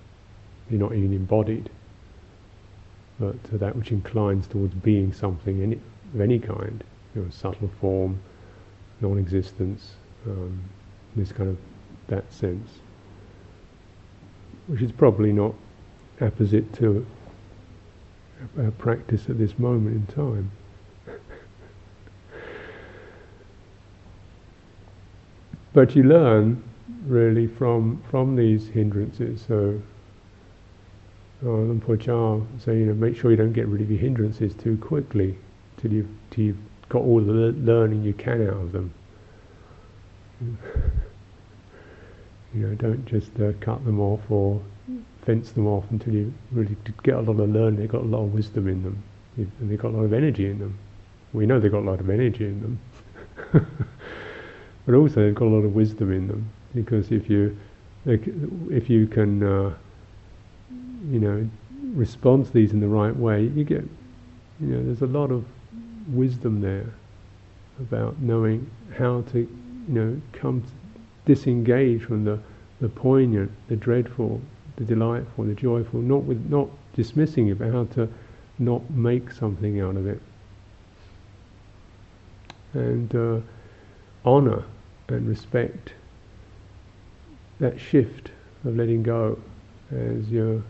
You're 0.69 0.79
not 0.79 0.93
even 0.93 1.13
embodied, 1.13 1.69
but 3.19 3.43
to 3.45 3.57
that 3.57 3.75
which 3.75 3.91
inclines 3.91 4.47
towards 4.47 4.73
being 4.75 5.11
something 5.13 5.61
any, 5.61 5.79
of 6.13 6.21
any 6.21 6.39
kind, 6.39 6.83
you 7.15 7.23
know, 7.23 7.29
subtle 7.29 7.69
form, 7.81 8.19
non-existence, 9.01 9.91
um, 10.27 10.61
this 11.15 11.31
kind 11.31 11.49
of 11.49 11.57
that 12.07 12.31
sense, 12.31 12.69
which 14.67 14.81
is 14.81 14.91
probably 14.91 15.31
not 15.31 15.53
apposite 16.21 16.73
to 16.73 17.05
a 18.57 18.71
practice 18.71 19.29
at 19.29 19.37
this 19.37 19.57
moment 19.59 19.95
in 19.95 20.05
time. 20.15 20.51
but 25.73 25.95
you 25.95 26.03
learn 26.03 26.63
really 27.05 27.47
from 27.47 28.01
from 28.09 28.35
these 28.35 28.67
hindrances. 28.67 29.43
So 29.47 29.81
Por 31.41 31.95
Chah 31.97 32.39
say, 32.59 32.79
you 32.79 32.85
know, 32.85 32.93
make 32.93 33.15
sure 33.15 33.31
you 33.31 33.37
don't 33.37 33.53
get 33.53 33.67
rid 33.67 33.81
of 33.81 33.89
your 33.89 33.99
hindrances 33.99 34.53
too 34.53 34.77
quickly 34.77 35.37
till 35.77 35.93
you've, 35.93 36.09
till 36.31 36.43
you've 36.43 36.57
got 36.89 37.01
all 37.01 37.21
the 37.21 37.31
learning 37.31 38.03
you 38.03 38.13
can 38.13 38.45
out 38.45 38.55
of 38.55 38.71
them. 38.73 38.93
you 42.53 42.67
know, 42.67 42.75
don't 42.75 43.05
just 43.05 43.39
uh, 43.39 43.53
cut 43.61 43.85
them 43.85 44.01
off 44.01 44.19
or 44.29 44.61
fence 45.25 45.51
them 45.51 45.65
off 45.65 45.85
until 45.91 46.13
you 46.13 46.33
really 46.51 46.75
get 47.03 47.15
a 47.15 47.21
lot 47.21 47.39
of 47.39 47.49
learning. 47.49 47.79
They've 47.79 47.89
got 47.89 48.01
a 48.01 48.05
lot 48.05 48.23
of 48.23 48.33
wisdom 48.33 48.67
in 48.67 48.83
them, 48.83 49.01
and 49.37 49.51
they've 49.61 49.79
got 49.79 49.93
a 49.93 49.95
lot 49.95 50.03
of 50.03 50.11
energy 50.11 50.45
in 50.45 50.59
them. 50.59 50.77
We 51.31 51.45
know 51.45 51.59
they've 51.59 51.71
got 51.71 51.83
a 51.83 51.89
lot 51.89 52.01
of 52.01 52.09
energy 52.09 52.45
in 52.45 52.61
them, 52.61 52.79
but 54.85 54.93
also 54.93 55.23
they've 55.23 55.35
got 55.35 55.45
a 55.45 55.55
lot 55.55 55.63
of 55.63 55.73
wisdom 55.73 56.11
in 56.11 56.27
them 56.27 56.51
because 56.73 57.11
if 57.11 57.29
you 57.29 57.57
if 58.05 58.89
you 58.89 59.07
can 59.07 59.43
uh, 59.43 59.73
you 61.09 61.19
know 61.19 61.49
respond 61.93 62.45
to 62.45 62.53
these 62.53 62.71
in 62.71 62.79
the 62.79 62.87
right 62.87 63.15
way, 63.15 63.43
you 63.43 63.63
get 63.63 63.83
you 64.59 64.67
know 64.67 64.83
there's 64.83 65.01
a 65.01 65.07
lot 65.07 65.31
of 65.31 65.45
wisdom 66.07 66.61
there 66.61 66.93
about 67.79 68.19
knowing 68.19 68.69
how 68.97 69.21
to 69.31 69.39
you 69.39 69.93
know 69.93 70.21
come 70.33 70.63
disengage 71.25 72.03
from 72.03 72.23
the 72.25 72.39
the 72.81 72.89
poignant, 72.89 73.51
the 73.67 73.75
dreadful, 73.75 74.39
the 74.77 74.85
delightful, 74.85 75.43
the 75.43 75.53
joyful, 75.53 75.99
not 76.01 76.23
with 76.23 76.49
not 76.49 76.69
dismissing 76.95 77.49
it, 77.49 77.59
but 77.59 77.71
how 77.71 77.83
to 77.85 78.07
not 78.57 78.89
make 78.89 79.31
something 79.31 79.79
out 79.81 79.97
of 79.97 80.07
it. 80.07 80.21
And 82.73 83.13
uh, 83.15 83.39
honor 84.23 84.63
and 85.07 85.27
respect 85.27 85.93
that 87.59 87.79
shift 87.79 88.31
of 88.65 88.75
letting 88.75 89.03
go 89.03 89.37
as 89.91 90.29
your 90.29 90.63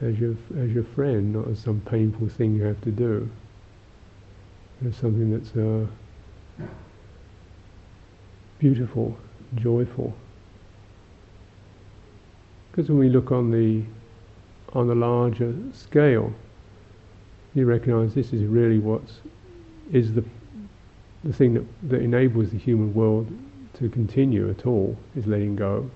as 0.00 0.18
your 0.18 0.36
as 0.56 0.70
your 0.70 0.84
friend, 0.84 1.32
not 1.32 1.48
as 1.48 1.58
some 1.58 1.80
painful 1.82 2.28
thing 2.28 2.54
you 2.54 2.62
have 2.62 2.80
to 2.82 2.90
do. 2.90 3.28
As 4.86 4.96
something 4.96 5.32
that's 5.32 5.56
uh, 5.56 5.86
beautiful, 8.58 9.16
joyful. 9.56 10.14
Because 12.70 12.88
when 12.88 12.98
we 12.98 13.08
look 13.08 13.32
on 13.32 13.50
the 13.50 13.82
on 14.72 14.86
the 14.86 14.94
larger 14.94 15.54
scale, 15.72 16.32
you 17.54 17.66
recognise 17.66 18.14
this 18.14 18.32
is 18.32 18.44
really 18.44 18.78
what 18.78 19.02
is 19.90 20.12
the 20.14 20.24
the 21.24 21.32
thing 21.32 21.54
that, 21.54 21.64
that 21.88 22.00
enables 22.00 22.50
the 22.50 22.58
human 22.58 22.94
world 22.94 23.26
to 23.78 23.88
continue 23.88 24.50
at 24.50 24.66
all 24.66 24.96
is 25.16 25.26
letting 25.26 25.56
go. 25.56 25.90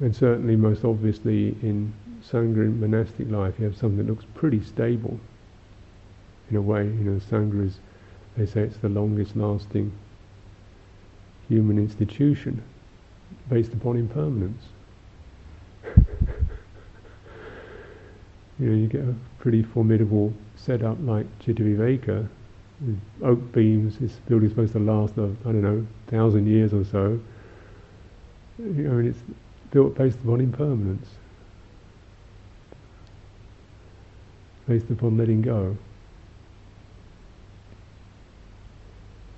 And 0.00 0.14
certainly, 0.14 0.56
most 0.56 0.84
obviously, 0.84 1.56
in 1.62 1.92
Sangha 2.28 2.76
monastic 2.78 3.30
life, 3.30 3.54
you 3.58 3.64
have 3.64 3.76
something 3.76 3.98
that 3.98 4.06
looks 4.06 4.24
pretty 4.34 4.62
stable. 4.62 5.18
In 6.50 6.56
a 6.56 6.62
way, 6.62 6.84
you 6.84 7.04
know, 7.04 7.20
Sangha 7.20 7.66
is, 7.66 7.78
they 8.36 8.46
say 8.46 8.62
it's 8.62 8.76
the 8.78 8.88
longest 8.88 9.36
lasting 9.36 9.92
human 11.48 11.78
institution 11.78 12.62
based 13.48 13.72
upon 13.72 13.96
impermanence. 13.96 14.64
you 18.58 18.66
know, 18.66 18.74
you 18.74 18.86
get 18.86 19.02
a 19.02 19.14
pretty 19.38 19.62
formidable 19.62 20.32
setup 20.56 20.96
like 21.00 21.26
Cittaviveka, 21.40 22.28
with 22.86 23.00
oak 23.22 23.52
beams. 23.52 23.98
This 23.98 24.12
building's 24.26 24.52
supposed 24.52 24.72
to 24.72 24.78
last, 24.78 25.18
uh, 25.18 25.24
I 25.24 25.52
don't 25.52 25.62
know, 25.62 25.86
thousand 26.08 26.46
years 26.46 26.72
or 26.72 26.84
so. 26.84 27.20
Know, 28.58 28.98
and 28.98 29.08
it's 29.08 29.20
built 29.70 29.94
based 29.96 30.18
upon 30.20 30.40
impermanence, 30.40 31.08
based 34.68 34.90
upon 34.90 35.16
letting 35.16 35.42
go. 35.42 35.76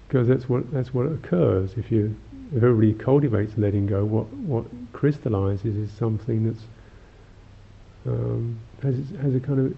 Because 0.08 0.28
that's 0.28 0.48
what 0.48 0.70
that's 0.72 0.92
what 0.92 1.06
occurs 1.06 1.74
if 1.76 1.90
you 1.90 2.14
if 2.54 2.62
everybody 2.62 2.92
cultivates 2.92 3.56
letting 3.56 3.86
go. 3.86 4.04
What 4.04 4.26
what 4.32 4.64
crystallizes 4.92 5.76
is 5.76 5.90
something 5.92 6.44
that's 6.46 6.64
um, 8.06 8.58
has 8.82 8.96
has 9.22 9.34
a 9.34 9.40
kind 9.40 9.60
of 9.60 9.76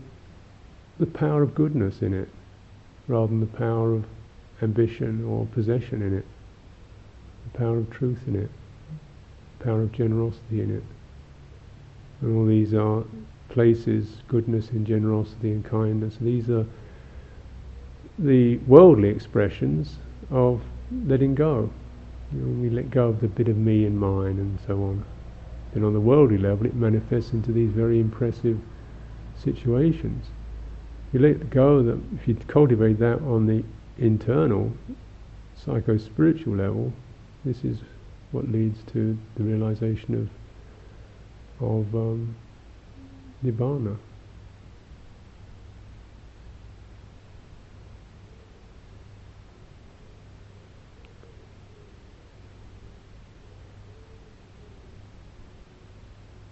the 0.99 1.07
power 1.07 1.43
of 1.43 1.55
goodness 1.55 2.03
in 2.03 2.14
it 2.14 2.29
rather 3.09 3.29
than 3.29 3.41
the 3.41 3.47
power 3.47 3.95
of 3.95 4.05
ambition 4.63 5.25
or 5.25 5.47
possession 5.47 6.03
in 6.03 6.17
it, 6.17 6.25
the 7.45 7.59
power 7.59 7.79
of 7.79 7.91
truth 7.91 8.19
in 8.27 8.37
it, 8.37 8.51
the 9.59 9.65
power 9.65 9.83
of 9.83 9.93
generosity 9.93 10.61
in 10.61 10.77
it. 10.77 10.83
And 12.21 12.37
all 12.37 12.47
these 12.47 12.75
are 12.75 13.05
places, 13.49 14.23
goodness 14.29 14.71
and 14.71 14.87
generosity 14.87 15.53
and 15.53 15.65
kindness. 15.65 16.17
These 16.21 16.51
are 16.51 16.67
the 18.19 18.57
worldly 18.59 19.09
expressions 19.09 19.97
of 20.31 20.63
letting 21.05 21.35
go. 21.35 21.71
You 22.33 22.41
know, 22.41 22.63
we 22.63 22.71
let 22.71 22.91
go 22.91 23.09
of 23.09 23.21
the 23.21 23.29
bit 23.29 23.49
of 23.49 23.57
me 23.57 23.85
and 23.85 23.99
mine 23.99 24.39
and 24.39 24.59
so 24.67 24.83
on. 24.83 25.05
And 25.75 25.85
on 25.85 25.93
the 25.93 26.01
worldly 26.01 26.39
level, 26.39 26.67
it 26.67 26.75
manifests 26.75 27.33
into 27.33 27.53
these 27.53 27.71
very 27.71 28.01
impressive 28.01 28.59
situations 29.37 30.27
you 31.13 31.21
let 31.21 31.51
go 31.51 31.83
that 31.83 31.99
if 32.21 32.29
you 32.29 32.35
cultivate 32.49 32.99
that 32.99 33.21
on 33.23 33.47
the 33.47 33.65
internal 33.99 34.73
psycho-spiritual 35.65 36.55
level, 36.55 36.93
this 37.45 37.65
is 37.65 37.79
what 38.33 38.51
leads 38.51 38.83
to 38.93 39.17
the 39.37 39.43
realization 39.43 40.15
of 40.15 40.29
of 41.59 41.95
um, 41.95 42.37
nibbana. 43.45 43.97